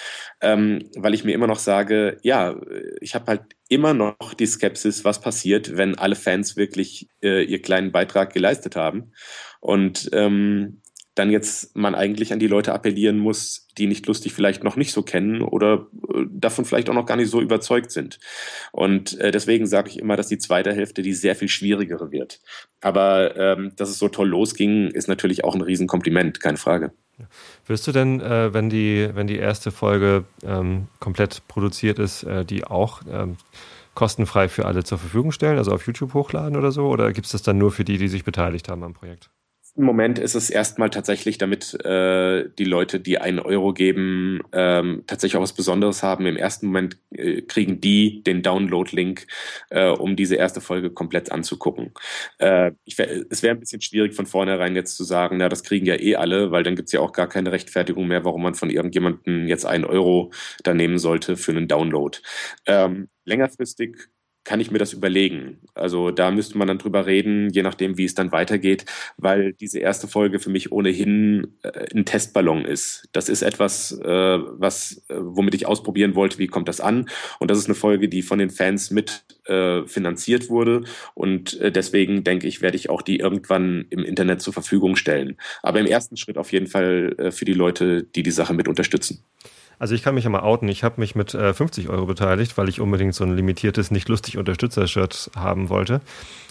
ähm, 0.41 0.89
weil 0.95 1.13
ich 1.13 1.23
mir 1.23 1.33
immer 1.33 1.47
noch 1.47 1.59
sage, 1.59 2.17
ja, 2.23 2.59
ich 2.99 3.15
habe 3.15 3.25
halt 3.27 3.41
immer 3.69 3.93
noch 3.93 4.33
die 4.33 4.45
Skepsis, 4.45 5.05
was 5.05 5.21
passiert, 5.21 5.77
wenn 5.77 5.97
alle 5.97 6.15
Fans 6.15 6.57
wirklich 6.57 7.07
äh, 7.21 7.43
ihr 7.43 7.61
kleinen 7.61 7.91
Beitrag 7.91 8.33
geleistet 8.33 8.75
haben. 8.75 9.11
Und 9.59 10.09
ähm, 10.13 10.81
dann 11.17 11.31
jetzt 11.31 11.75
man 11.75 11.95
eigentlich 11.95 12.31
an 12.31 12.39
die 12.39 12.47
Leute 12.47 12.73
appellieren 12.73 13.17
muss, 13.17 13.67
die 13.77 13.87
nicht 13.87 14.05
lustig 14.07 14.33
vielleicht 14.33 14.63
noch 14.63 14.75
nicht 14.75 14.91
so 14.91 15.01
kennen 15.01 15.41
oder 15.41 15.87
äh, 16.13 16.25
davon 16.29 16.65
vielleicht 16.65 16.89
auch 16.89 16.93
noch 16.93 17.05
gar 17.05 17.17
nicht 17.17 17.29
so 17.29 17.41
überzeugt 17.41 17.91
sind. 17.91 18.19
Und 18.71 19.19
äh, 19.19 19.31
deswegen 19.31 19.65
sage 19.67 19.89
ich 19.89 19.99
immer, 19.99 20.15
dass 20.15 20.27
die 20.27 20.37
zweite 20.37 20.73
Hälfte 20.73 21.01
die 21.01 21.13
sehr 21.13 21.35
viel 21.35 21.49
schwierigere 21.49 22.11
wird. 22.11 22.39
Aber 22.81 23.35
ähm, 23.35 23.73
dass 23.75 23.89
es 23.89 23.99
so 23.99 24.09
toll 24.09 24.29
losging, 24.29 24.89
ist 24.89 25.07
natürlich 25.07 25.43
auch 25.43 25.55
ein 25.55 25.61
Riesenkompliment, 25.61 26.39
keine 26.39 26.57
Frage. 26.57 26.91
Wirst 27.65 27.87
du 27.87 27.91
denn, 27.91 28.21
äh, 28.21 28.53
wenn, 28.53 28.69
die, 28.69 29.09
wenn 29.13 29.25
die 29.25 29.37
erste 29.37 29.71
Folge 29.71 30.25
ähm, 30.43 30.87
komplett 30.99 31.47
produziert 31.47 31.97
ist, 31.97 32.23
äh, 32.23 32.45
die 32.45 32.63
auch 32.63 33.01
ähm, 33.11 33.37
kostenfrei 33.95 34.49
für 34.49 34.65
alle 34.65 34.83
zur 34.83 34.99
Verfügung 34.99 35.31
stellen, 35.31 35.57
also 35.57 35.71
auf 35.71 35.87
YouTube 35.87 36.13
hochladen 36.13 36.55
oder 36.55 36.71
so? 36.71 36.87
Oder 36.87 37.11
gibt 37.13 37.25
es 37.25 37.31
das 37.31 37.41
dann 37.41 37.57
nur 37.57 37.71
für 37.71 37.83
die, 37.83 37.97
die 37.97 38.07
sich 38.07 38.23
beteiligt 38.23 38.69
haben 38.69 38.83
am 38.83 38.93
Projekt? 38.93 39.31
Ersten 39.77 39.85
Moment 39.85 40.17
ist 40.17 40.33
es 40.33 40.49
erstmal 40.49 40.89
tatsächlich, 40.89 41.37
damit 41.37 41.75
äh, 41.85 42.49
die 42.57 42.63
Leute, 42.63 42.99
die 42.99 43.19
einen 43.19 43.37
Euro 43.37 43.73
geben, 43.73 44.41
ähm, 44.51 45.03
tatsächlich 45.05 45.37
auch 45.37 45.43
was 45.43 45.53
Besonderes 45.53 46.01
haben. 46.01 46.25
Im 46.25 46.35
ersten 46.35 46.65
Moment 46.65 46.97
äh, 47.11 47.43
kriegen 47.43 47.79
die 47.79 48.23
den 48.23 48.41
Download-Link, 48.41 49.27
äh, 49.69 49.89
um 49.89 50.15
diese 50.15 50.35
erste 50.35 50.61
Folge 50.61 50.89
komplett 50.89 51.31
anzugucken. 51.31 51.91
Äh, 52.39 52.71
ich 52.85 52.97
es 52.97 53.43
wäre 53.43 53.55
ein 53.55 53.59
bisschen 53.59 53.81
schwierig 53.81 54.15
von 54.15 54.25
vornherein 54.25 54.75
jetzt 54.75 54.97
zu 54.97 55.03
sagen, 55.03 55.37
na, 55.37 55.47
das 55.47 55.63
kriegen 55.63 55.85
ja 55.85 55.99
eh 55.99 56.15
alle, 56.15 56.49
weil 56.49 56.63
dann 56.63 56.75
gibt's 56.75 56.91
ja 56.91 56.99
auch 56.99 57.13
gar 57.13 57.29
keine 57.29 57.51
Rechtfertigung 57.51 58.07
mehr, 58.07 58.25
warum 58.25 58.41
man 58.41 58.55
von 58.55 58.71
irgendjemandem 58.71 59.47
jetzt 59.47 59.67
einen 59.67 59.85
Euro 59.85 60.31
da 60.63 60.73
nehmen 60.73 60.97
sollte 60.97 61.37
für 61.37 61.51
einen 61.51 61.67
Download. 61.67 62.17
Ähm, 62.65 63.09
längerfristig 63.25 64.09
kann 64.47 64.61
ich 64.61 64.71
mir 64.71 64.77
das 64.77 64.93
überlegen. 64.93 65.57
Also 65.75 66.09
da 66.09 66.31
müsste 66.31 66.57
man 66.57 66.69
dann 66.69 66.77
drüber 66.77 67.05
reden, 67.05 67.49
je 67.49 67.63
nachdem, 67.63 67.97
wie 67.97 68.05
es 68.05 68.15
dann 68.15 68.31
weitergeht, 68.31 68.85
weil 69.17 69.51
diese 69.51 69.79
erste 69.79 70.07
Folge 70.07 70.39
für 70.39 70.49
mich 70.49 70.71
ohnehin 70.71 71.55
äh, 71.63 71.93
ein 71.93 72.05
Testballon 72.05 72.63
ist. 72.63 73.09
Das 73.11 73.27
ist 73.27 73.41
etwas, 73.41 73.91
äh, 73.91 74.07
was, 74.07 75.03
äh, 75.09 75.15
womit 75.17 75.53
ich 75.53 75.65
ausprobieren 75.65 76.15
wollte, 76.15 76.39
wie 76.39 76.47
kommt 76.47 76.69
das 76.69 76.79
an. 76.79 77.09
Und 77.39 77.51
das 77.51 77.57
ist 77.57 77.65
eine 77.65 77.75
Folge, 77.75 78.07
die 78.07 78.21
von 78.21 78.39
den 78.39 78.49
Fans 78.49 78.89
mit 78.89 79.25
äh, 79.47 79.85
finanziert 79.85 80.49
wurde. 80.49 80.85
Und 81.13 81.59
äh, 81.59 81.69
deswegen 81.69 82.23
denke 82.23 82.47
ich, 82.47 82.61
werde 82.61 82.77
ich 82.77 82.89
auch 82.89 83.01
die 83.01 83.19
irgendwann 83.19 83.85
im 83.89 84.05
Internet 84.05 84.41
zur 84.41 84.53
Verfügung 84.53 84.95
stellen. 84.95 85.35
Aber 85.61 85.81
im 85.81 85.87
ersten 85.87 86.15
Schritt 86.15 86.37
auf 86.37 86.53
jeden 86.53 86.67
Fall 86.67 87.13
äh, 87.17 87.31
für 87.31 87.43
die 87.43 87.53
Leute, 87.53 88.03
die 88.03 88.23
die 88.23 88.31
Sache 88.31 88.53
mit 88.53 88.69
unterstützen. 88.69 89.25
Also 89.79 89.93
ich 89.93 90.01
kann 90.01 90.15
mich 90.15 90.23
ja 90.23 90.29
mal 90.29 90.41
outen. 90.41 90.67
Ich 90.69 90.83
habe 90.83 90.99
mich 90.99 91.15
mit 91.15 91.33
äh, 91.33 91.53
50 91.53 91.89
Euro 91.89 92.05
beteiligt, 92.05 92.57
weil 92.57 92.69
ich 92.69 92.81
unbedingt 92.81 93.13
so 93.13 93.23
ein 93.23 93.35
limitiertes, 93.35 93.91
nicht 93.91 94.09
lustig 94.09 94.37
Unterstützer-Shirt 94.37 95.31
haben 95.35 95.69
wollte. 95.69 96.01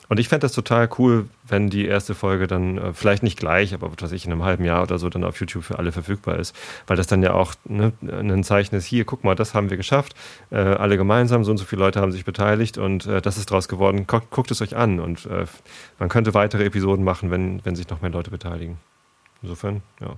Und 0.09 0.21
ich 0.21 0.29
fände 0.29 0.45
das 0.45 0.53
total 0.53 0.89
cool, 0.99 1.29
wenn 1.49 1.69
die 1.69 1.85
erste 1.85 2.15
Folge 2.15 2.47
dann 2.47 2.79
äh, 2.79 2.93
vielleicht 2.93 3.25
nicht 3.25 3.39
gleich, 3.39 3.75
aber 3.75 3.91
was 3.91 4.01
weiß 4.01 4.13
ich, 4.13 4.25
in 4.25 4.31
einem 4.31 4.45
halben 4.45 4.65
Jahr 4.65 4.85
oder 4.85 4.99
so 4.99 5.09
dann 5.09 5.25
auf 5.25 5.41
YouTube 5.41 5.65
für 5.65 5.79
alle 5.81 5.91
verfügbar 5.91 6.39
ist. 6.39 6.55
Weil 6.87 6.97
das 6.97 7.09
dann 7.09 7.23
ja 7.23 7.35
auch 7.35 7.55
ne, 7.65 7.93
ein 8.03 8.45
Zeichen 8.45 8.77
ist, 8.77 8.85
hier, 8.85 9.05
guck 9.05 9.25
mal, 9.25 9.35
das 9.35 9.55
haben 9.55 9.71
wir 9.71 9.77
geschafft. 9.77 10.15
Äh, 10.51 10.59
alle 10.59 10.97
gemeinsam, 10.97 11.43
so 11.43 11.51
und 11.51 11.57
so 11.57 11.65
viele 11.65 11.83
Leute 11.83 12.01
haben 12.01 12.13
sich 12.13 12.25
beteiligt 12.25 12.79
und 12.79 13.07
äh, 13.07 13.21
das 13.21 13.39
ist 13.39 13.51
draus 13.51 13.67
geworden. 13.67 14.07
Guckt, 14.07 14.31
guckt 14.31 14.53
es 14.53 14.63
euch 14.63 14.77
an. 14.77 15.01
Und 15.01 15.27
äh, 15.27 15.47
man 15.99 16.09
könnte 16.09 16.35
weitere 16.35 16.65
Episoden 16.65 17.05
machen, 17.05 17.33
wenn, 17.33 17.65
wenn 17.65 17.75
sich 17.75 17.89
noch 17.89 18.01
mehr 18.01 18.11
Leute 18.11 18.31
beteiligen. 18.31 18.79
Insofern, 19.43 19.83
ja 20.01 20.17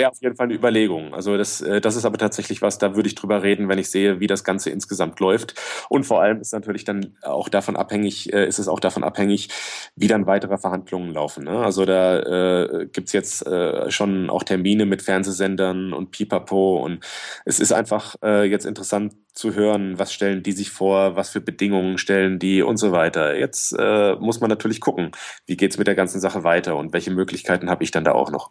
wäre 0.00 0.10
auf 0.10 0.20
jeden 0.22 0.34
Fall 0.36 0.44
eine 0.44 0.54
Überlegung. 0.54 1.14
Also 1.14 1.36
das, 1.36 1.60
äh, 1.60 1.80
das 1.80 1.96
ist 1.96 2.04
aber 2.04 2.18
tatsächlich 2.18 2.62
was, 2.62 2.78
da 2.78 2.96
würde 2.96 3.08
ich 3.08 3.14
drüber 3.14 3.42
reden, 3.42 3.68
wenn 3.68 3.78
ich 3.78 3.90
sehe, 3.90 4.18
wie 4.18 4.26
das 4.26 4.44
Ganze 4.44 4.70
insgesamt 4.70 5.20
läuft. 5.20 5.54
Und 5.88 6.04
vor 6.04 6.22
allem 6.22 6.40
ist 6.40 6.52
natürlich 6.52 6.84
dann 6.84 7.16
auch 7.22 7.48
davon 7.48 7.76
abhängig, 7.76 8.32
äh, 8.32 8.46
ist 8.46 8.58
es 8.58 8.68
auch 8.68 8.80
davon 8.80 9.04
abhängig, 9.04 9.48
wie 9.96 10.08
dann 10.08 10.26
weitere 10.26 10.56
Verhandlungen 10.56 11.12
laufen. 11.12 11.44
Ne? 11.44 11.58
Also 11.58 11.84
da 11.84 12.18
äh, 12.20 12.86
gibt's 12.86 13.12
jetzt 13.12 13.46
äh, 13.46 13.90
schon 13.90 14.30
auch 14.30 14.42
Termine 14.42 14.86
mit 14.86 15.02
Fernsehsendern 15.02 15.92
und 15.92 16.10
Pipapo 16.10 16.82
und 16.82 17.04
es 17.44 17.60
ist 17.60 17.72
einfach 17.72 18.16
äh, 18.22 18.44
jetzt 18.44 18.64
interessant 18.64 19.14
zu 19.32 19.54
hören, 19.54 19.98
was 19.98 20.12
stellen 20.12 20.42
die 20.42 20.52
sich 20.52 20.70
vor, 20.70 21.16
was 21.16 21.30
für 21.30 21.40
Bedingungen 21.40 21.98
stellen 21.98 22.38
die 22.38 22.62
und 22.62 22.78
so 22.78 22.92
weiter. 22.92 23.36
Jetzt 23.36 23.74
äh, 23.78 24.14
muss 24.16 24.40
man 24.40 24.50
natürlich 24.50 24.80
gucken, 24.80 25.12
wie 25.46 25.56
geht's 25.56 25.78
mit 25.78 25.86
der 25.86 25.94
ganzen 25.94 26.20
Sache 26.20 26.42
weiter 26.42 26.76
und 26.76 26.92
welche 26.92 27.10
Möglichkeiten 27.10 27.70
habe 27.70 27.84
ich 27.84 27.90
dann 27.90 28.04
da 28.04 28.12
auch 28.12 28.30
noch. 28.30 28.50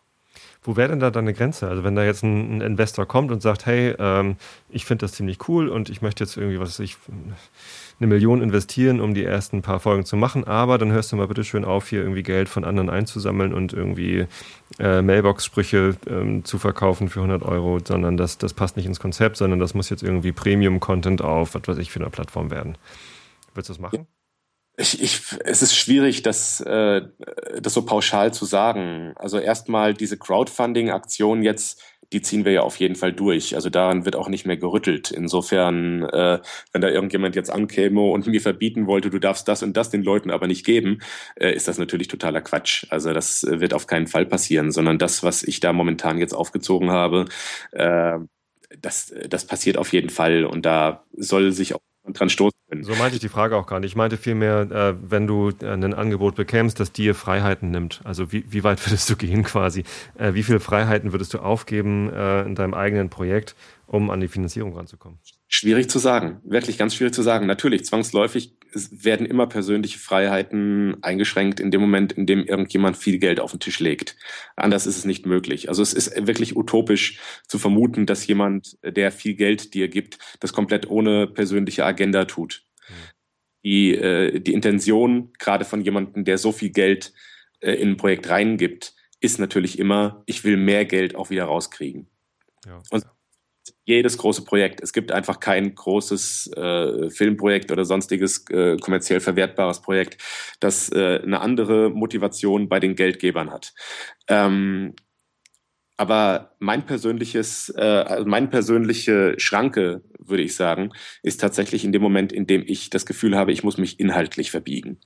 Wo 0.61 0.75
wäre 0.75 0.89
denn 0.89 0.99
da 0.99 1.09
deine 1.09 1.33
Grenze? 1.33 1.67
Also 1.67 1.83
wenn 1.83 1.95
da 1.95 2.03
jetzt 2.03 2.23
ein, 2.23 2.57
ein 2.57 2.61
Investor 2.61 3.05
kommt 3.05 3.31
und 3.31 3.41
sagt, 3.41 3.65
hey, 3.65 3.95
ähm, 3.97 4.35
ich 4.69 4.85
finde 4.85 5.05
das 5.05 5.13
ziemlich 5.13 5.47
cool 5.47 5.69
und 5.69 5.89
ich 5.89 6.01
möchte 6.01 6.23
jetzt 6.23 6.35
irgendwie, 6.35 6.59
was 6.59 6.79
ich, 6.79 6.97
eine 7.99 8.07
Million 8.07 8.41
investieren, 8.41 8.99
um 8.99 9.13
die 9.13 9.23
ersten 9.23 9.61
paar 9.61 9.79
Folgen 9.79 10.05
zu 10.05 10.15
machen, 10.15 10.45
aber 10.45 10.77
dann 10.77 10.91
hörst 10.91 11.11
du 11.11 11.15
mal 11.15 11.27
bitte 11.27 11.43
schön 11.43 11.65
auf, 11.65 11.89
hier 11.89 12.01
irgendwie 12.01 12.23
Geld 12.23 12.49
von 12.49 12.63
anderen 12.63 12.89
einzusammeln 12.89 13.53
und 13.53 13.73
irgendwie 13.73 14.25
äh, 14.79 15.01
Mailbox-Sprüche 15.01 15.95
ähm, 16.07 16.45
zu 16.45 16.57
verkaufen 16.59 17.09
für 17.09 17.19
100 17.19 17.43
Euro, 17.43 17.79
sondern 17.85 18.17
das, 18.17 18.37
das 18.37 18.53
passt 18.53 18.77
nicht 18.77 18.85
ins 18.85 18.99
Konzept, 18.99 19.37
sondern 19.37 19.59
das 19.59 19.73
muss 19.73 19.89
jetzt 19.89 20.03
irgendwie 20.03 20.31
Premium-Content 20.31 21.21
auf, 21.21 21.55
was 21.55 21.67
weiß 21.67 21.77
ich, 21.77 21.91
für 21.91 21.99
eine 21.99 22.09
Plattform 22.09 22.51
werden. 22.51 22.77
Würdest 23.53 23.69
du 23.69 23.73
das 23.73 23.79
machen? 23.79 24.07
Ich, 24.79 25.01
ich, 25.01 25.21
es 25.43 25.61
ist 25.61 25.75
schwierig, 25.75 26.21
das, 26.21 26.61
äh, 26.61 27.01
das 27.61 27.73
so 27.73 27.85
pauschal 27.85 28.33
zu 28.33 28.45
sagen. 28.45 29.13
Also 29.17 29.37
erstmal 29.37 29.93
diese 29.93 30.17
Crowdfunding-Aktion 30.17 31.43
jetzt 31.43 31.81
die 32.11 32.21
ziehen 32.21 32.45
wir 32.45 32.51
ja 32.51 32.61
auf 32.61 32.77
jeden 32.77 32.95
Fall 32.95 33.13
durch. 33.13 33.55
Also 33.55 33.69
daran 33.69 34.05
wird 34.05 34.15
auch 34.15 34.29
nicht 34.29 34.45
mehr 34.45 34.57
gerüttelt. 34.57 35.11
Insofern, 35.11 36.03
äh, 36.03 36.39
wenn 36.71 36.81
da 36.81 36.89
irgendjemand 36.89 37.35
jetzt 37.35 37.51
ankäme 37.51 38.01
und 38.01 38.25
mir 38.27 38.41
verbieten 38.41 38.87
wollte, 38.87 39.09
du 39.09 39.19
darfst 39.19 39.47
das 39.47 39.61
und 39.63 39.77
das 39.77 39.89
den 39.89 40.03
Leuten 40.03 40.31
aber 40.31 40.47
nicht 40.47 40.65
geben, 40.65 40.99
äh, 41.35 41.53
ist 41.53 41.67
das 41.67 41.77
natürlich 41.77 42.07
totaler 42.07 42.41
Quatsch. 42.41 42.87
Also 42.89 43.13
das 43.13 43.45
wird 43.47 43.73
auf 43.73 43.87
keinen 43.87 44.07
Fall 44.07 44.25
passieren, 44.25 44.71
sondern 44.71 44.97
das, 44.97 45.23
was 45.23 45.43
ich 45.43 45.59
da 45.59 45.73
momentan 45.73 46.17
jetzt 46.17 46.33
aufgezogen 46.33 46.89
habe, 46.91 47.25
äh, 47.71 48.17
das, 48.79 49.13
das 49.27 49.45
passiert 49.45 49.77
auf 49.77 49.93
jeden 49.93 50.09
Fall 50.09 50.45
und 50.45 50.65
da 50.65 51.03
soll 51.13 51.51
sich 51.51 51.73
auch 51.73 51.81
dran 52.13 52.29
stoßen 52.29 52.57
können. 52.69 52.83
So 52.83 52.95
meinte 52.95 53.15
ich 53.15 53.21
die 53.21 53.29
Frage 53.29 53.55
auch 53.55 53.67
gar 53.67 53.79
nicht. 53.79 53.91
Ich 53.91 53.95
meinte 53.95 54.17
vielmehr, 54.17 54.61
äh, 54.71 54.95
wenn 55.01 55.27
du 55.27 55.51
ein 55.61 55.93
Angebot 55.93 56.35
bekämst, 56.35 56.79
das 56.79 56.91
dir 56.91 57.15
Freiheiten 57.15 57.71
nimmt. 57.71 58.01
Also 58.03 58.31
wie, 58.31 58.45
wie 58.51 58.63
weit 58.63 58.85
würdest 58.85 59.09
du 59.09 59.15
gehen 59.15 59.43
quasi? 59.43 59.83
Äh, 60.17 60.33
wie 60.33 60.43
viele 60.43 60.59
Freiheiten 60.59 61.11
würdest 61.11 61.33
du 61.33 61.39
aufgeben 61.39 62.11
äh, 62.11 62.43
in 62.43 62.55
deinem 62.55 62.73
eigenen 62.73 63.09
Projekt, 63.09 63.55
um 63.87 64.09
an 64.09 64.19
die 64.19 64.27
Finanzierung 64.27 64.75
ranzukommen? 64.75 65.19
Schwierig 65.51 65.89
zu 65.89 65.97
sagen, 65.97 66.41
wirklich 66.43 66.77
ganz 66.77 66.93
schwierig 66.93 67.15
zu 67.15 67.23
sagen. 67.23 67.47
Natürlich, 67.47 67.83
zwangsläufig 67.83 68.55
werden 68.91 69.25
immer 69.25 69.47
persönliche 69.47 69.97
Freiheiten 69.97 70.97
eingeschränkt 71.01 71.59
in 71.59 71.71
dem 71.71 71.81
Moment, 71.81 72.11
in 72.11 72.27
dem 72.27 72.45
irgendjemand 72.45 72.97
viel 72.97 73.17
Geld 73.17 73.39
auf 73.39 73.49
den 73.49 73.59
Tisch 73.59 73.79
legt. 73.79 74.15
Anders 74.55 74.85
ist 74.85 74.97
es 74.97 75.05
nicht 75.05 75.25
möglich. 75.25 75.67
Also 75.67 75.81
es 75.81 75.93
ist 75.93 76.27
wirklich 76.27 76.55
utopisch 76.55 77.19
zu 77.47 77.57
vermuten, 77.57 78.05
dass 78.05 78.27
jemand, 78.27 78.77
der 78.83 79.11
viel 79.11 79.33
Geld 79.33 79.73
dir 79.73 79.87
gibt, 79.87 80.19
das 80.39 80.53
komplett 80.53 80.87
ohne 80.87 81.25
persönliche 81.25 81.83
Agenda 81.83 82.25
tut. 82.25 82.63
Mhm. 82.87 82.93
Die, 83.63 83.95
äh, 83.95 84.39
die 84.39 84.53
Intention 84.53 85.33
gerade 85.39 85.65
von 85.65 85.81
jemandem, 85.81 86.25
der 86.25 86.37
so 86.37 86.51
viel 86.51 86.69
Geld 86.69 87.11
äh, 87.59 87.73
in 87.73 87.89
ein 87.89 87.97
Projekt 87.97 88.29
reingibt, 88.29 88.93
ist 89.19 89.39
natürlich 89.39 89.79
immer, 89.79 90.21
ich 90.27 90.43
will 90.43 90.57
mehr 90.57 90.85
Geld 90.85 91.15
auch 91.15 91.31
wieder 91.31 91.45
rauskriegen. 91.45 92.07
Ja. 92.67 92.83
Und 92.91 93.03
jedes 93.89 94.17
große 94.17 94.43
Projekt. 94.43 94.81
Es 94.81 94.93
gibt 94.93 95.11
einfach 95.11 95.39
kein 95.39 95.73
großes 95.73 96.51
äh, 96.55 97.09
Filmprojekt 97.09 97.71
oder 97.71 97.85
sonstiges 97.85 98.45
äh, 98.49 98.77
kommerziell 98.77 99.19
verwertbares 99.19 99.81
Projekt, 99.81 100.21
das 100.59 100.91
äh, 100.91 101.19
eine 101.23 101.41
andere 101.41 101.89
Motivation 101.89 102.69
bei 102.69 102.79
den 102.79 102.95
Geldgebern 102.95 103.51
hat. 103.51 103.73
Ähm, 104.27 104.93
aber 105.97 106.55
mein 106.59 106.85
persönliches, 106.85 107.73
äh, 107.75 107.81
also 107.81 108.25
meine 108.25 108.47
persönliche 108.47 109.33
Schranke, 109.37 110.01
würde 110.17 110.43
ich 110.43 110.55
sagen, 110.55 110.91
ist 111.23 111.41
tatsächlich 111.41 111.83
in 111.83 111.91
dem 111.91 112.01
Moment, 112.01 112.31
in 112.31 112.47
dem 112.47 112.63
ich 112.65 112.89
das 112.89 113.05
Gefühl 113.05 113.35
habe, 113.35 113.51
ich 113.51 113.63
muss 113.63 113.77
mich 113.77 113.99
inhaltlich 113.99 114.51
verbiegen. 114.51 115.01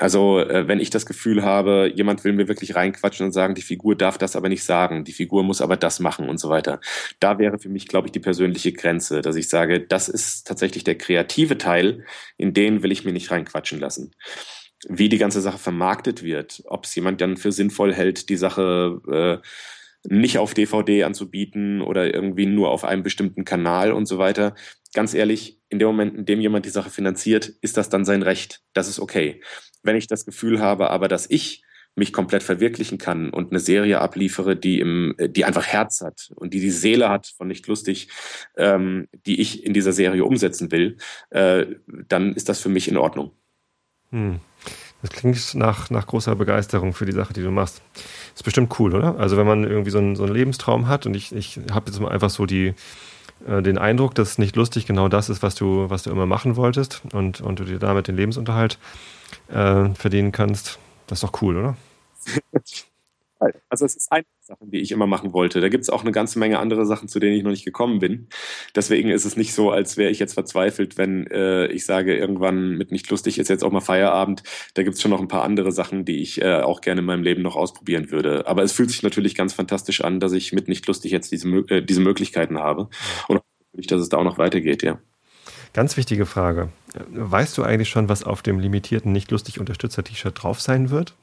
Also 0.00 0.40
äh, 0.40 0.66
wenn 0.66 0.80
ich 0.80 0.90
das 0.90 1.06
Gefühl 1.06 1.44
habe, 1.44 1.92
jemand 1.94 2.24
will 2.24 2.32
mir 2.32 2.48
wirklich 2.48 2.74
reinquatschen 2.74 3.26
und 3.26 3.32
sagen, 3.32 3.54
die 3.54 3.62
Figur 3.62 3.94
darf 3.96 4.18
das 4.18 4.34
aber 4.34 4.48
nicht 4.48 4.64
sagen, 4.64 5.04
die 5.04 5.12
Figur 5.12 5.44
muss 5.44 5.60
aber 5.60 5.76
das 5.76 6.00
machen 6.00 6.28
und 6.28 6.38
so 6.38 6.48
weiter. 6.48 6.80
Da 7.20 7.38
wäre 7.38 7.60
für 7.60 7.68
mich, 7.68 7.86
glaube 7.86 8.08
ich, 8.08 8.12
die 8.12 8.20
persönliche 8.20 8.72
Grenze, 8.72 9.20
dass 9.20 9.36
ich 9.36 9.48
sage, 9.48 9.80
das 9.80 10.08
ist 10.08 10.48
tatsächlich 10.48 10.82
der 10.82 10.98
kreative 10.98 11.58
Teil, 11.58 12.04
in 12.36 12.54
den 12.54 12.82
will 12.82 12.90
ich 12.90 13.04
mir 13.04 13.12
nicht 13.12 13.30
reinquatschen 13.30 13.78
lassen. 13.78 14.10
Wie 14.88 15.08
die 15.08 15.18
ganze 15.18 15.40
Sache 15.40 15.58
vermarktet 15.58 16.24
wird, 16.24 16.62
ob 16.66 16.86
es 16.86 16.94
jemand 16.96 17.20
dann 17.20 17.36
für 17.36 17.52
sinnvoll 17.52 17.94
hält, 17.94 18.28
die 18.28 18.36
Sache 18.36 19.00
äh, 19.10 19.46
nicht 20.08 20.38
auf 20.38 20.54
DVD 20.54 21.04
anzubieten 21.04 21.80
oder 21.80 22.12
irgendwie 22.12 22.46
nur 22.46 22.70
auf 22.70 22.84
einem 22.84 23.02
bestimmten 23.04 23.44
Kanal 23.44 23.92
und 23.92 24.06
so 24.06 24.18
weiter. 24.18 24.54
Ganz 24.92 25.14
ehrlich, 25.14 25.60
in 25.68 25.78
dem 25.78 25.88
Moment, 25.88 26.16
in 26.16 26.26
dem 26.26 26.40
jemand 26.40 26.66
die 26.66 26.70
Sache 26.70 26.90
finanziert, 26.90 27.52
ist 27.62 27.76
das 27.76 27.88
dann 27.88 28.04
sein 28.04 28.22
Recht. 28.22 28.62
Das 28.74 28.88
ist 28.88 29.00
okay. 29.00 29.40
Wenn 29.84 29.96
ich 29.96 30.08
das 30.08 30.24
Gefühl 30.24 30.60
habe, 30.60 30.90
aber 30.90 31.06
dass 31.06 31.30
ich 31.30 31.62
mich 31.96 32.12
komplett 32.12 32.42
verwirklichen 32.42 32.98
kann 32.98 33.30
und 33.30 33.52
eine 33.52 33.60
Serie 33.60 34.00
abliefere, 34.00 34.56
die 34.56 34.80
im, 34.80 35.14
die 35.18 35.44
einfach 35.44 35.66
Herz 35.66 36.00
hat 36.00 36.32
und 36.34 36.52
die 36.52 36.60
die 36.60 36.70
Seele 36.70 37.08
hat 37.08 37.28
von 37.36 37.46
nicht 37.46 37.66
lustig, 37.68 38.08
ähm, 38.56 39.06
die 39.26 39.40
ich 39.40 39.64
in 39.64 39.74
dieser 39.74 39.92
Serie 39.92 40.24
umsetzen 40.24 40.72
will, 40.72 40.96
äh, 41.30 41.66
dann 42.08 42.32
ist 42.32 42.48
das 42.48 42.58
für 42.60 42.68
mich 42.68 42.88
in 42.88 42.96
Ordnung. 42.96 43.30
Hm. 44.10 44.40
Das 45.02 45.10
klingt 45.10 45.54
nach, 45.54 45.90
nach 45.90 46.06
großer 46.06 46.34
Begeisterung 46.34 46.94
für 46.94 47.04
die 47.04 47.12
Sache, 47.12 47.34
die 47.34 47.42
du 47.42 47.50
machst. 47.50 47.82
Ist 48.34 48.42
bestimmt 48.42 48.78
cool, 48.80 48.94
oder? 48.94 49.18
Also 49.18 49.36
wenn 49.36 49.46
man 49.46 49.62
irgendwie 49.62 49.90
so 49.90 49.98
einen, 49.98 50.16
so 50.16 50.24
einen 50.24 50.34
Lebenstraum 50.34 50.88
hat 50.88 51.04
und 51.04 51.14
ich, 51.14 51.32
ich 51.34 51.60
habe 51.70 51.90
jetzt 51.90 52.00
mal 52.00 52.10
einfach 52.10 52.30
so 52.30 52.46
die, 52.46 52.74
äh, 53.46 53.62
den 53.62 53.78
Eindruck, 53.78 54.14
dass 54.14 54.38
nicht 54.38 54.56
lustig 54.56 54.86
genau 54.86 55.08
das 55.08 55.28
ist, 55.28 55.42
was 55.42 55.54
du, 55.54 55.90
was 55.90 56.04
du 56.04 56.10
immer 56.10 56.26
machen 56.26 56.56
wolltest 56.56 57.02
und, 57.12 57.40
und 57.40 57.60
du 57.60 57.64
dir 57.64 57.78
damit 57.78 58.08
den 58.08 58.16
Lebensunterhalt 58.16 58.78
äh, 59.48 59.94
verdienen 59.94 60.32
kannst. 60.32 60.78
Das 61.06 61.22
ist 61.22 61.24
doch 61.24 61.42
cool, 61.42 61.56
oder? 61.56 61.76
Also 63.68 63.84
es 63.84 63.96
ist 63.96 64.10
eine 64.10 64.24
Sache, 64.40 64.60
die 64.62 64.80
ich 64.80 64.92
immer 64.92 65.06
machen 65.06 65.32
wollte. 65.32 65.60
Da 65.60 65.68
gibt 65.68 65.82
es 65.82 65.90
auch 65.90 66.02
eine 66.02 66.12
ganze 66.12 66.38
Menge 66.38 66.58
andere 66.58 66.86
Sachen, 66.86 67.08
zu 67.08 67.18
denen 67.18 67.36
ich 67.36 67.42
noch 67.42 67.50
nicht 67.50 67.64
gekommen 67.64 67.98
bin. 67.98 68.28
Deswegen 68.74 69.10
ist 69.10 69.24
es 69.24 69.36
nicht 69.36 69.52
so, 69.52 69.70
als 69.70 69.96
wäre 69.96 70.10
ich 70.10 70.18
jetzt 70.18 70.34
verzweifelt, 70.34 70.96
wenn 70.96 71.26
äh, 71.26 71.66
ich 71.66 71.84
sage, 71.84 72.16
irgendwann 72.16 72.70
mit 72.76 72.92
nicht 72.92 73.10
lustig 73.10 73.38
ist 73.38 73.48
jetzt 73.48 73.64
auch 73.64 73.72
mal 73.72 73.80
Feierabend. 73.80 74.42
Da 74.74 74.82
gibt 74.82 74.96
es 74.96 75.02
schon 75.02 75.10
noch 75.10 75.20
ein 75.20 75.28
paar 75.28 75.42
andere 75.42 75.72
Sachen, 75.72 76.04
die 76.04 76.22
ich 76.22 76.40
äh, 76.40 76.60
auch 76.60 76.80
gerne 76.80 77.00
in 77.00 77.06
meinem 77.06 77.22
Leben 77.22 77.42
noch 77.42 77.56
ausprobieren 77.56 78.10
würde. 78.10 78.46
Aber 78.46 78.62
es 78.62 78.72
fühlt 78.72 78.90
sich 78.90 79.02
natürlich 79.02 79.34
ganz 79.34 79.52
fantastisch 79.52 80.02
an, 80.02 80.20
dass 80.20 80.32
ich 80.32 80.52
mit 80.52 80.68
nicht 80.68 80.86
lustig 80.86 81.12
jetzt 81.12 81.32
diese, 81.32 81.48
äh, 81.48 81.82
diese 81.82 82.00
Möglichkeiten 82.00 82.58
habe. 82.58 82.88
Und 83.28 83.42
natürlich, 83.72 83.88
dass 83.88 84.00
es 84.00 84.08
da 84.08 84.18
auch 84.18 84.24
noch 84.24 84.38
weitergeht, 84.38 84.82
ja. 84.82 85.00
Ganz 85.74 85.96
wichtige 85.96 86.24
Frage. 86.24 86.68
Weißt 87.10 87.58
du 87.58 87.64
eigentlich 87.64 87.88
schon, 87.88 88.08
was 88.08 88.22
auf 88.22 88.42
dem 88.42 88.60
limitierten 88.60 89.10
nicht 89.10 89.32
lustig 89.32 89.58
Unterstützer-T-Shirt 89.58 90.40
drauf 90.40 90.60
sein 90.60 90.90
wird? 90.90 91.14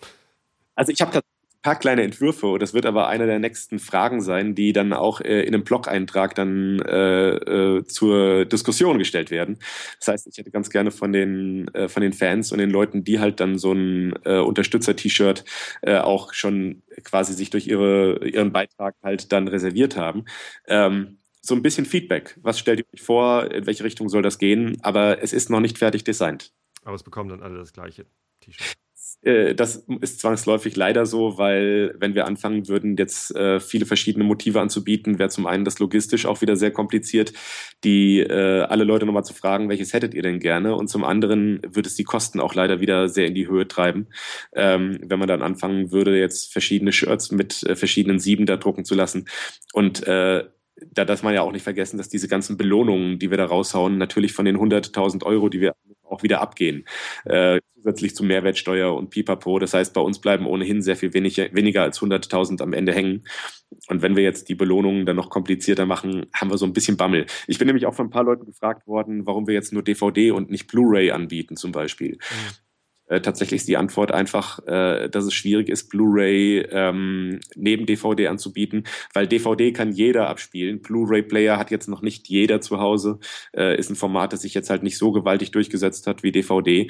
Also 0.75 0.91
ich 0.91 0.99
habe 0.99 1.19
ein 1.19 1.21
paar 1.61 1.77
kleine 1.77 2.03
Entwürfe. 2.03 2.57
Das 2.59 2.73
wird 2.73 2.85
aber 2.85 3.07
eine 3.07 3.27
der 3.27 3.39
nächsten 3.39 3.79
Fragen 3.79 4.19
sein, 4.19 4.53
die 4.53 4.73
dann 4.73 4.91
auch 4.91 5.21
äh, 5.21 5.43
in 5.43 5.53
einem 5.53 5.63
Blog-Eintrag 5.63 6.35
dann 6.35 6.81
äh, 6.81 7.29
äh, 7.29 7.85
zur 7.85 8.43
Diskussion 8.43 8.99
gestellt 8.99 9.31
werden. 9.31 9.57
Das 9.99 10.09
heißt, 10.09 10.27
ich 10.27 10.37
hätte 10.37 10.51
ganz 10.51 10.69
gerne 10.69 10.91
von 10.91 11.13
den, 11.13 11.73
äh, 11.73 11.87
von 11.87 12.01
den 12.01 12.11
Fans 12.11 12.51
und 12.51 12.57
den 12.57 12.71
Leuten, 12.71 13.05
die 13.05 13.21
halt 13.21 13.39
dann 13.39 13.57
so 13.57 13.71
ein 13.71 14.13
äh, 14.25 14.39
Unterstützer-T-Shirt 14.39 15.45
äh, 15.81 15.97
auch 15.99 16.33
schon 16.33 16.81
quasi 17.05 17.33
sich 17.33 17.51
durch 17.51 17.67
ihre, 17.67 18.27
ihren 18.27 18.51
Beitrag 18.51 18.95
halt 19.01 19.31
dann 19.31 19.47
reserviert 19.47 19.95
haben, 19.95 20.25
ähm, 20.67 21.19
so 21.41 21.56
ein 21.56 21.62
bisschen 21.62 21.86
Feedback. 21.86 22.38
Was 22.41 22.60
stellt 22.60 22.80
ihr 22.80 22.86
euch 22.93 23.01
vor? 23.01 23.51
In 23.51 23.65
welche 23.65 23.84
Richtung 23.84 24.10
soll 24.10 24.21
das 24.21 24.38
gehen? 24.38 24.77
Aber 24.82 25.21
es 25.21 25.34
ist 25.34 25.49
noch 25.49 25.60
nicht 25.60 25.77
fertig 25.77 26.04
designt. 26.04 26.54
Aber 26.84 26.95
es 26.95 27.04
bekommen 27.04 27.30
dann 27.30 27.41
alle 27.41 27.58
das 27.58 27.73
gleiche 27.73 28.06
T-Shirt. 28.41 28.77
Äh, 29.23 29.56
das 29.56 29.86
ist 30.01 30.19
zwangsläufig 30.19 30.75
leider 30.75 31.06
so, 31.06 31.38
weil 31.38 31.95
wenn 31.99 32.15
wir 32.15 32.25
anfangen 32.25 32.67
würden, 32.67 32.97
jetzt 32.97 33.36
äh, 33.36 33.60
viele 33.60 33.86
verschiedene 33.86 34.23
Motive 34.23 34.62
anzubieten, 34.62 35.19
wäre 35.19 35.30
zum 35.30 35.45
einen 35.45 35.65
das 35.65 35.80
logistisch 35.80 36.25
auch 36.25 36.41
wieder 36.41 36.56
sehr 36.56 36.71
kompliziert, 36.71 37.34
die 37.84 38.19
äh, 38.19 38.62
alle 38.62 38.84
Leute 38.84 39.06
nochmal 39.06 39.25
zu 39.25 39.34
fragen, 39.34 39.69
welches 39.69 39.93
hättet 39.93 40.13
ihr 40.13 40.23
denn 40.23 40.39
gerne? 40.39 40.75
Und 40.75 40.88
zum 40.88 41.04
anderen 41.04 41.62
würde 41.67 41.88
es 41.88 41.95
die 41.95 42.04
Kosten 42.04 42.39
auch 42.39 42.56
leider 42.56 42.80
wieder 42.80 43.10
sehr 43.10 43.27
in 43.27 43.36
die 43.36 43.47
Höhe 43.47 43.67
treiben, 43.67 44.08
ähm, 44.54 44.99
wenn 45.04 45.19
man 45.19 45.27
dann 45.27 45.41
anfangen 45.41 45.91
würde, 45.91 46.17
jetzt 46.17 46.51
verschiedene 46.51 46.91
Shirts 46.91 47.32
mit 47.32 47.54
verschiedenen 47.73 48.19
Sieben 48.19 48.45
da 48.45 48.58
drucken 48.58 48.86
zu 48.86 48.95
lassen. 48.95 49.27
Und 49.73 50.06
äh, 50.08 50.45
da 50.91 51.05
darf 51.05 51.23
man 51.23 51.33
ja 51.33 51.41
auch 51.41 51.51
nicht 51.51 51.63
vergessen, 51.63 51.97
dass 51.97 52.09
diese 52.09 52.27
ganzen 52.27 52.57
Belohnungen, 52.57 53.19
die 53.19 53.29
wir 53.29 53.37
da 53.37 53.45
raushauen, 53.45 53.97
natürlich 53.97 54.33
von 54.33 54.45
den 54.45 54.57
100.000 54.57 55.23
Euro, 55.23 55.49
die 55.49 55.61
wir 55.61 55.75
auch 56.03 56.23
wieder 56.23 56.41
abgehen, 56.41 56.85
äh, 57.25 57.59
zusätzlich 57.73 58.15
zu 58.15 58.23
Mehrwertsteuer 58.23 58.93
und 58.93 59.09
Pipapo. 59.09 59.59
Das 59.59 59.73
heißt, 59.73 59.93
bei 59.93 60.01
uns 60.01 60.19
bleiben 60.19 60.45
ohnehin 60.45 60.81
sehr 60.81 60.97
viel 60.97 61.13
weniger, 61.13 61.53
weniger 61.53 61.83
als 61.83 62.01
100.000 62.01 62.61
am 62.61 62.73
Ende 62.73 62.93
hängen. 62.93 63.23
Und 63.87 64.01
wenn 64.01 64.15
wir 64.15 64.23
jetzt 64.23 64.49
die 64.49 64.55
Belohnungen 64.55 65.05
dann 65.05 65.15
noch 65.15 65.29
komplizierter 65.29 65.85
machen, 65.85 66.25
haben 66.33 66.51
wir 66.51 66.57
so 66.57 66.65
ein 66.65 66.73
bisschen 66.73 66.97
Bammel. 66.97 67.25
Ich 67.47 67.57
bin 67.57 67.67
nämlich 67.67 67.85
auch 67.85 67.93
von 67.93 68.07
ein 68.07 68.11
paar 68.11 68.25
Leuten 68.25 68.45
gefragt 68.45 68.87
worden, 68.87 69.25
warum 69.25 69.47
wir 69.47 69.53
jetzt 69.53 69.71
nur 69.71 69.83
DVD 69.83 70.31
und 70.31 70.49
nicht 70.49 70.67
Blu-ray 70.67 71.11
anbieten 71.11 71.55
zum 71.55 71.71
Beispiel. 71.71 72.13
Mhm. 72.13 72.70
Äh, 73.12 73.19
tatsächlich 73.19 73.62
ist 73.62 73.67
die 73.67 73.76
Antwort 73.76 74.13
einfach, 74.13 74.65
äh, 74.67 75.10
dass 75.10 75.26
es 75.26 75.34
schwierig 75.34 75.67
ist, 75.67 75.89
Blu-ray 75.89 76.65
ähm, 76.71 77.41
neben 77.56 77.86
DVD 77.86 78.28
anzubieten, 78.28 78.86
weil 79.13 79.28
DVD 79.28 79.74
kann 79.74 79.91
jeder 79.91 80.30
abspielen. 80.30 80.82
Blu-ray-Player 80.82 81.58
hat 81.58 81.71
jetzt 81.71 81.89
noch 81.89 82.02
nicht 82.02 82.30
jeder 82.30 82.62
zu 82.62 82.80
Hause, 82.80 83.19
äh, 83.54 83.78
ist 83.78 83.89
ein 83.89 83.97
Format, 83.97 84.32
das 84.32 84.43
sich 84.43 84.54
jetzt 84.54 84.69
halt 84.69 84.82
nicht 84.82 84.97
so 84.97 85.12
gewaltig 85.12 85.52
durchgesetzt 85.52 86.08
hat 86.08 86.24
wie 86.24 86.32
DVD 86.32 86.88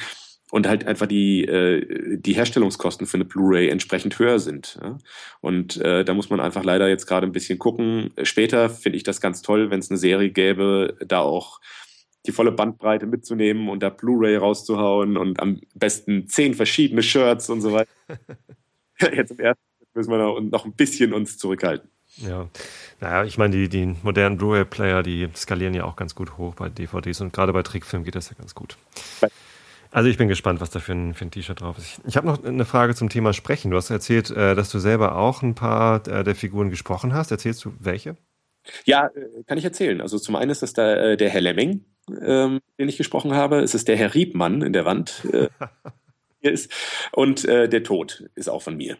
und 0.51 0.67
halt 0.67 0.85
einfach 0.85 1.07
die, 1.07 1.43
äh, 1.43 2.17
die 2.19 2.33
Herstellungskosten 2.33 3.07
für 3.07 3.17
eine 3.17 3.25
Blu-ray 3.25 3.69
entsprechend 3.69 4.19
höher 4.19 4.37
sind. 4.37 4.77
Ja? 4.79 4.99
Und 5.39 5.77
äh, 5.77 6.05
da 6.05 6.13
muss 6.13 6.29
man 6.29 6.39
einfach 6.39 6.63
leider 6.63 6.87
jetzt 6.87 7.07
gerade 7.07 7.25
ein 7.25 7.31
bisschen 7.31 7.57
gucken. 7.57 8.11
Später 8.21 8.69
finde 8.69 8.97
ich 8.97 9.03
das 9.03 9.21
ganz 9.21 9.41
toll, 9.41 9.71
wenn 9.71 9.79
es 9.79 9.89
eine 9.89 9.97
Serie 9.97 10.29
gäbe, 10.29 10.97
da 11.03 11.21
auch 11.21 11.61
die 12.25 12.31
volle 12.31 12.51
Bandbreite 12.51 13.07
mitzunehmen 13.07 13.69
und 13.69 13.81
da 13.81 13.89
Blu-ray 13.89 14.37
rauszuhauen 14.37 15.17
und 15.17 15.39
am 15.39 15.59
besten 15.73 16.27
zehn 16.27 16.53
verschiedene 16.53 17.03
Shirts 17.03 17.49
und 17.49 17.61
so 17.61 17.73
weiter. 17.73 17.91
Jetzt 18.99 19.31
im 19.31 19.39
ersten 19.39 19.63
müssen 19.93 20.11
wir 20.11 20.41
noch 20.41 20.65
ein 20.65 20.73
bisschen 20.73 21.13
uns 21.13 21.37
zurückhalten. 21.37 21.89
Ja, 22.17 22.49
naja, 22.99 23.23
ich 23.23 23.37
meine, 23.37 23.55
die, 23.55 23.69
die 23.69 23.95
modernen 24.03 24.37
Blu-ray-Player, 24.37 25.01
die 25.01 25.29
skalieren 25.35 25.73
ja 25.73 25.85
auch 25.85 25.95
ganz 25.95 26.13
gut 26.13 26.37
hoch 26.37 26.55
bei 26.55 26.69
DVDs 26.69 27.21
und 27.21 27.33
gerade 27.33 27.53
bei 27.53 27.63
Trickfilmen 27.63 28.03
geht 28.03 28.15
das 28.15 28.29
ja 28.29 28.35
ganz 28.37 28.53
gut. 28.53 28.77
Also 29.91 30.09
ich 30.09 30.17
bin 30.17 30.27
gespannt, 30.27 30.61
was 30.61 30.69
da 30.69 30.79
für 30.79 30.93
ein, 30.93 31.15
ein 31.19 31.31
T-Shirt 31.31 31.59
drauf 31.59 31.77
ist. 31.77 32.01
Ich 32.05 32.15
habe 32.15 32.27
noch 32.27 32.43
eine 32.43 32.65
Frage 32.65 32.95
zum 32.95 33.09
Thema 33.09 33.33
Sprechen. 33.33 33.71
Du 33.71 33.77
hast 33.77 33.89
erzählt, 33.89 34.29
äh, 34.31 34.55
dass 34.55 34.69
du 34.71 34.79
selber 34.79 35.17
auch 35.17 35.41
ein 35.41 35.55
paar 35.55 36.07
äh, 36.07 36.23
der 36.23 36.35
Figuren 36.35 36.69
gesprochen 36.69 37.13
hast. 37.13 37.31
Erzählst 37.31 37.65
du 37.65 37.73
welche? 37.79 38.15
Ja, 38.85 39.07
äh, 39.07 39.43
kann 39.47 39.57
ich 39.57 39.65
erzählen. 39.65 39.99
Also 39.99 40.17
zum 40.17 40.35
einen 40.35 40.51
ist 40.51 40.61
das 40.61 40.73
der, 40.73 41.17
der 41.17 41.29
Herr 41.29 41.41
Lemming, 41.41 41.85
ähm, 42.21 42.59
den 42.79 42.89
ich 42.89 42.97
gesprochen 42.97 43.33
habe. 43.33 43.59
Es 43.59 43.73
ist 43.73 43.87
der 43.87 43.97
Herr 43.97 44.13
Riebmann 44.13 44.61
in 44.61 44.73
der 44.73 44.85
Wand. 44.85 45.25
Äh, 45.31 45.49
hier 46.41 46.51
ist. 46.51 46.71
Und 47.11 47.45
äh, 47.45 47.69
der 47.69 47.83
Tod 47.83 48.29
ist 48.35 48.49
auch 48.49 48.61
von 48.61 48.77
mir. 48.77 48.97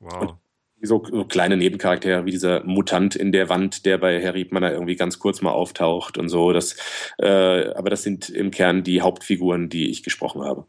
Wow. 0.00 0.20
Und 0.20 0.34
so, 0.82 1.04
so, 1.04 1.24
kleine 1.24 1.56
Nebencharaktere 1.56 2.24
wie 2.24 2.30
dieser 2.30 2.64
Mutant 2.64 3.14
in 3.14 3.32
der 3.32 3.48
Wand, 3.50 3.84
der 3.84 3.98
bei 3.98 4.20
Herr 4.20 4.34
Riebmann 4.34 4.62
irgendwie 4.62 4.96
ganz 4.96 5.18
kurz 5.18 5.42
mal 5.42 5.52
auftaucht 5.52 6.16
und 6.16 6.28
so. 6.28 6.52
Das, 6.52 6.76
äh, 7.18 7.68
aber 7.74 7.90
das 7.90 8.02
sind 8.02 8.30
im 8.30 8.50
Kern 8.50 8.82
die 8.82 9.02
Hauptfiguren, 9.02 9.68
die 9.68 9.90
ich 9.90 10.02
gesprochen 10.02 10.42
habe. 10.42 10.66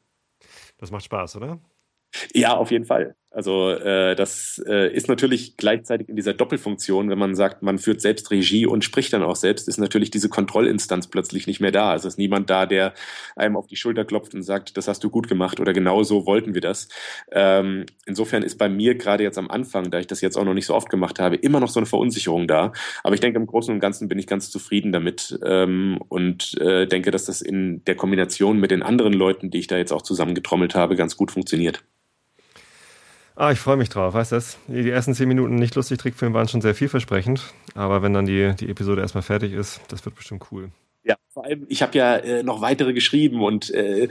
Das 0.78 0.92
macht 0.92 1.06
Spaß, 1.06 1.38
oder? 1.38 1.62
Ja, 2.34 2.58
auf 2.58 2.72
jeden 2.72 2.86
Fall. 2.86 3.16
Also 3.34 3.70
äh, 3.70 4.14
das 4.14 4.62
äh, 4.68 4.94
ist 4.94 5.08
natürlich 5.08 5.56
gleichzeitig 5.56 6.10
in 6.10 6.18
dieser 6.18 6.34
Doppelfunktion, 6.34 7.10
wenn 7.10 7.18
man 7.18 7.34
sagt, 7.34 7.64
man 7.64 7.80
führt 7.80 8.02
selbst 8.02 8.30
Regie 8.30 8.66
und 8.66 8.84
spricht 8.84 9.14
dann 9.14 9.24
auch 9.24 9.38
selbst, 9.38 9.70
ist 9.70 9.78
natürlich 9.78 10.12
diese 10.12 10.28
Kontrollinstanz 10.28 11.08
plötzlich 11.08 11.48
nicht 11.48 11.62
mehr 11.62 11.72
da. 11.72 11.92
Also 11.92 12.10
ist 12.10 12.18
niemand 12.18 12.50
da, 12.50 12.66
der 12.66 12.94
einem 13.38 13.56
auf 13.56 13.68
die 13.68 13.78
Schulter 13.78 14.04
klopft 14.04 14.34
und 14.34 14.44
sagt, 14.44 14.76
das 14.76 14.90
hast 14.90 15.02
du 15.06 15.10
gut 15.10 15.30
gemacht 15.30 15.62
oder 15.62 15.72
genau 15.72 16.04
so 16.04 16.26
wollten 16.26 16.54
wir 16.54 16.60
das. 16.60 16.90
Ähm, 17.32 17.86
insofern 18.06 18.44
ist 18.44 18.58
bei 18.58 18.68
mir 18.68 18.96
gerade 18.96 19.24
jetzt 19.24 19.38
am 19.38 19.50
Anfang, 19.50 19.92
da 19.92 20.00
ich 20.00 20.08
das 20.08 20.20
jetzt 20.20 20.36
auch 20.36 20.44
noch 20.44 20.54
nicht 20.54 20.66
so 20.66 20.76
oft 20.76 20.90
gemacht 20.90 21.18
habe, 21.18 21.38
immer 21.38 21.62
noch 21.62 21.70
so 21.70 21.80
eine 21.80 21.88
Verunsicherung 21.88 22.50
da. 22.50 22.74
Aber 23.02 23.14
ich 23.14 23.22
denke, 23.22 23.40
im 23.40 23.48
Großen 23.48 23.74
und 23.74 23.80
Ganzen 23.80 24.10
bin 24.10 24.20
ich 24.20 24.28
ganz 24.28 24.52
zufrieden 24.52 24.92
damit 24.92 25.40
ähm, 25.46 26.00
und 26.10 26.60
äh, 26.60 26.86
denke, 26.86 27.12
dass 27.12 27.26
das 27.26 27.42
in 27.42 27.86
der 27.86 27.96
Kombination 27.96 28.60
mit 28.60 28.72
den 28.72 28.84
anderen 28.84 29.14
Leuten, 29.14 29.52
die 29.52 29.60
ich 29.60 29.68
da 29.68 29.78
jetzt 29.78 29.94
auch 29.94 30.02
zusammengetrommelt 30.02 30.76
habe, 30.76 30.98
ganz 30.98 31.16
gut 31.16 31.32
funktioniert. 31.32 31.82
Ah, 33.36 33.52
ich 33.52 33.60
freue 33.60 33.78
mich 33.78 33.90
drauf, 33.90 34.14
weißt 34.14 34.32
du 34.34 34.36
das? 34.36 34.58
Die 34.68 34.90
ersten 34.90 35.14
zehn 35.14 35.28
Minuten 35.28 35.56
nicht 35.56 35.76
lustig 35.76 35.98
Trickfilm 36.00 36.34
waren 36.34 36.48
schon 36.48 36.62
sehr 36.62 36.76
vielversprechend, 36.76 37.54
aber 37.76 38.02
wenn 38.02 38.14
dann 38.14 38.26
die, 38.26 38.54
die 38.60 38.70
Episode 38.70 39.02
erstmal 39.02 39.24
fertig 39.24 39.54
ist, 39.54 39.80
das 39.88 40.04
wird 40.06 40.16
bestimmt 40.16 40.46
cool. 40.52 40.70
Ja, 41.04 41.16
vor 41.30 41.46
allem, 41.46 41.66
ich 41.70 41.82
habe 41.82 41.98
ja 41.98 42.18
äh, 42.18 42.44
noch 42.44 42.62
weitere 42.62 42.94
geschrieben 42.94 43.42
und 43.42 43.72
äh, 43.72 44.10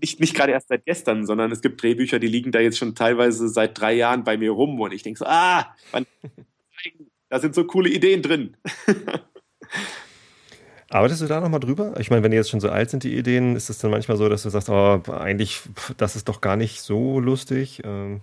nicht, 0.00 0.20
nicht 0.20 0.34
gerade 0.34 0.52
erst 0.52 0.68
seit 0.68 0.86
gestern, 0.86 1.26
sondern 1.26 1.52
es 1.52 1.60
gibt 1.60 1.82
Drehbücher, 1.82 2.18
die 2.18 2.28
liegen 2.28 2.50
da 2.50 2.60
jetzt 2.60 2.78
schon 2.78 2.94
teilweise 2.94 3.48
seit 3.48 3.78
drei 3.78 3.92
Jahren 3.92 4.24
bei 4.24 4.36
mir 4.38 4.52
rum 4.52 4.80
und 4.80 4.92
ich 4.92 5.02
denke 5.02 5.18
so, 5.18 5.26
ah, 5.26 5.74
wann, 5.92 6.06
da 7.28 7.38
sind 7.38 7.54
so 7.54 7.64
coole 7.64 7.90
Ideen 7.90 8.22
drin. 8.22 8.56
Arbeitest 10.88 11.22
du 11.22 11.26
da 11.26 11.40
nochmal 11.40 11.60
drüber? 11.60 11.94
Ich 12.00 12.10
meine, 12.10 12.24
wenn 12.24 12.32
die 12.32 12.36
jetzt 12.36 12.50
schon 12.50 12.58
so 12.58 12.68
alt 12.68 12.90
sind, 12.90 13.04
die 13.04 13.16
Ideen, 13.16 13.54
ist 13.54 13.70
es 13.70 13.78
dann 13.78 13.92
manchmal 13.92 14.16
so, 14.16 14.28
dass 14.28 14.42
du 14.42 14.50
sagst, 14.50 14.68
oh, 14.70 15.00
eigentlich, 15.12 15.60
das 15.98 16.16
ist 16.16 16.28
doch 16.28 16.40
gar 16.40 16.56
nicht 16.56 16.80
so 16.80 17.20
lustig? 17.20 17.82
Ähm 17.84 18.22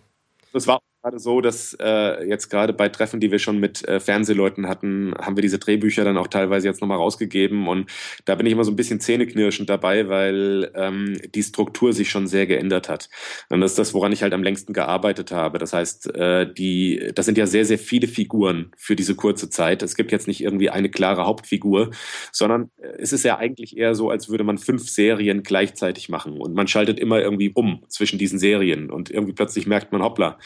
das 0.57 0.67
war 0.67 0.79
gerade 1.07 1.19
so, 1.19 1.39
dass 1.39 1.73
äh, 1.79 2.27
jetzt 2.27 2.49
gerade 2.49 2.73
bei 2.73 2.89
Treffen, 2.89 3.21
die 3.21 3.31
wir 3.31 3.39
schon 3.39 3.59
mit 3.59 3.87
äh, 3.87 4.01
Fernsehleuten 4.01 4.67
hatten, 4.67 5.13
haben 5.17 5.37
wir 5.37 5.41
diese 5.41 5.57
Drehbücher 5.57 6.03
dann 6.03 6.17
auch 6.17 6.27
teilweise 6.27 6.67
jetzt 6.67 6.81
nochmal 6.81 6.97
rausgegeben. 6.97 7.69
Und 7.69 7.89
da 8.25 8.35
bin 8.35 8.45
ich 8.45 8.51
immer 8.51 8.65
so 8.65 8.71
ein 8.71 8.75
bisschen 8.75 8.99
zähneknirschend 8.99 9.69
dabei, 9.69 10.09
weil 10.09 10.69
ähm, 10.75 11.17
die 11.33 11.43
Struktur 11.43 11.93
sich 11.93 12.09
schon 12.09 12.27
sehr 12.27 12.45
geändert 12.45 12.89
hat. 12.89 13.09
Und 13.47 13.61
das 13.61 13.71
ist 13.71 13.79
das, 13.79 13.93
woran 13.93 14.11
ich 14.11 14.21
halt 14.21 14.33
am 14.33 14.43
längsten 14.43 14.73
gearbeitet 14.73 15.31
habe. 15.31 15.59
Das 15.59 15.71
heißt, 15.71 16.13
äh, 16.13 16.53
die, 16.53 17.11
das 17.15 17.25
sind 17.25 17.37
ja 17.37 17.47
sehr, 17.47 17.63
sehr 17.63 17.79
viele 17.79 18.09
Figuren 18.09 18.71
für 18.75 18.97
diese 18.97 19.15
kurze 19.15 19.49
Zeit. 19.49 19.83
Es 19.83 19.95
gibt 19.95 20.11
jetzt 20.11 20.27
nicht 20.27 20.41
irgendwie 20.41 20.69
eine 20.69 20.89
klare 20.89 21.25
Hauptfigur, 21.25 21.91
sondern 22.33 22.69
äh, 22.81 22.87
es 22.99 23.13
ist 23.13 23.23
ja 23.23 23.37
eigentlich 23.37 23.77
eher 23.77 23.95
so, 23.95 24.09
als 24.09 24.27
würde 24.27 24.43
man 24.43 24.57
fünf 24.57 24.89
Serien 24.89 25.43
gleichzeitig 25.43 26.09
machen. 26.09 26.41
Und 26.41 26.53
man 26.53 26.67
schaltet 26.67 26.99
immer 26.99 27.21
irgendwie 27.21 27.51
um 27.53 27.85
zwischen 27.87 28.19
diesen 28.19 28.39
Serien. 28.39 28.89
Und 28.89 29.09
irgendwie 29.09 29.33
plötzlich 29.33 29.67
merkt 29.67 29.93
man, 29.93 30.03
hoppla, 30.03 30.37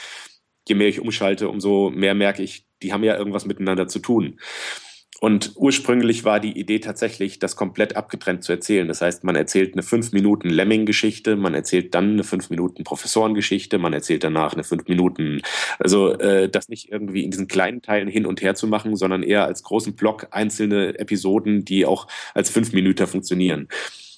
je 0.67 0.75
mehr 0.75 0.87
ich 0.87 0.99
umschalte, 0.99 1.49
umso 1.49 1.89
mehr 1.89 2.13
merke 2.13 2.43
ich, 2.43 2.65
die 2.81 2.93
haben 2.93 3.03
ja 3.03 3.17
irgendwas 3.17 3.45
miteinander 3.45 3.87
zu 3.87 3.99
tun. 3.99 4.39
Und 5.23 5.51
ursprünglich 5.55 6.23
war 6.23 6.39
die 6.39 6.59
Idee 6.59 6.79
tatsächlich, 6.79 7.37
das 7.37 7.55
komplett 7.55 7.95
abgetrennt 7.95 8.43
zu 8.43 8.53
erzählen. 8.53 8.87
Das 8.87 9.01
heißt, 9.01 9.23
man 9.23 9.35
erzählt 9.35 9.73
eine 9.73 9.83
fünf 9.83 10.13
Minuten 10.13 10.49
Lemming-Geschichte, 10.49 11.35
man 11.35 11.53
erzählt 11.53 11.93
dann 11.93 12.13
eine 12.13 12.23
fünf 12.23 12.49
Minuten 12.49 12.83
Professorengeschichte, 12.83 13.77
man 13.77 13.93
erzählt 13.93 14.23
danach 14.23 14.53
eine 14.53 14.63
fünf 14.63 14.87
Minuten, 14.87 15.43
also 15.77 16.17
äh, 16.17 16.49
das 16.49 16.69
nicht 16.69 16.91
irgendwie 16.91 17.23
in 17.23 17.29
diesen 17.29 17.47
kleinen 17.47 17.83
Teilen 17.83 18.07
hin 18.07 18.25
und 18.25 18.41
her 18.41 18.55
zu 18.55 18.65
machen, 18.65 18.95
sondern 18.95 19.21
eher 19.21 19.45
als 19.45 19.61
großen 19.61 19.95
Block 19.95 20.29
einzelne 20.31 20.97
Episoden, 20.97 21.65
die 21.65 21.85
auch 21.85 22.07
als 22.33 22.49
fünf 22.49 22.73
Minuten 22.73 23.05
funktionieren. 23.05 23.67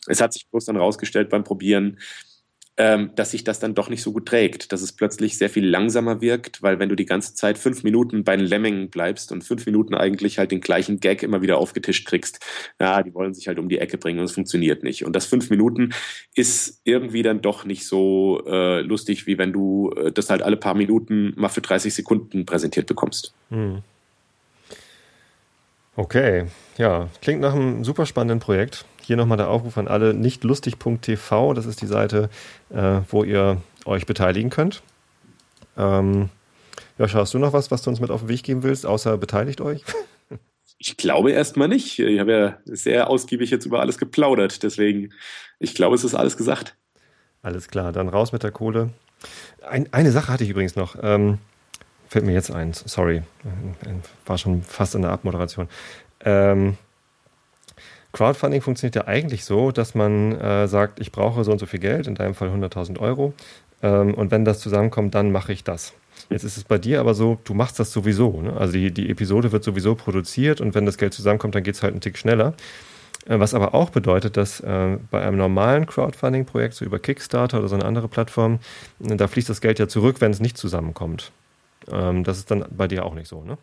Es 0.07 0.21
hat 0.21 0.31
sich 0.31 0.47
bloß 0.49 0.63
dann 0.63 0.77
rausgestellt 0.77 1.29
beim 1.29 1.43
Probieren, 1.43 1.99
ähm, 2.77 3.11
dass 3.15 3.31
sich 3.31 3.43
das 3.43 3.59
dann 3.59 3.75
doch 3.75 3.89
nicht 3.89 4.01
so 4.01 4.11
gut 4.11 4.27
trägt, 4.27 4.71
dass 4.71 4.81
es 4.81 4.91
plötzlich 4.93 5.37
sehr 5.37 5.49
viel 5.49 5.67
langsamer 5.67 6.21
wirkt, 6.21 6.63
weil 6.63 6.79
wenn 6.79 6.89
du 6.89 6.95
die 6.95 7.05
ganze 7.05 7.35
Zeit 7.35 7.59
fünf 7.59 7.83
Minuten 7.83 8.23
bei 8.23 8.35
den 8.35 8.45
Lemmingen 8.45 8.89
bleibst 8.89 9.31
und 9.31 9.43
fünf 9.43 9.65
Minuten 9.67 9.93
eigentlich 9.93 10.39
halt 10.39 10.51
den 10.51 10.61
gleichen 10.61 10.99
Gag 10.99 11.21
immer 11.21 11.43
wieder 11.43 11.59
aufgetischt 11.59 12.07
kriegst, 12.07 12.39
ja, 12.79 13.03
die 13.03 13.13
wollen 13.13 13.35
sich 13.35 13.47
halt 13.47 13.59
um 13.59 13.69
die 13.69 13.77
Ecke 13.77 13.99
bringen 13.99 14.19
und 14.19 14.25
es 14.25 14.31
funktioniert 14.31 14.83
nicht. 14.83 15.05
Und 15.05 15.15
das 15.15 15.27
fünf 15.27 15.51
Minuten 15.51 15.93
ist 16.35 16.81
irgendwie 16.83 17.21
dann 17.21 17.41
doch 17.41 17.63
nicht 17.63 17.85
so 17.85 18.43
äh, 18.47 18.81
lustig, 18.81 19.27
wie 19.27 19.37
wenn 19.37 19.53
du 19.53 19.91
äh, 19.91 20.11
das 20.11 20.31
halt 20.31 20.41
alle 20.41 20.57
paar 20.57 20.73
Minuten 20.73 21.33
mal 21.35 21.49
für 21.49 21.61
30 21.61 21.93
Sekunden 21.93 22.45
präsentiert 22.45 22.87
bekommst. 22.87 23.33
Hm. 23.49 23.83
Okay, 25.95 26.47
ja, 26.79 27.09
klingt 27.21 27.41
nach 27.41 27.53
einem 27.53 27.83
super 27.83 28.07
spannenden 28.07 28.39
Projekt. 28.39 28.85
Hier 29.03 29.17
nochmal 29.17 29.37
der 29.37 29.49
Aufruf 29.49 29.77
an 29.77 29.87
alle, 29.87 30.13
nichtlustig.tv, 30.13 31.53
das 31.53 31.65
ist 31.65 31.81
die 31.81 31.87
Seite, 31.87 32.29
äh, 32.69 33.01
wo 33.09 33.23
ihr 33.23 33.61
euch 33.85 34.05
beteiligen 34.05 34.49
könnt. 34.49 34.81
Ähm, 35.77 36.29
Joscha, 36.97 37.19
hast 37.19 37.33
du 37.33 37.39
noch 37.39 37.53
was, 37.53 37.69
was 37.71 37.81
du 37.81 37.89
uns 37.89 37.99
mit 37.99 38.11
auf 38.11 38.21
den 38.21 38.29
Weg 38.29 38.43
geben 38.43 38.63
willst, 38.63 38.85
außer 38.85 39.17
beteiligt 39.17 39.61
euch? 39.61 39.83
Ich 40.85 40.97
glaube 40.97 41.31
erstmal 41.31 41.69
nicht. 41.69 41.97
Ich 41.99 42.19
habe 42.19 42.31
ja 42.33 42.57
sehr 42.65 43.09
ausgiebig 43.09 43.49
jetzt 43.51 43.65
über 43.65 43.79
alles 43.79 43.97
geplaudert, 43.97 44.63
deswegen, 44.63 45.13
ich 45.57 45.75
glaube, 45.75 45.95
es 45.95 46.03
ist 46.03 46.13
alles 46.13 46.35
gesagt. 46.35 46.75
Alles 47.41 47.69
klar, 47.69 47.93
dann 47.93 48.09
raus 48.09 48.33
mit 48.33 48.43
der 48.43 48.51
Kohle. 48.51 48.89
Ein, 49.65 49.87
eine 49.93 50.11
Sache 50.11 50.33
hatte 50.33 50.43
ich 50.43 50.49
übrigens 50.49 50.75
noch. 50.75 50.97
Ähm, 51.01 51.37
fällt 52.09 52.25
mir 52.25 52.33
jetzt 52.33 52.51
ein, 52.51 52.73
sorry. 52.73 53.21
War 54.25 54.37
schon 54.37 54.61
fast 54.61 54.95
in 54.95 55.03
der 55.03 55.11
Abmoderation. 55.11 55.69
Ähm, 56.19 56.77
Crowdfunding 58.13 58.61
funktioniert 58.61 58.95
ja 58.95 59.07
eigentlich 59.07 59.43
so, 59.43 59.71
dass 59.71 59.95
man 59.95 60.39
äh, 60.39 60.67
sagt, 60.67 60.99
ich 60.99 61.11
brauche 61.11 61.43
so 61.43 61.51
und 61.51 61.59
so 61.59 61.65
viel 61.65 61.79
Geld, 61.79 62.07
in 62.07 62.15
deinem 62.15 62.35
Fall 62.35 62.49
100.000 62.49 62.99
Euro. 62.99 63.33
Ähm, 63.81 64.13
und 64.13 64.31
wenn 64.31 64.45
das 64.45 64.59
zusammenkommt, 64.59 65.15
dann 65.15 65.31
mache 65.31 65.51
ich 65.51 65.63
das. 65.63 65.93
Jetzt 66.29 66.43
ist 66.43 66.57
es 66.57 66.63
bei 66.63 66.77
dir 66.77 66.99
aber 66.99 67.15
so, 67.15 67.39
du 67.43 67.53
machst 67.53 67.79
das 67.79 67.91
sowieso. 67.91 68.41
Ne? 68.41 68.53
Also 68.55 68.73
die, 68.73 68.91
die 68.91 69.09
Episode 69.09 69.51
wird 69.51 69.63
sowieso 69.63 69.95
produziert 69.95 70.61
und 70.61 70.75
wenn 70.75 70.85
das 70.85 70.97
Geld 70.97 71.13
zusammenkommt, 71.13 71.55
dann 71.55 71.63
geht 71.63 71.75
es 71.75 71.83
halt 71.83 71.93
einen 71.93 72.01
Tick 72.01 72.17
schneller. 72.17 72.53
Äh, 73.25 73.39
was 73.39 73.53
aber 73.53 73.73
auch 73.73 73.89
bedeutet, 73.89 74.37
dass 74.37 74.59
äh, 74.59 74.97
bei 75.09 75.21
einem 75.21 75.37
normalen 75.37 75.85
Crowdfunding-Projekt, 75.85 76.75
so 76.75 76.85
über 76.85 76.99
Kickstarter 76.99 77.59
oder 77.59 77.67
so 77.67 77.75
eine 77.75 77.85
andere 77.85 78.07
Plattform, 78.07 78.59
äh, 79.03 79.15
da 79.15 79.27
fließt 79.27 79.49
das 79.49 79.59
Geld 79.59 79.79
ja 79.79 79.87
zurück, 79.87 80.17
wenn 80.19 80.31
es 80.31 80.39
nicht 80.39 80.57
zusammenkommt. 80.57 81.31
Ähm, 81.91 82.23
das 82.23 82.37
ist 82.37 82.51
dann 82.51 82.65
bei 82.69 82.87
dir 82.87 83.05
auch 83.05 83.15
nicht 83.15 83.27
so, 83.27 83.43
ne? 83.43 83.57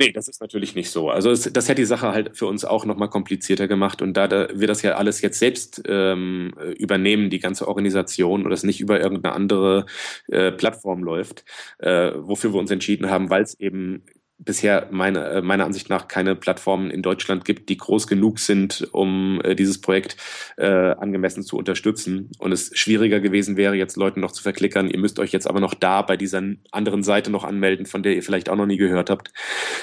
Nee, 0.00 0.10
das 0.10 0.26
ist 0.26 0.40
natürlich 0.40 0.74
nicht 0.74 0.90
so. 0.90 1.08
Also 1.08 1.30
es, 1.30 1.44
das 1.52 1.68
hätte 1.68 1.80
die 1.82 1.86
Sache 1.86 2.08
halt 2.10 2.36
für 2.36 2.46
uns 2.46 2.64
auch 2.64 2.84
nochmal 2.84 3.08
komplizierter 3.10 3.68
gemacht. 3.68 4.02
Und 4.02 4.16
da, 4.16 4.26
da 4.26 4.48
wir 4.52 4.66
das 4.66 4.82
ja 4.82 4.96
alles 4.96 5.20
jetzt 5.20 5.38
selbst 5.38 5.82
ähm, 5.86 6.52
übernehmen, 6.78 7.30
die 7.30 7.38
ganze 7.38 7.68
Organisation, 7.68 8.42
und 8.44 8.50
das 8.50 8.64
nicht 8.64 8.80
über 8.80 9.00
irgendeine 9.00 9.34
andere 9.36 9.86
äh, 10.26 10.50
Plattform 10.50 11.04
läuft, 11.04 11.44
äh, 11.78 12.10
wofür 12.16 12.52
wir 12.52 12.58
uns 12.58 12.72
entschieden 12.72 13.08
haben, 13.08 13.30
weil 13.30 13.44
es 13.44 13.54
eben 13.60 14.02
bisher 14.44 14.88
meine, 14.90 15.26
äh, 15.26 15.42
meiner 15.42 15.64
Ansicht 15.64 15.88
nach 15.88 16.08
keine 16.08 16.36
Plattformen 16.36 16.90
in 16.90 17.02
Deutschland 17.02 17.44
gibt, 17.44 17.68
die 17.68 17.76
groß 17.76 18.06
genug 18.06 18.38
sind, 18.38 18.88
um 18.92 19.40
äh, 19.42 19.54
dieses 19.54 19.80
Projekt 19.80 20.16
äh, 20.56 20.66
angemessen 20.66 21.42
zu 21.42 21.56
unterstützen. 21.56 22.30
Und 22.38 22.52
es 22.52 22.70
schwieriger 22.74 23.20
gewesen 23.20 23.56
wäre, 23.56 23.74
jetzt 23.74 23.96
Leuten 23.96 24.20
noch 24.20 24.32
zu 24.32 24.42
verklickern, 24.42 24.90
ihr 24.90 24.98
müsst 24.98 25.18
euch 25.18 25.32
jetzt 25.32 25.46
aber 25.46 25.60
noch 25.60 25.74
da 25.74 26.02
bei 26.02 26.16
dieser 26.16 26.42
anderen 26.70 27.02
Seite 27.02 27.30
noch 27.30 27.44
anmelden, 27.44 27.86
von 27.86 28.02
der 28.02 28.14
ihr 28.14 28.22
vielleicht 28.22 28.48
auch 28.48 28.56
noch 28.56 28.66
nie 28.66 28.76
gehört 28.76 29.10
habt, 29.10 29.32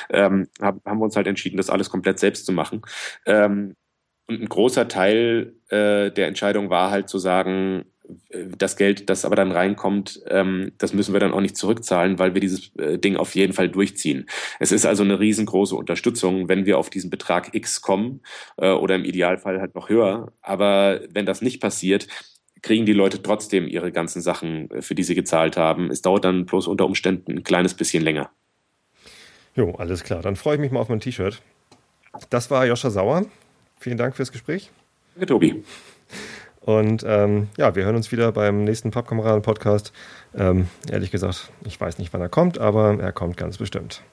ähm, 0.09 0.47
haben 0.61 0.81
wir 0.85 1.03
uns 1.03 1.15
halt 1.15 1.27
entschieden, 1.27 1.57
das 1.57 1.69
alles 1.69 1.89
komplett 1.89 2.19
selbst 2.19 2.45
zu 2.45 2.51
machen. 2.51 2.81
Ähm, 3.25 3.75
und 4.27 4.41
ein 4.41 4.49
großer 4.49 4.87
Teil 4.87 5.55
äh, 5.69 6.11
der 6.11 6.27
Entscheidung 6.27 6.69
war 6.69 6.91
halt 6.91 7.09
zu 7.09 7.17
sagen, 7.17 7.85
das 8.57 8.77
Geld, 8.77 9.09
das 9.09 9.25
aber 9.25 9.35
dann 9.35 9.51
reinkommt, 9.51 10.21
ähm, 10.27 10.71
das 10.77 10.93
müssen 10.93 11.13
wir 11.13 11.19
dann 11.19 11.33
auch 11.33 11.41
nicht 11.41 11.55
zurückzahlen, 11.55 12.19
weil 12.19 12.33
wir 12.33 12.41
dieses 12.41 12.75
äh, 12.77 12.97
Ding 12.97 13.15
auf 13.15 13.35
jeden 13.35 13.53
Fall 13.53 13.69
durchziehen. 13.69 14.27
Es 14.59 14.71
ist 14.71 14.85
also 14.85 15.03
eine 15.03 15.19
riesengroße 15.19 15.75
Unterstützung, 15.75 16.49
wenn 16.49 16.65
wir 16.65 16.77
auf 16.77 16.89
diesen 16.89 17.09
Betrag 17.09 17.53
X 17.53 17.81
kommen 17.81 18.21
äh, 18.57 18.71
oder 18.71 18.95
im 18.95 19.05
Idealfall 19.05 19.61
halt 19.61 19.75
noch 19.75 19.89
höher. 19.89 20.33
Aber 20.41 21.01
wenn 21.11 21.25
das 21.25 21.41
nicht 21.41 21.61
passiert, 21.61 22.07
kriegen 22.61 22.85
die 22.85 22.93
Leute 22.93 23.21
trotzdem 23.21 23.67
ihre 23.67 23.91
ganzen 23.91 24.21
Sachen, 24.21 24.69
äh, 24.71 24.81
für 24.81 24.95
die 24.95 25.03
sie 25.03 25.15
gezahlt 25.15 25.57
haben. 25.57 25.89
Es 25.91 26.01
dauert 26.01 26.25
dann 26.25 26.45
bloß 26.45 26.67
unter 26.67 26.85
Umständen 26.85 27.37
ein 27.37 27.43
kleines 27.43 27.73
bisschen 27.73 28.03
länger. 28.03 28.29
Jo, 29.55 29.71
alles 29.75 30.03
klar. 30.03 30.21
Dann 30.21 30.35
freue 30.35 30.55
ich 30.55 30.61
mich 30.61 30.71
mal 30.71 30.79
auf 30.79 30.89
mein 30.89 30.99
T-Shirt. 30.99 31.41
Das 32.29 32.49
war 32.51 32.65
Joscha 32.65 32.89
Sauer. 32.89 33.25
Vielen 33.79 33.97
Dank 33.97 34.15
fürs 34.15 34.31
Gespräch. 34.31 34.69
Danke, 35.15 35.27
Tobi. 35.27 35.63
Und 36.61 37.03
ähm, 37.07 37.49
ja, 37.57 37.75
wir 37.75 37.83
hören 37.85 37.95
uns 37.95 38.11
wieder 38.11 38.31
beim 38.31 38.63
nächsten 38.63 38.91
Pappkameraden-Podcast. 38.91 39.91
Ähm, 40.35 40.67
ehrlich 40.89 41.11
gesagt, 41.11 41.51
ich 41.65 41.81
weiß 41.81 41.97
nicht, 41.97 42.13
wann 42.13 42.21
er 42.21 42.29
kommt, 42.29 42.59
aber 42.59 42.99
er 42.99 43.11
kommt 43.11 43.35
ganz 43.35 43.57
bestimmt. 43.57 44.03